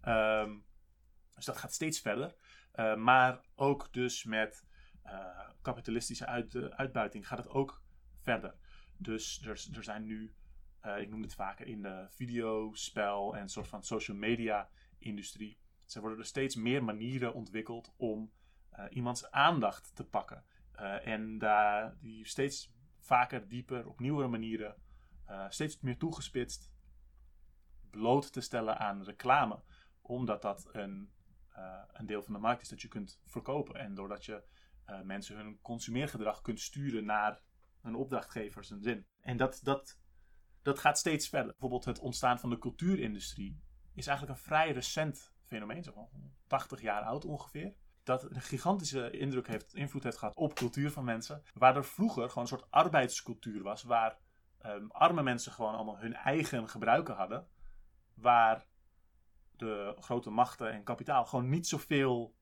[0.00, 0.50] Ehm,
[1.34, 2.34] dus dat gaat steeds verder.
[2.72, 4.64] Eh, maar ook dus met
[5.62, 7.82] kapitalistische uit, uitbuiting gaat het ook
[8.22, 8.54] verder.
[8.96, 10.34] Dus er, er zijn nu
[10.84, 14.68] eh, ik noem dit vaker in de videospel en soort van social media
[14.98, 15.58] industrie.
[15.94, 18.32] Er worden er steeds meer manieren ontwikkeld om
[18.70, 20.44] eh, iemands aandacht te pakken.
[20.72, 24.76] Eh, en daar die steeds vaker, dieper, op nieuwere manieren,
[25.48, 26.70] steeds meer toegespitst,
[27.90, 29.62] bloot te stellen aan reclame.
[30.00, 31.12] Omdat dat een,
[31.92, 33.74] een deel van de markt is dat je kunt verkopen.
[33.74, 34.44] En doordat je
[35.02, 37.42] mensen hun consumeergedrag kunt sturen naar
[37.80, 39.06] hun opdrachtgevers en zin.
[39.20, 39.98] En dat, dat
[40.64, 41.50] dat gaat steeds verder.
[41.50, 43.60] Bijvoorbeeld het ontstaan van de cultuurindustrie
[43.94, 46.08] is eigenlijk een vrij recent fenomeen, zo
[46.46, 47.74] 80 jaar oud ongeveer.
[48.02, 51.42] Dat een gigantische indruk heeft, invloed heeft gehad op cultuur van mensen.
[51.54, 54.18] Waar er vroeger gewoon een soort arbeidscultuur was, waar
[54.58, 57.48] ehm, arme mensen gewoon allemaal hun eigen gebruiken hadden.
[58.14, 58.66] Waar
[59.56, 62.34] de grote machten en kapitaal gewoon niet zoveel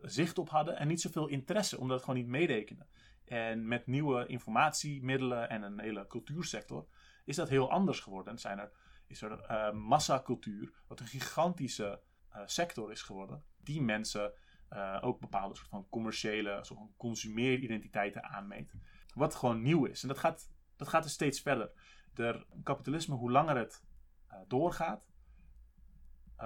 [0.00, 2.86] zicht op hadden en niet zoveel interesse, omdat het gewoon niet meerekende.
[3.24, 6.88] En met nieuwe informatiemiddelen en een hele cultuursector
[7.28, 8.32] is dat heel anders geworden.
[8.32, 8.72] En zijn er,
[9.06, 14.32] is er eh, massacultuur, wat een gigantische eh, sector is geworden, die mensen
[14.68, 18.72] eh, ook bepaalde soort van commerciële, soort van consumeeridentiteiten aanmeet.
[19.14, 20.02] Wat gewoon nieuw is.
[20.02, 21.70] En dat gaat, dat gaat dus steeds verder.
[22.14, 23.84] De kapitalisme, hoe langer het
[24.46, 25.08] doorgaat,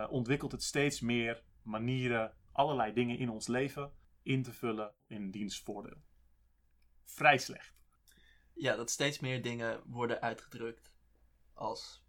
[0.08, 5.60] ontwikkelt het steeds meer manieren, allerlei dingen in ons leven in te vullen in diens
[5.60, 6.02] voordeel.
[7.04, 7.71] Vrij slecht.
[8.62, 10.92] Ja, dat steeds meer dingen worden uitgedrukt
[11.52, 12.02] als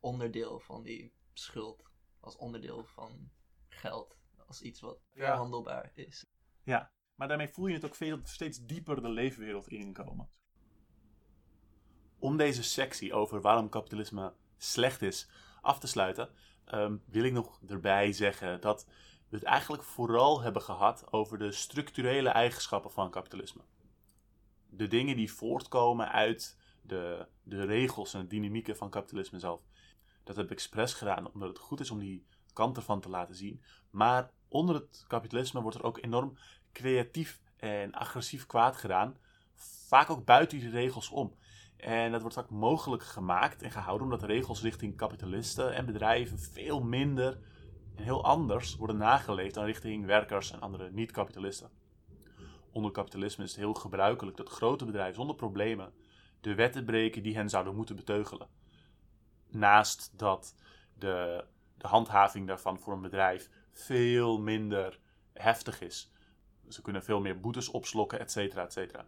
[0.00, 1.90] onderdeel van die schuld.
[2.20, 3.30] Als onderdeel van
[3.68, 4.16] geld.
[4.46, 5.26] Als iets wat Ja.
[5.26, 6.26] verhandelbaar is.
[7.14, 10.28] Maar daarmee voel je het ook veel, steeds dieper de leefwereld inkomen.
[12.18, 15.28] Om deze sectie over waarom kapitalisme slecht is
[15.60, 16.30] af te sluiten,
[16.64, 18.86] ehm, wil ik nog erbij zeggen dat
[19.28, 23.62] we het eigenlijk vooral hebben gehad over de structurele eigenschappen van kapitalisme.
[24.76, 29.60] De dingen die voortkomen uit de, de regels en de dynamieken van kapitalisme zelf.
[30.24, 33.34] Dat heb ik expres gedaan omdat het goed is om die kant ervan te laten
[33.34, 33.62] zien.
[33.90, 36.38] Maar onder het kapitalisme wordt er ook enorm
[36.72, 39.16] creatief en agressief kwaad gedaan.
[39.88, 41.34] Vaak ook buiten die regels om.
[41.76, 46.80] En dat wordt vaak mogelijk gemaakt en gehouden omdat regels richting kapitalisten en bedrijven veel
[46.80, 47.38] minder
[47.94, 51.70] en heel anders worden nageleefd dan richting werkers en andere niet-kapitalisten.
[52.76, 55.92] Onder kapitalisme is het heel gebruikelijk dat grote bedrijven zonder problemen
[56.40, 58.48] de wetten breken die hen zouden moeten beteugelen.
[59.48, 60.54] Naast dat
[60.94, 61.44] de,
[61.76, 65.00] de handhaving daarvan voor een bedrijf veel minder
[65.32, 66.12] heftig is.
[66.68, 69.06] Ze kunnen veel meer boetes opslokken, et cetera, et cetera.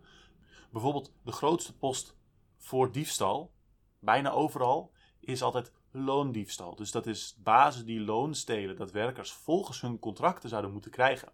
[0.71, 2.17] Bijvoorbeeld de grootste post
[2.57, 3.53] voor diefstal,
[3.99, 6.75] bijna overal, is altijd loondiefstal.
[6.75, 11.33] Dus dat is bazen die loon stelen dat werkers volgens hun contracten zouden moeten krijgen.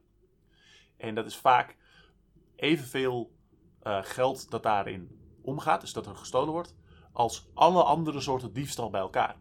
[0.96, 1.76] En dat is vaak
[2.64, 3.32] evenveel
[3.82, 6.74] uh, geld dat daarin omgaat, dus dat er gestolen wordt,
[7.12, 9.36] als alle andere soorten diefstal bij elkaar.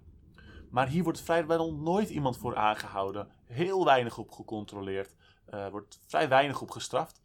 [0.69, 5.15] Maar hier wordt vrijwel nooit iemand voor aangehouden, heel weinig op gecontroleerd,
[5.49, 7.21] uh, wordt vrij weinig op gestraft,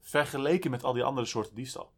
[0.00, 1.92] vergeleken met al die andere soorten diefstal.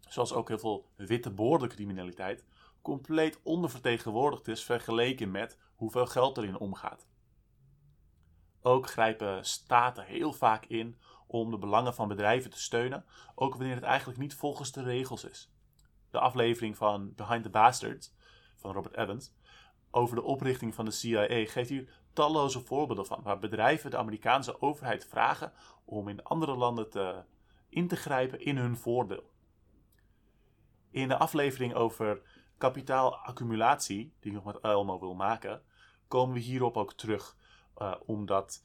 [0.00, 2.44] Zoals ook heel veel witte boordencriminaliteit
[2.82, 7.06] compleet ondervertegenwoordigd is vergeleken met hoeveel geld erin omgaat.
[8.62, 10.98] Ook grijpen staten heel vaak in
[11.30, 13.04] om de belangen van bedrijven te steunen,
[13.34, 15.52] ook wanneer het eigenlijk niet volgens de regels is.
[16.10, 18.14] De aflevering van Behind the Bastards
[18.56, 19.32] van Robert Evans
[19.90, 24.60] over de oprichting van de CIA geeft hier talloze voorbeelden van, waar bedrijven de Amerikaanse
[24.60, 25.52] overheid vragen
[25.84, 27.22] om in andere landen te,
[27.68, 29.30] in te grijpen in hun voordeel.
[30.90, 32.22] In de aflevering over
[32.58, 35.62] kapitaalaccumulatie, die ik nog met Elmo wil maken,
[36.08, 37.36] komen we hierop ook terug.
[37.78, 38.64] Uh, omdat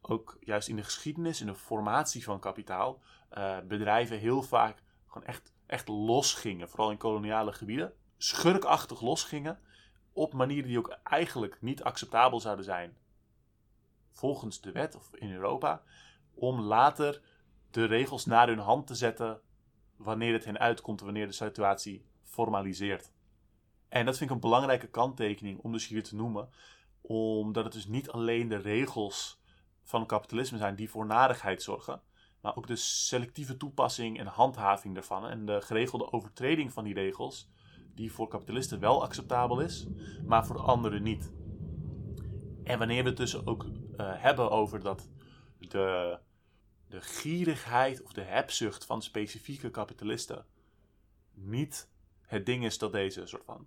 [0.00, 3.00] ook juist in de geschiedenis, in de formatie van kapitaal,
[3.38, 6.68] uh, bedrijven heel vaak gewoon echt, echt losgingen.
[6.68, 7.92] Vooral in koloniale gebieden.
[8.16, 9.60] Schurkachtig losgingen.
[10.12, 12.96] Op manieren die ook eigenlijk niet acceptabel zouden zijn.
[14.12, 15.82] Volgens de wet of in Europa.
[16.34, 17.22] Om later
[17.70, 19.40] de regels naar hun hand te zetten.
[19.96, 23.12] Wanneer het hen uitkomt, wanneer de situatie formaliseert.
[23.88, 26.50] En dat vind ik een belangrijke kanttekening om dus hier te noemen.
[27.00, 29.37] Omdat het dus niet alleen de regels
[29.88, 32.00] van kapitalisme zijn die voor narigheid zorgen.
[32.40, 35.26] Maar ook de selectieve toepassing en handhaving daarvan.
[35.26, 37.48] En de geregelde overtreding van die regels.
[37.94, 39.86] Die voor kapitalisten wel acceptabel is,
[40.26, 41.32] maar voor anderen niet.
[42.64, 45.08] En wanneer we het dus ook uh, hebben over dat
[45.58, 46.18] de,
[46.88, 50.44] de gierigheid of de hebzucht van specifieke kapitalisten
[51.34, 53.66] niet het ding is dat deze soort van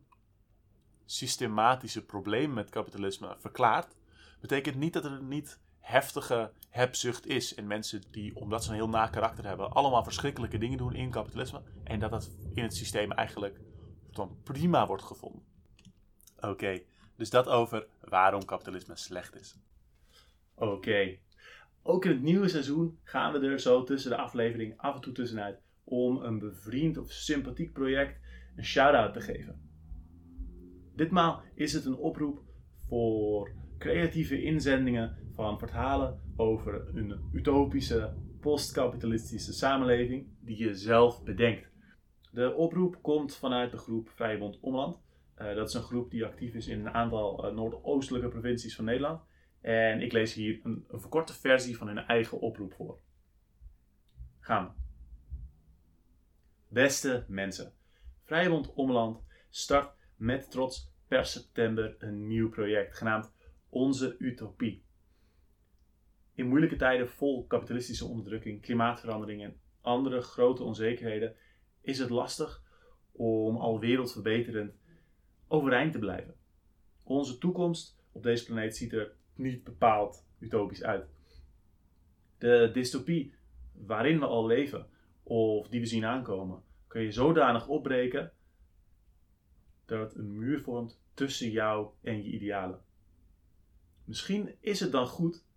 [1.06, 3.96] systematische problemen met kapitalisme verklaart,
[4.40, 5.60] betekent niet dat er niet
[5.92, 7.56] heftige hebzucht is.
[7.56, 11.12] En mensen die, omdat ze een heel na karakter hebben, allemaal verschrikkelijke dingen doen in
[11.12, 11.62] kapitalisme.
[11.84, 13.60] En dat dat in het systeem eigenlijk
[14.12, 15.44] dan prima wordt gevonden.
[16.40, 16.82] Oké,
[17.16, 19.58] dus dat over waarom kapitalisme slecht is.
[20.56, 21.18] Oké.
[21.84, 25.14] Ook in het nieuwe seizoen gaan we er zo tussen de aflevering af en toe
[25.14, 28.20] tussenuit om een bevriend of sympathiek project
[28.56, 29.70] een shout-out te geven.
[30.96, 32.42] Ditmaal is het een oproep
[32.88, 41.70] voor creatieve inzendingen van verhalen over een utopische postkapitalistische samenleving die je zelf bedenkt.
[42.32, 45.02] De oproep komt vanuit de groep Vrijbond Omland.
[45.38, 48.86] Uh, dat is een groep die actief is in een aantal uh, noordoostelijke provincies van
[48.86, 49.22] Nederland.
[49.62, 53.00] En ik lees hier een, een verkorte versie van hun eigen oproep voor.
[54.40, 54.72] Gaan we.
[56.68, 57.74] Beste mensen,
[58.24, 63.34] Vrijbond Omland start met trots per september een nieuw project genaamd
[63.70, 64.90] Onze Utopie.
[66.42, 71.36] In moeilijke tijden vol kapitalistische onderdrukking, klimaatverandering en andere grote onzekerheden
[71.82, 72.64] is het lastig
[73.12, 74.74] om al wereldverbeterend
[75.48, 76.36] overeind te blijven.
[77.04, 81.10] Onze toekomst op deze planeet ziet er niet bepaald utopisch uit.
[82.38, 83.34] De dystopie
[83.74, 84.88] waarin we al leven,
[85.24, 88.32] of die we zien aankomen, kun je zodanig opbreken
[89.86, 92.82] dat het een muur vormt tussen jou en je idealen.
[94.06, 95.50] Misschien is het dan goed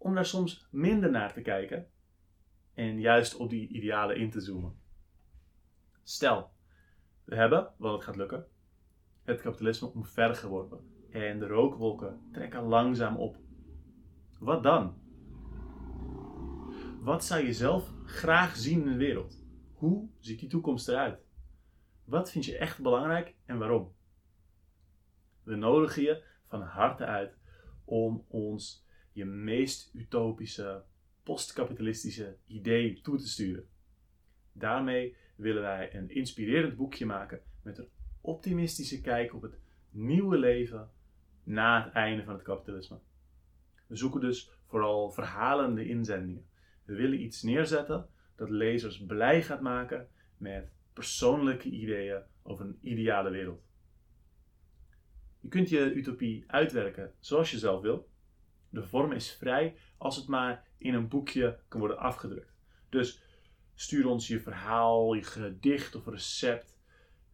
[0.00, 1.86] om daar soms minder naar te kijken
[2.74, 4.78] en juist op die idealen in te zoomen.
[6.02, 6.50] Stel,
[7.24, 8.46] we hebben, wat het gaat lukken,
[9.22, 10.80] het kapitalisme omvergeworpen
[11.10, 13.36] en de rookwolken trekken langzaam op.
[14.38, 14.98] Wat dan?
[17.00, 19.44] Wat zou je zelf graag zien in de wereld?
[19.72, 21.20] Hoe ziet die toekomst eruit?
[22.04, 23.94] Wat vind je echt belangrijk en waarom?
[25.42, 27.38] We nodigen je van harte uit
[27.84, 30.84] om ons je meest utopische,
[31.22, 33.68] postkapitalistische idee toe te sturen.
[34.52, 37.88] Daarmee willen wij een inspirerend boekje maken met een
[38.20, 39.58] optimistische kijk op het
[39.90, 40.90] nieuwe leven
[41.42, 42.98] na het einde van het kapitalisme.
[43.86, 46.46] We zoeken dus vooral verhalende inzendingen.
[46.84, 53.30] We willen iets neerzetten dat lezers blij gaat maken met persoonlijke ideeën over een ideale
[53.30, 53.62] wereld.
[55.40, 58.09] Je kunt je utopie uitwerken zoals je zelf wil.
[58.70, 62.54] De vorm is vrij als het maar in een boekje kan worden afgedrukt.
[62.88, 63.22] Dus
[63.74, 66.78] stuur ons je verhaal, je gedicht of recept,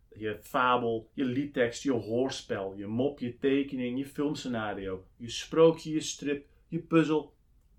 [0.09, 6.01] je fabel, je liedtekst, je hoorspel, je mop, je tekening, je filmscenario, je sprookje, je
[6.01, 7.35] strip, je puzzel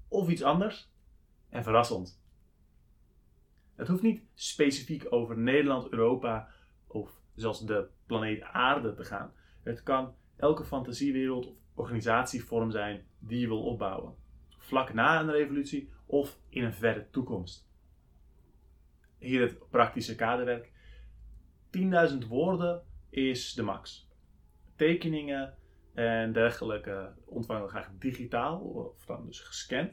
[0.07, 0.89] of iets anders.
[1.49, 2.19] En verras ons.
[3.75, 6.49] Het hoeft niet specifiek over Nederland, Europa
[6.87, 9.33] of zelfs de planeet Aarde te gaan.
[9.63, 14.15] Het kan elke fantasiewereld of organisatievorm zijn die je wil opbouwen.
[14.57, 17.67] Vlak na een revolutie of in een verre toekomst.
[19.17, 20.71] Hier het praktische kaderwerk.
[21.77, 24.09] 10.000 woorden is de max.
[24.75, 25.57] Tekeningen
[25.93, 29.91] en dergelijke ontvangen we graag digitaal of dan dus gescand.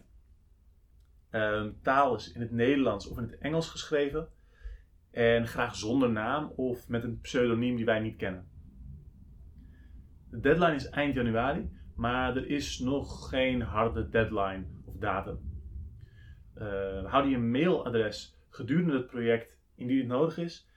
[1.30, 4.28] Ehm, taal is in het Nederlands of in het Engels geschreven.
[5.10, 8.48] En graag zonder naam of met een pseudoniem die wij niet kennen.
[10.30, 15.52] De deadline is eind januari, maar er is nog geen harde deadline of datum.
[16.58, 20.68] Uh, houden je mailadres gedurende het project indien het nodig is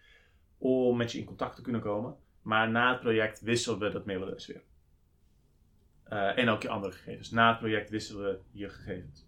[0.58, 2.16] om met je in contact te kunnen komen.
[2.42, 4.64] Maar na het project wisselen we dat mailadres weer.
[6.10, 7.32] Uh, en ook je andere gegevens.
[7.32, 9.28] Na het project wisselen we je gegevens.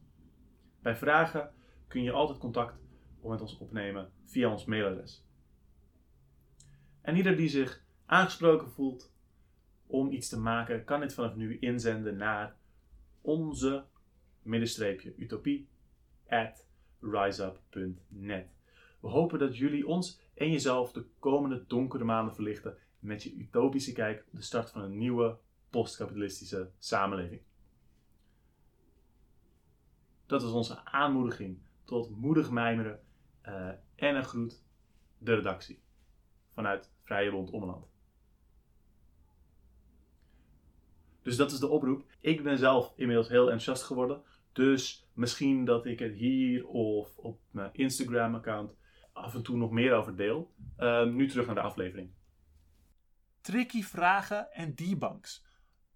[0.82, 1.52] Bij vragen
[1.88, 2.80] kun je altijd contact
[3.24, 5.26] met ons opnemen via ons mailadres.
[7.02, 9.09] En ieder die zich aangesproken voelt
[9.90, 12.56] om iets te maken, kan dit vanaf nu inzenden naar
[13.22, 13.86] onze
[14.42, 15.68] middenstreepje utopie
[16.28, 16.68] at
[17.00, 18.48] riseup.net.
[19.00, 23.92] We hopen dat jullie ons en jezelf de komende donkere maanden verlichten met je utopische
[23.92, 25.38] kijk op de start van een nieuwe
[25.70, 27.42] postkapitalistische samenleving.
[30.26, 33.00] Dat was onze aanmoediging tot moedig mijmeren
[33.48, 34.64] uh, en een groet
[35.18, 35.82] de redactie
[36.54, 37.89] vanuit Vrije Bond Ommeland.
[41.22, 42.06] Dus dat is de oproep.
[42.20, 44.24] Ik ben zelf inmiddels heel enthousiast geworden.
[44.52, 48.72] Dus misschien dat ik het hier of op mijn Instagram-account
[49.14, 50.54] af en toe nog meer over deel.
[50.78, 52.12] Uh, nu terug naar de aflevering.
[53.42, 55.46] Tricky vragen en debunks.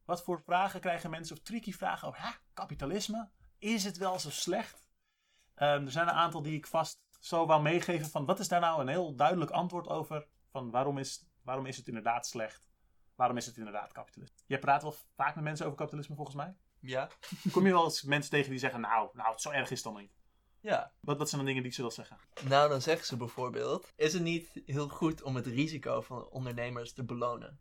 [0.05, 3.29] Wat voor vragen krijgen mensen of tricky vragen over kapitalisme?
[3.57, 4.91] Is het wel zo slecht?
[5.55, 8.59] Um, er zijn een aantal die ik vast zo wou meegeven van wat is daar
[8.59, 10.27] nou een heel duidelijk antwoord over?
[10.51, 12.72] Van waarom is, waarom is het inderdaad slecht?
[13.23, 14.37] Waarom is het inderdaad kapitalisme?
[14.45, 16.55] Jij praat wel vaak met mensen over kapitalisme volgens mij.
[16.79, 17.09] Ja.
[17.51, 20.01] Kom je wel eens mensen tegen die zeggen, nou, nou zo erg is het dan
[20.01, 20.11] niet.
[20.59, 20.93] Ja.
[20.99, 22.17] Wat, wat zijn de dingen die ze wel zeggen?
[22.47, 26.93] Nou, dan zeggen ze bijvoorbeeld, is het niet heel goed om het risico van ondernemers
[26.93, 27.59] te belonen?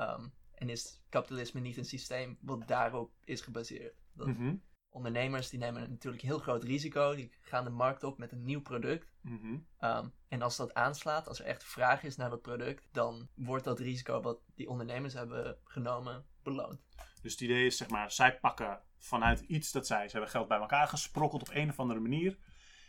[0.00, 3.94] Um, en is kapitalisme niet een systeem wat daarop is gebaseerd?
[4.12, 4.56] Dat Mhm.
[4.96, 8.60] Ondernemers die nemen natuurlijk heel groot risico, die gaan de markt op met een nieuw
[8.60, 9.12] product.
[9.20, 9.58] Mhm.
[9.80, 13.64] Um, en als dat aanslaat, als er echt vraag is naar dat product, dan wordt
[13.64, 16.80] dat risico wat die ondernemers hebben genomen beloond.
[17.22, 20.48] Dus het idee is, zeg maar, zij pakken vanuit iets dat zij, ze hebben geld
[20.48, 22.38] bij elkaar gesprokkeld op een of andere manier.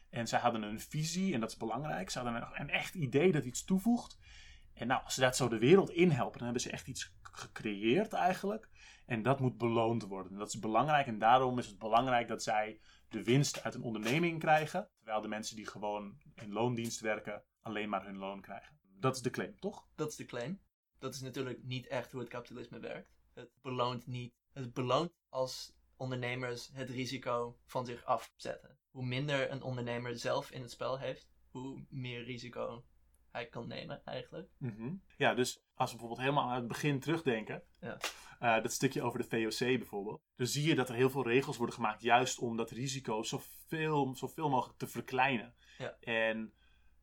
[0.10, 2.10] En zij hadden een visie, en dat is belangrijk.
[2.10, 4.18] Ze hadden een, een echt idee dat iets toevoegt.
[4.74, 8.14] En nou, als ze dat zo de wereld inhelpen, dan hebben ze echt iets gecreëerd
[8.14, 8.70] eigenlijk.
[9.08, 10.32] En dat moet beloond worden.
[10.32, 12.80] En dat is belangrijk en daarom is het belangrijk dat zij
[13.10, 14.90] de winst uit een onderneming krijgen.
[14.98, 18.80] Terwijl de mensen die gewoon in loondienst werken alleen maar hun loon krijgen.
[19.00, 19.88] Dat is de claim, toch?
[19.96, 20.62] Dat is de claim.
[21.00, 23.16] Dat is natuurlijk niet echt hoe het kapitalisme werkt.
[23.34, 24.34] Het beloont niet.
[24.54, 28.78] Het beloont als ondernemers het risico van zich afzetten.
[28.90, 32.86] Hoe minder een ondernemer zelf in het spel heeft, hoe meer risico
[33.32, 34.50] hij kan nemen eigenlijk.
[35.18, 37.64] Ja, dus als we bijvoorbeeld helemaal aan het begin terugdenken.
[37.80, 37.98] Ja.
[38.40, 40.22] eh, dat stukje over de VOC bijvoorbeeld.
[40.36, 44.16] Dan zie je dat er heel veel regels worden gemaakt juist om dat risico zoveel,
[44.16, 45.56] zoveel mogelijk te verkleinen.
[45.78, 45.98] Ja.
[46.00, 46.54] En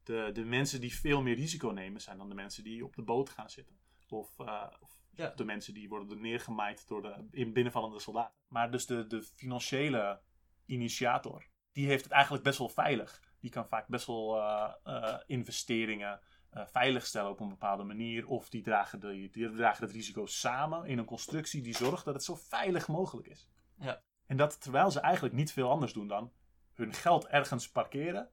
[0.03, 3.03] de, de mensen die veel meer risico nemen zijn dan de mensen die op de
[3.03, 3.77] boot gaan zitten.
[4.09, 5.33] Of, eh, of Ja.
[5.37, 8.35] de mensen die worden er neergemaaid door de in binnenvallende soldaten.
[8.49, 10.21] Maar dus de, de financiële
[10.67, 13.23] initiator, die heeft het eigenlijk best wel veilig.
[13.45, 18.27] Die kan vaak best wel eh, eh, investeringen eh, veiligstellen op een bepaalde manier.
[18.27, 22.15] Of die dragen, de, die dragen het risico samen in een constructie die zorgt dat
[22.15, 23.49] het zo veilig mogelijk is.
[23.79, 24.03] Ja.
[24.27, 26.33] En dat terwijl ze eigenlijk niet veel anders doen dan
[26.75, 28.31] hun geld ergens parkeren.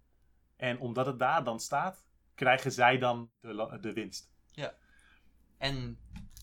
[0.56, 2.06] En omdat het daar dan staat,
[2.36, 4.32] krijgen zij dan de, de winst.
[5.58, 6.00] En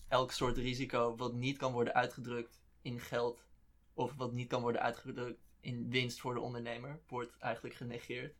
[0.07, 3.45] elk soort risico wat niet kan worden uitgedrukt in geld
[3.93, 8.38] of wat niet kan worden uitgedrukt in winst voor de ondernemer, wordt eigenlijk genegeerd.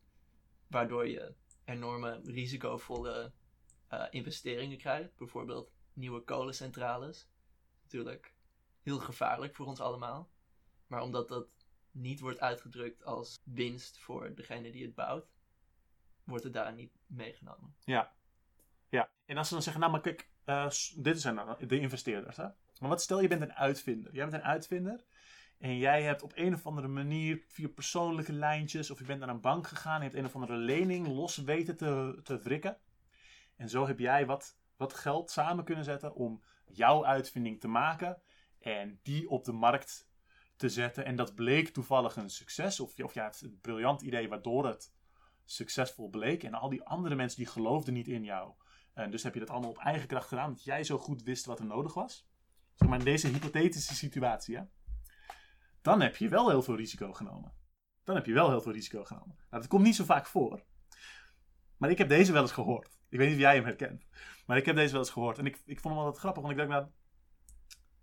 [0.69, 1.33] Waardoor je
[1.65, 3.31] enorme risicovolle
[3.87, 5.15] eh, investeringen krijgt.
[5.15, 7.29] Bijvoorbeeld nieuwe kolencentrales.
[7.81, 8.33] Natuurlijk
[8.81, 10.29] heel gevaarlijk voor ons allemaal.
[10.87, 11.47] Maar omdat dat
[11.91, 15.27] niet wordt uitgedrukt als winst voor degene die het bouwt,
[16.23, 17.75] wordt het daar niet meegenomen.
[17.83, 18.13] Ja.
[18.89, 22.37] Ja, en als ze dan zeggen, nou maar kijk, eh, dit zijn de investeerders.
[22.37, 22.47] Hè?
[22.79, 24.13] Maar wat stel je bent een uitvinder.
[24.13, 25.05] Jij bent een uitvinder
[25.59, 29.29] en jij hebt op een of andere manier via persoonlijke lijntjes of je bent naar
[29.29, 32.77] een bank gegaan en hebt een of andere lening los weten te, te wrikken.
[33.55, 38.21] En zo heb jij wat, wat geld samen kunnen zetten om jouw uitvinding te maken
[38.59, 40.09] en die op de markt
[40.55, 41.05] te zetten.
[41.05, 44.93] En dat bleek toevallig een succes of, of je hebt een briljant idee waardoor het
[45.45, 46.43] succesvol bleek.
[46.43, 48.53] En al die andere mensen die geloofden niet in jou.
[48.93, 51.45] En dus heb je dat allemaal op eigen kracht gedaan, dat jij zo goed wist
[51.45, 52.27] wat er nodig was.
[52.73, 54.63] Zeg maar in deze hypothetische situatie, hè?
[55.81, 57.53] Dan heb je wel heel veel risico genomen.
[58.03, 59.35] Dan heb je wel heel veel risico genomen.
[59.49, 60.63] Nou, dat komt niet zo vaak voor.
[61.77, 62.99] Maar ik heb deze wel eens gehoord.
[63.09, 64.07] Ik weet niet of jij hem herkent.
[64.45, 65.37] Maar ik heb deze wel eens gehoord.
[65.37, 66.91] En ik, ik vond hem altijd grappig, want ik dacht, nou...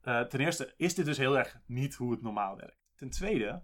[0.01, 2.85] eh, ten eerste is dit dus heel erg niet hoe het normaal werkt.
[2.95, 3.63] Ten tweede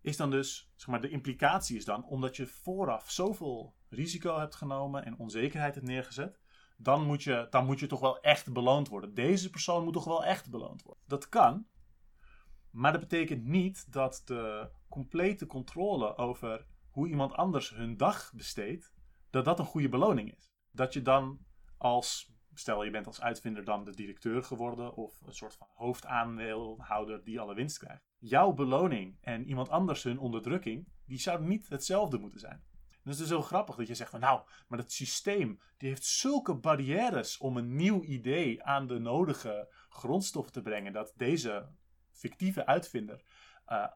[0.00, 4.54] is dan dus, zeg maar, de implicatie is dan, omdat je vooraf zoveel risico hebt
[4.54, 6.40] genomen en onzekerheid hebt neergezet,
[6.76, 9.14] dan moet je, dan moet je toch wel echt beloond worden.
[9.14, 11.02] Deze persoon moet toch wel echt beloond worden.
[11.06, 11.66] Dat kan,
[12.72, 18.92] maar dat betekent niet dat de complete controle over hoe iemand anders hun dag besteedt,
[19.30, 20.52] dat dat een goede beloning is.
[20.70, 21.38] Dat je dan
[21.76, 27.24] als, stel je bent als uitvinder dan de directeur geworden of een soort van hoofdaandeelhouder
[27.24, 28.02] die alle winst krijgt.
[28.18, 32.62] Jouw beloning en iemand anders hun onderdrukking, die zouden niet hetzelfde moeten zijn.
[33.04, 36.04] Dus het is heel grappig dat je zegt van nou, maar het systeem die heeft
[36.04, 41.68] zulke barrières om een nieuw idee aan de nodige grondstoffen te brengen, dat deze
[42.12, 43.22] fictieve uitvinder
[43.64, 43.86] eh,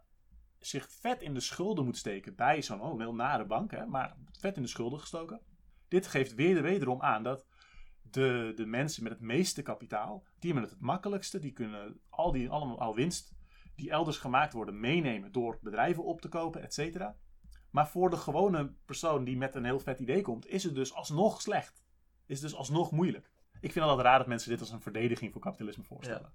[0.58, 4.56] zich vet in de schulden moet steken bij zo'n oh, nare bank, hè, maar vet
[4.56, 5.40] in de schulden gestoken.
[5.88, 7.46] Dit geeft weer wederom aan dat
[8.02, 12.32] de, de mensen met het meeste kapitaal, die hebben het het makkelijkste, die kunnen al
[12.32, 13.34] die allemaal al winst
[13.76, 17.16] die elders gemaakt worden meenemen door bedrijven op te kopen, et cetera.
[17.70, 20.94] Maar voor de gewone persoon die met een heel vet idee komt, is het dus
[20.94, 21.84] alsnog slecht.
[22.26, 23.30] Is het dus alsnog moeilijk.
[23.60, 26.32] Ik vind altijd raar dat mensen dit als een verdediging voor kapitalisme voorstellen.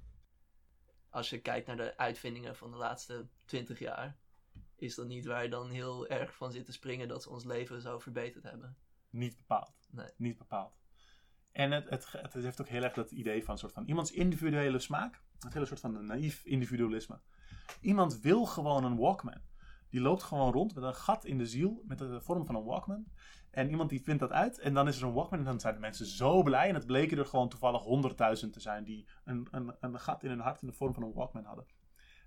[1.12, 4.18] Als je kijkt naar de uitvindingen van de laatste 20 jaar,
[4.76, 7.44] is dat niet waar je dan heel erg van zit te springen dat ze ons
[7.44, 8.78] leven zo verbeterd hebben.
[9.10, 9.88] Niet bepaald.
[9.90, 10.10] Nee.
[10.18, 10.82] Niet bepaald.
[11.52, 14.80] En het, het, het heeft ook heel erg dat idee van, soort van iemands individuele
[14.80, 15.22] smaak.
[15.40, 17.20] Het hele soort van naïef individualisme.
[17.82, 19.42] Iemand wil gewoon een Walkman.
[19.90, 22.64] Die loopt gewoon rond met een gat in de ziel, met de vorm van een
[22.64, 23.06] Walkman.
[23.52, 25.74] En iemand die vindt dat uit en dan is er een Walkman en dan zijn
[25.74, 26.70] de mensen zo blij.
[26.70, 30.30] En het bleken er gewoon toevallig honderdduizend te zijn die een, een, een gat in
[30.30, 31.66] hun hart in de vorm van een Walkman hadden.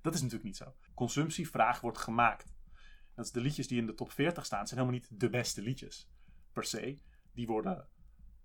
[0.02, 0.74] Dat is natuurlijk niet zo.
[0.94, 2.55] Consumptievraag wordt gemaakt.
[3.14, 5.62] Dat is de liedjes die in de top 40 staan, zijn helemaal niet de beste
[5.62, 6.10] liedjes
[6.52, 6.98] per se.
[7.32, 7.88] Die worden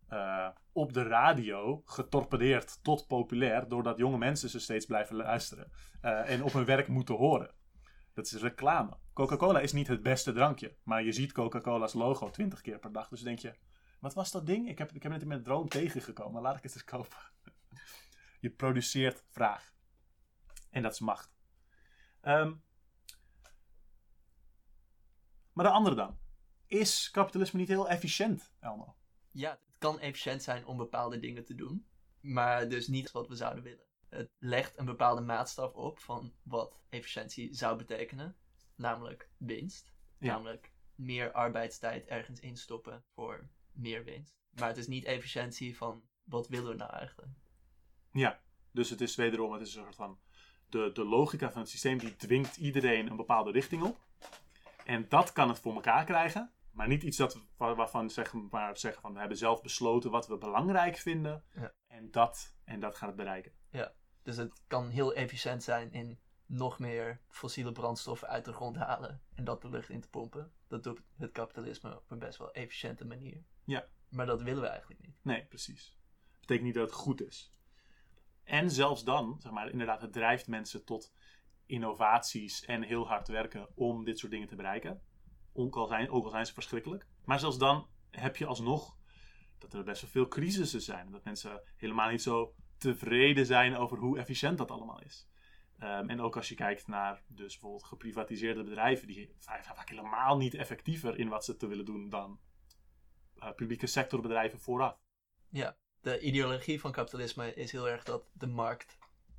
[0.07, 6.29] eh, op de radio getorpedeerd tot populair, doordat jonge mensen ze steeds blijven luisteren eh,
[6.29, 7.51] en op hun werk moeten horen.
[8.19, 8.97] Dat is reclame.
[9.13, 13.09] Coca-Cola is niet het beste drankje, maar je ziet Coca-Cola's logo 20 keer per dag.
[13.09, 13.55] Dus denk je,
[13.99, 14.69] wat was dat ding?
[14.69, 17.17] Ik heb, ik heb net in mijn droom tegengekomen, laat ik het eens kopen.
[18.39, 19.73] je produceert vraag.
[20.69, 21.31] En dat is macht.
[22.21, 22.53] Ehm,
[25.53, 26.19] maar de andere dan.
[26.67, 28.95] Is kapitalisme niet heel efficiënt, Elmo?
[29.31, 31.87] Ja, het kan efficiënt zijn om bepaalde dingen te doen,
[32.19, 33.88] maar dus niet wat we zouden willen.
[34.09, 38.35] Het legt een bepaalde maatstaf op van wat efficiëntie zou betekenen,
[38.75, 39.93] namelijk winst.
[40.17, 40.27] Ja.
[40.33, 44.37] Namelijk meer arbeidstijd ergens instoppen voor meer winst.
[44.49, 47.31] Maar het is niet efficiëntie van wat willen we nou eigenlijk.
[48.11, 48.39] Ja,
[48.71, 50.19] dus het is wederom, het is een soort van.
[50.69, 53.99] De, de logica van het systeem die dwingt iedereen een bepaalde richting op.
[54.85, 56.53] En dat kan het voor elkaar krijgen.
[56.71, 60.11] Maar niet iets dat, we- waar- waarvan zeggen, maar zeggen van we hebben zelf besloten
[60.11, 61.43] wat we belangrijk vinden.
[61.53, 61.73] Ja.
[61.87, 63.51] En, dat, en dat gaat het bereiken.
[64.29, 69.21] Dus het kan heel efficiënt zijn in nog meer fossiele brandstoffen uit de grond halen
[69.33, 70.51] en dat de lucht in te pompen.
[70.67, 73.43] Dat doet het kapitalisme op een best wel efficiënte manier.
[73.63, 73.87] Ja.
[74.09, 75.15] Maar dat willen we eigenlijk niet.
[75.21, 75.97] Nee, precies.
[76.39, 77.51] Betekent niet dat het goed is.
[78.43, 81.13] En zelfs dan, zeg maar, inderdaad, het drijft mensen tot
[81.65, 85.01] innovaties en heel hard werken om dit soort dingen te bereiken.
[85.53, 87.05] Ook al zijn, ook al zijn ze verschrikkelijk.
[87.23, 88.97] Maar zelfs dan heb je alsnog
[89.57, 91.05] dat er best wel veel crisissen zijn.
[91.05, 95.27] En dat mensen helemaal niet zo tevreden zijn over hoe efficiënt dat allemaal is.
[95.79, 100.37] Ehm, en ook als je kijkt naar dus bijvoorbeeld geprivatiseerde bedrijven, die zijn vaak helemaal
[100.37, 102.39] niet effectiever in wat ze te willen doen dan
[103.39, 104.97] eh, publieke sectorbedrijven vooraf.
[106.01, 108.97] De ideologie van kapitalisme is heel erg dat de markt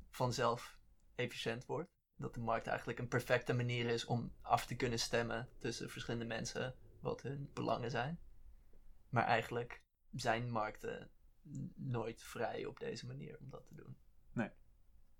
[0.09, 0.77] vanzelf
[1.15, 1.89] efficiënt wordt.
[2.15, 6.25] Dat de markt eigenlijk een perfecte manier is om af te kunnen stemmen tussen verschillende
[6.25, 8.19] mensen wat hun belangen zijn.
[9.09, 9.81] Maar eigenlijk
[10.11, 11.09] zijn markten
[11.75, 13.97] nooit vrij op deze manier om dat te doen.
[14.33, 14.49] Nee.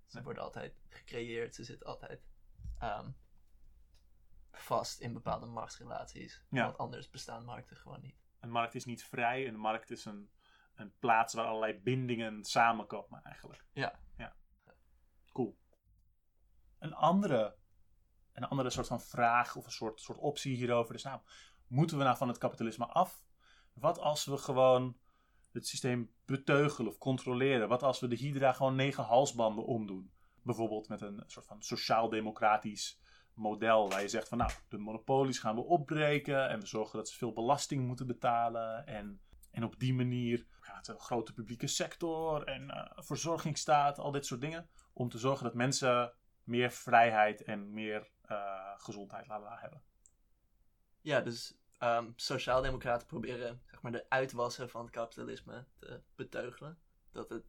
[0.06, 0.24] Ze Nee.
[0.24, 2.22] worden altijd gecreëerd, ze zitten altijd
[2.78, 3.10] ehm,
[4.52, 6.44] vast in bepaalde machtsrelaties.
[6.50, 6.64] Ja.
[6.64, 8.20] Want anders bestaan markten gewoon niet.
[8.40, 10.30] Een markt is niet vrij, een markt is een,
[10.74, 13.64] een plaats waar allerlei bindingen samenkomen eigenlijk.
[13.72, 14.00] Ja.
[14.16, 14.36] ja.
[15.32, 15.58] Cool.
[16.78, 17.56] Een andere,
[18.32, 21.20] een andere soort van vraag of een soort, soort optie hierover is, nou,
[21.66, 23.24] moeten we nou van het kapitalisme af?
[23.72, 24.96] Wat als we gewoon
[25.52, 27.68] het systeem beteugelen of controleren?
[27.68, 30.12] Wat als we de Hydra gewoon negen halsbanden omdoen?
[30.42, 33.00] Bijvoorbeeld met een soort van sociaal-democratisch
[33.34, 37.08] model waar je zegt van nou, de monopolies gaan we opbreken en we zorgen dat
[37.08, 39.20] ze veel belasting moeten betalen en,
[39.50, 44.40] en op die manier gaat een grote publieke sector en uh, verzorgingsstaat, al dit soort
[44.40, 46.12] dingen, om te zorgen dat mensen
[46.44, 49.82] meer vrijheid en meer uh, gezondheid hebben.
[51.00, 56.78] Ja, dus um, sociaaldemocraten proberen zeg maar, de uitwassen van het kapitalisme te beteugelen.
[57.12, 57.44] Dat het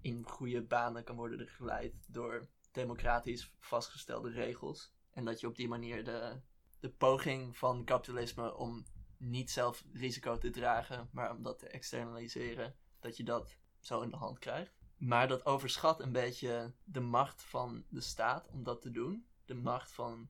[0.00, 4.92] in goede banen kan worden geleid door democratisch vastgestelde regels.
[5.12, 6.40] En dat je op die manier de,
[6.80, 8.84] de poging van kapitalisme om
[9.16, 14.10] niet zelf risico te dragen, maar om dat te externaliseren, dat je dat zo in
[14.10, 14.74] de hand krijgt.
[14.96, 19.26] Maar dat overschat een beetje de macht van de staat om dat te doen.
[19.44, 20.28] De macht van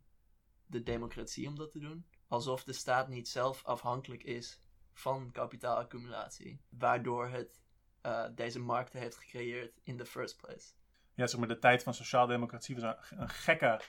[0.66, 2.06] de democratie om dat te doen.
[2.28, 6.60] Alsof de staat niet zelf afhankelijk is van kapitaalaccumulatie.
[6.68, 7.62] Waardoor het
[8.06, 10.72] uh, deze markten heeft gecreëerd in the first place.
[11.14, 13.80] Ja, zeg maar, de tijd van sociaaldemocratie was een, gekke,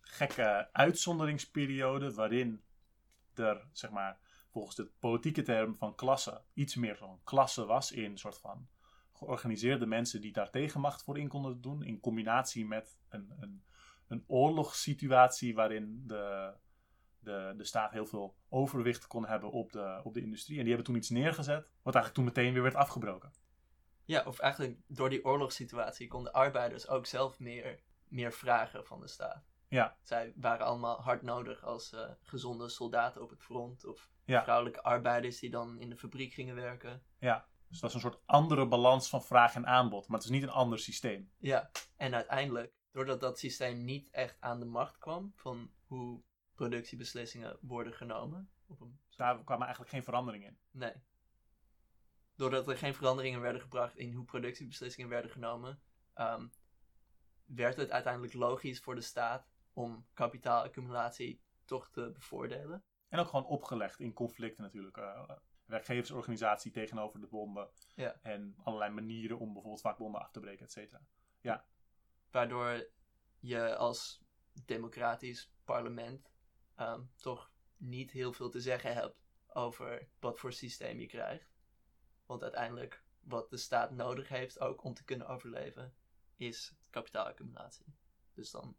[0.00, 2.64] gekke uitzonderingsperiode waarin
[3.34, 4.18] er, zeg maar,
[4.50, 8.68] volgens de politieke term van klasse, iets meer zo'n klasse was in soort van
[9.12, 13.64] georganiseerde mensen die daar tegenmacht voor in konden doen, in combinatie met een, een,
[14.08, 16.54] een oorlogssituatie waarin de,
[17.24, 20.56] de, de staat heel veel overwicht kon hebben op de, op de industrie.
[20.56, 23.32] En die hebben toen iets neergezet, wat eigenlijk toen meteen weer werd afgebroken.
[24.04, 29.08] Ja, of eigenlijk door die oorlogssituatie konden arbeiders ook zelf meer, meer vragen van de
[29.08, 29.44] staat.
[29.68, 29.96] Ja.
[30.02, 33.86] Zij waren allemaal hard nodig als uh, gezonde soldaten op het front.
[33.86, 34.42] Of ja.
[34.42, 37.02] vrouwelijke arbeiders die dan in de fabriek gingen werken.
[37.18, 40.08] Ja, dus dat is een soort andere balans van vraag en aanbod.
[40.08, 41.30] Maar het is niet een ander systeem.
[41.38, 46.22] Ja, en uiteindelijk, doordat dat systeem niet echt aan de macht kwam van hoe
[46.54, 48.50] productiebeslissingen worden genomen.
[48.66, 48.98] Op een...
[49.16, 50.58] Daar kwam eigenlijk geen verandering in.
[50.70, 50.92] Nee.
[52.36, 55.82] Doordat er geen veranderingen werden gebracht in hoe productiebeslissingen werden genomen,
[56.14, 56.52] um,
[57.44, 62.84] werd het uiteindelijk logisch voor de staat om kapitaalaccumulatie toch te bevoordelen.
[63.08, 64.96] En ook gewoon opgelegd in conflicten natuurlijk.
[64.96, 65.30] Uh,
[65.64, 67.70] werkgeversorganisatie tegenover de bonden.
[67.94, 68.18] Ja.
[68.22, 71.06] En allerlei manieren om bijvoorbeeld vakbonden af te breken, et cetera.
[71.40, 71.66] Ja.
[72.30, 72.90] Waardoor
[73.38, 74.22] je als
[74.64, 76.33] democratisch parlement
[76.80, 81.52] um, toch niet heel veel te zeggen hebt over wat voor systeem je krijgt.
[82.26, 85.94] Want uiteindelijk wat de staat nodig heeft ook om te kunnen overleven
[86.36, 87.94] is kapitaalaccumulatie.
[88.34, 88.76] Dus dan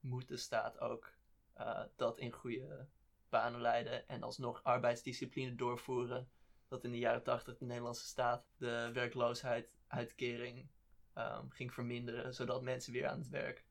[0.00, 1.12] moet de staat ook
[1.58, 2.88] uh, dat in goede
[3.28, 6.30] banen leiden en alsnog arbeidsdiscipline doorvoeren.
[6.68, 10.68] Dat in de jaren 80 de Nederlandse staat de werkloosheid uitkering
[11.14, 13.64] um, ging verminderen, zodat mensen weer aan het werk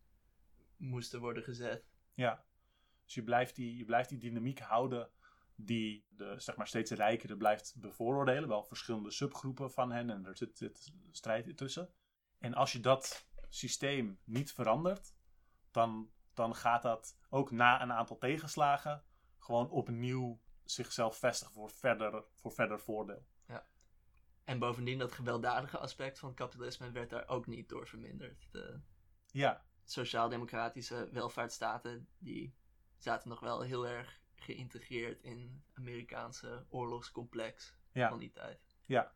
[0.78, 1.86] moesten worden gezet.
[2.14, 2.46] Ja,
[3.08, 5.10] dus je blijft die, je blijft die dynamiek houden
[5.56, 8.50] die de zeg maar, steeds rijkere blijft bevooroordelen.
[8.50, 11.94] Wel verschillende subgroepen van hen en er zit, zit strijd tussen.
[12.38, 15.16] En als je dat systeem niet verandert,
[15.72, 19.04] dan, dan gaat dat ook na een aantal tegenslagen
[19.38, 23.28] gewoon opnieuw zichzelf vestigen voor verder, voor verder voordeel.
[23.48, 23.68] Ja.
[24.44, 28.48] En bovendien dat gewelddadige aspect van kapitalisme werd daar ook niet door verminderd.
[28.52, 28.80] De
[29.32, 29.66] ja.
[29.84, 32.56] sociaal-democratische welvaartsstaten die
[32.98, 38.10] zaten nog wel heel erg geïntegreerd in het Amerikaanse oorlogscomplex ja.
[38.10, 38.60] van die tijd.
[38.86, 39.14] Ja.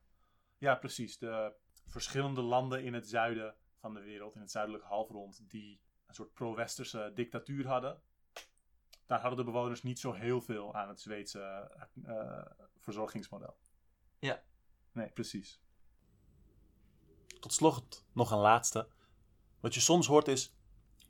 [0.58, 1.18] ja, precies.
[1.18, 1.53] De
[1.86, 6.34] verschillende landen in het zuiden van de wereld, in het zuidelijke halfrond, die een soort
[6.34, 8.02] pro-westerse dictatuur hadden.
[9.06, 12.45] Daar hadden de bewoners niet zo heel veel aan het Zweedse uh,
[12.78, 13.58] verzorgingsmodel.
[14.20, 14.44] Ja.
[14.91, 15.62] Nee, precies.
[17.40, 18.88] Tot slot nog een laatste.
[19.60, 20.56] Wat je soms hoort is: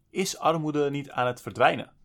[0.10, 1.96] is armoede niet aan het verdwijnen?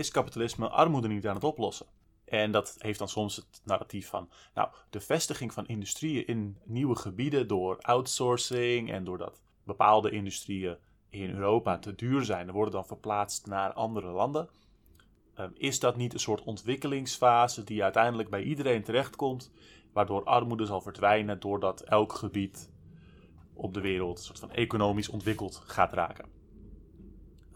[0.00, 1.86] Is kapitalisme armoede niet aan het oplossen?
[2.24, 6.96] En dat heeft dan soms het narratief van, nou, de vestiging van industrieën in nieuwe
[6.96, 10.76] gebieden door outsourcing en doordat bepaalde industrieën
[11.08, 14.48] in Europa te duur zijn, worden dan verplaatst naar andere landen.
[15.38, 19.52] Um, is dat niet een soort ontwikkelingsfase die uiteindelijk bij iedereen terechtkomt,
[19.92, 22.70] waardoor armoede zal verdwijnen doordat elk gebied
[23.54, 26.28] op de wereld een soort van economisch ontwikkeld gaat raken?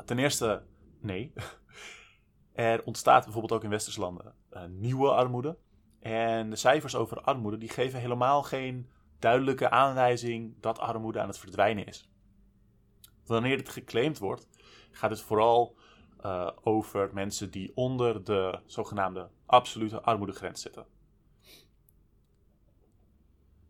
[0.05, 0.63] Ten eerste,
[1.01, 1.33] nee.
[2.55, 5.57] Er ontstaat bijvoorbeeld ook in westerse landen uh, nieuwe armoede.
[6.01, 11.39] En de cijfers over armoede die geven helemaal geen duidelijke aanwijzing dat armoede aan het
[11.39, 12.09] verdwijnen is.
[13.27, 14.49] Wanneer het geclaimd wordt,
[14.91, 15.77] gaat het vooral
[16.25, 20.87] uh, over mensen die onder de zogenaamde absolute armoedegrens zitten.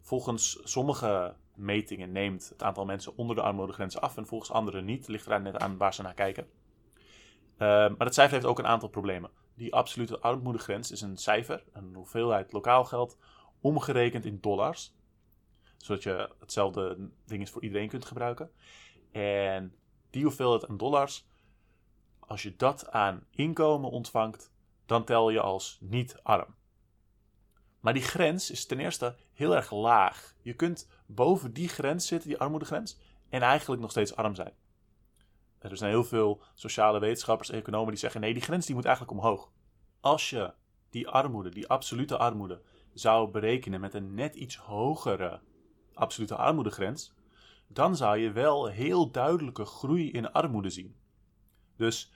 [0.05, 5.09] volgens sommige metingen neemt het aantal mensen onder de armoedegrens af en volgens anderen niet.
[5.09, 6.47] Ligt er net aan waar ze naar kijken.
[7.55, 9.31] Uh, maar het cijfer heeft ook een aantal problemen.
[9.55, 13.18] Die absolute armoedegrens is een cijfer, een hoeveelheid lokaal geld,
[13.60, 14.94] omgerekend in dollars.
[15.76, 18.51] Zodat je hetzelfde ding is voor iedereen kunt gebruiken.
[19.12, 19.74] En
[20.10, 21.26] die hoeveelheid aan dollars,
[22.18, 24.52] als je dat aan inkomen ontvangt,
[24.86, 26.55] dan tel je als niet arm.
[27.81, 30.35] Maar die grens is ten eerste heel erg laag.
[30.43, 32.98] Je kunt boven die grens zitten, die armoedegrens,
[33.28, 34.52] en eigenlijk nog steeds arm zijn.
[35.70, 38.85] Er zijn heel veel sociale wetenschappers en economen die zeggen: nee, die grens die moet
[38.85, 39.51] eigenlijk omhoog.
[40.01, 40.53] Als je
[40.91, 42.62] die armoede, die absolute armoede,
[42.93, 45.41] zou berekenen met een net iets hogere
[45.95, 47.15] absolute armoedegrens,
[47.66, 50.97] dan zou je wel heel duidelijke groei in armoede zien.
[51.77, 52.12] Dus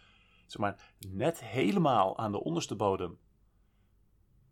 [0.47, 3.19] zeg maar, net helemaal aan de onderste bodem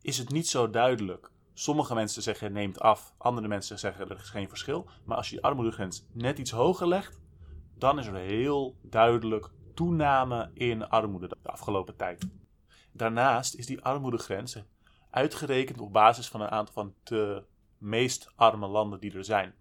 [0.00, 1.30] is het niet zo duidelijk.
[1.54, 4.88] Sommige mensen zeggen neemt af, andere mensen zeggen er is geen verschil.
[5.04, 7.20] Maar als je die armoedegrens net iets hoger legt,
[7.78, 12.28] dan is er heel duidelijk toename in armoede de afgelopen tijd.
[12.92, 14.62] Daarnaast is die armoedegrens
[15.10, 17.44] uitgerekend op basis van een aantal van de
[17.78, 19.54] meest arme landen die er zijn.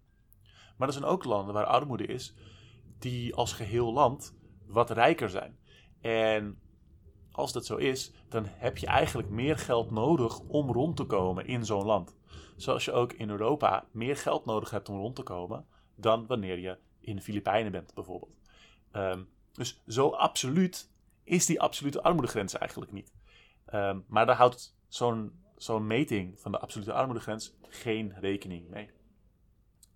[0.76, 2.34] Maar er zijn ook landen waar armoede is,
[2.98, 4.36] die als geheel land
[4.66, 5.58] wat rijker zijn.
[6.00, 6.60] En
[7.30, 11.46] als dat zo is, dan heb je eigenlijk meer geld nodig om rond te komen
[11.46, 12.16] in zo'n land.
[12.56, 16.58] Zoals je ook in Europa meer geld nodig hebt om rond te komen dan wanneer
[16.58, 18.36] je in de Filipijnen bent, bijvoorbeeld.
[18.90, 19.22] Ehm,
[19.52, 20.90] dus zo absoluut
[21.24, 23.12] is die absolute armoedegrens eigenlijk niet.
[23.74, 28.90] Um, maar daar houdt zo'n zo'n meting van de absolute armoedegrens geen rekening mee.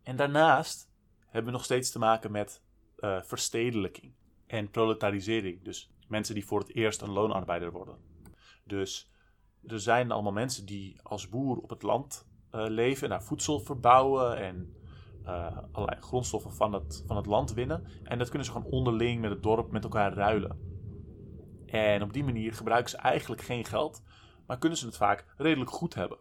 [0.03, 0.91] En daarnaast
[1.25, 2.63] hebben we nog steeds te maken met
[2.99, 4.13] uh, verstedelijking
[4.47, 5.63] en proletarisering.
[5.63, 7.99] Dus mensen die voor het eerst een loonarbeider worden.
[8.65, 9.11] Dus
[9.67, 14.37] er zijn allemaal mensen die als boer op het land uh, leven, naar voedsel verbouwen
[14.37, 14.75] en
[15.27, 17.87] uh, allerlei grondstoffen van het, van het land winnen.
[18.03, 20.59] En dat kunnen ze gewoon onderling met het dorp met elkaar ruilen.
[21.67, 24.03] En op die manier gebruiken ze eigenlijk geen geld,
[24.47, 26.19] maar kunnen ze het vaak redelijk goed hebben.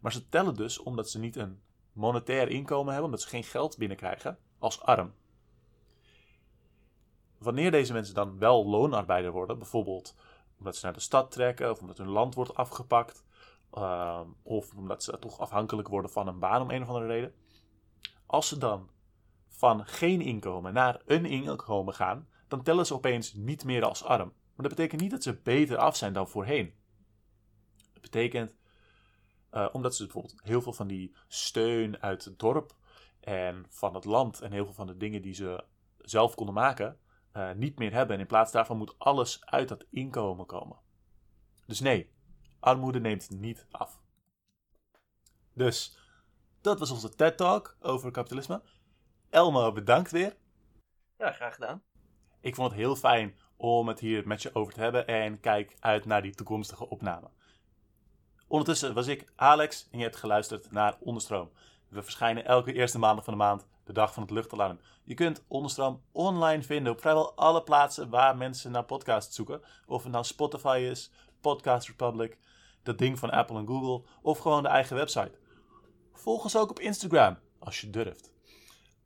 [0.00, 1.60] Maar ze tellen dus omdat ze niet een
[1.92, 5.12] monetair inkomen hebben, omdat ze geen geld binnenkrijgen, als arm.
[7.38, 10.14] Wanneer deze mensen dan wel loonarbeider worden, bijvoorbeeld
[10.58, 13.24] omdat ze naar de stad trekken, of omdat hun land wordt afgepakt,
[13.74, 17.34] uh, of omdat ze toch afhankelijk worden van een baan om een of andere reden.
[18.30, 18.90] Als ze dan
[19.48, 24.28] van geen inkomen naar een inkomen gaan, dan tellen ze opeens niet meer als arm.
[24.28, 26.74] Maar dat betekent niet dat ze beter af zijn dan voorheen.
[27.92, 28.56] Het betekent,
[29.52, 32.74] uh, omdat ze bijvoorbeeld heel veel van die steun uit het dorp
[33.20, 35.64] en van het land en heel veel van de dingen die ze
[35.98, 36.98] zelf konden maken,
[37.36, 38.14] uh, niet meer hebben.
[38.14, 40.78] En in plaats daarvan moet alles uit dat inkomen komen.
[41.66, 42.10] Dus nee,
[42.60, 44.00] armoede neemt niet af.
[45.52, 45.99] Dus
[46.60, 48.62] dat was onze TED Talk over kapitalisme.
[49.30, 50.36] Elmo, bedankt weer.
[51.18, 51.82] Ja, graag gedaan.
[52.40, 55.76] Ik vond het heel fijn om het hier met je over te hebben en kijk
[55.80, 57.28] uit naar die toekomstige opname.
[58.48, 61.50] Ondertussen was ik Alex en je hebt geluisterd naar Onderstroom.
[61.88, 64.80] We verschijnen elke eerste maandag van de maand, de dag van het luchtalarm.
[65.04, 69.62] Je kunt Onderstroom online vinden op vrijwel alle plaatsen waar mensen naar podcasts zoeken.
[69.86, 71.10] Of het nou Spotify is,
[71.40, 72.38] Podcast Republic,
[72.82, 75.38] dat ding van Apple en Google of gewoon de eigen website.
[76.20, 78.32] Volg ons ook op Instagram, als je durft.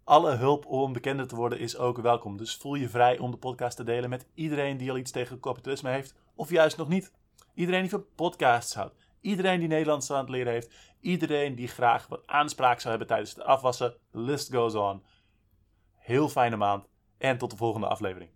[0.05, 3.37] Alle hulp om bekender te worden is ook welkom, dus voel je vrij om de
[3.37, 7.13] podcast te delen met iedereen die al iets tegen kapitalisme heeft, of juist nog niet.
[7.55, 12.07] Iedereen die van podcasts houdt, iedereen die Nederlands aan het leren heeft, iedereen die graag
[12.07, 13.97] wat aanspraak zou hebben tijdens het afwassen.
[14.11, 15.03] List goes on.
[15.95, 16.87] Heel fijne maand
[17.19, 18.31] en tot de volgende aflevering.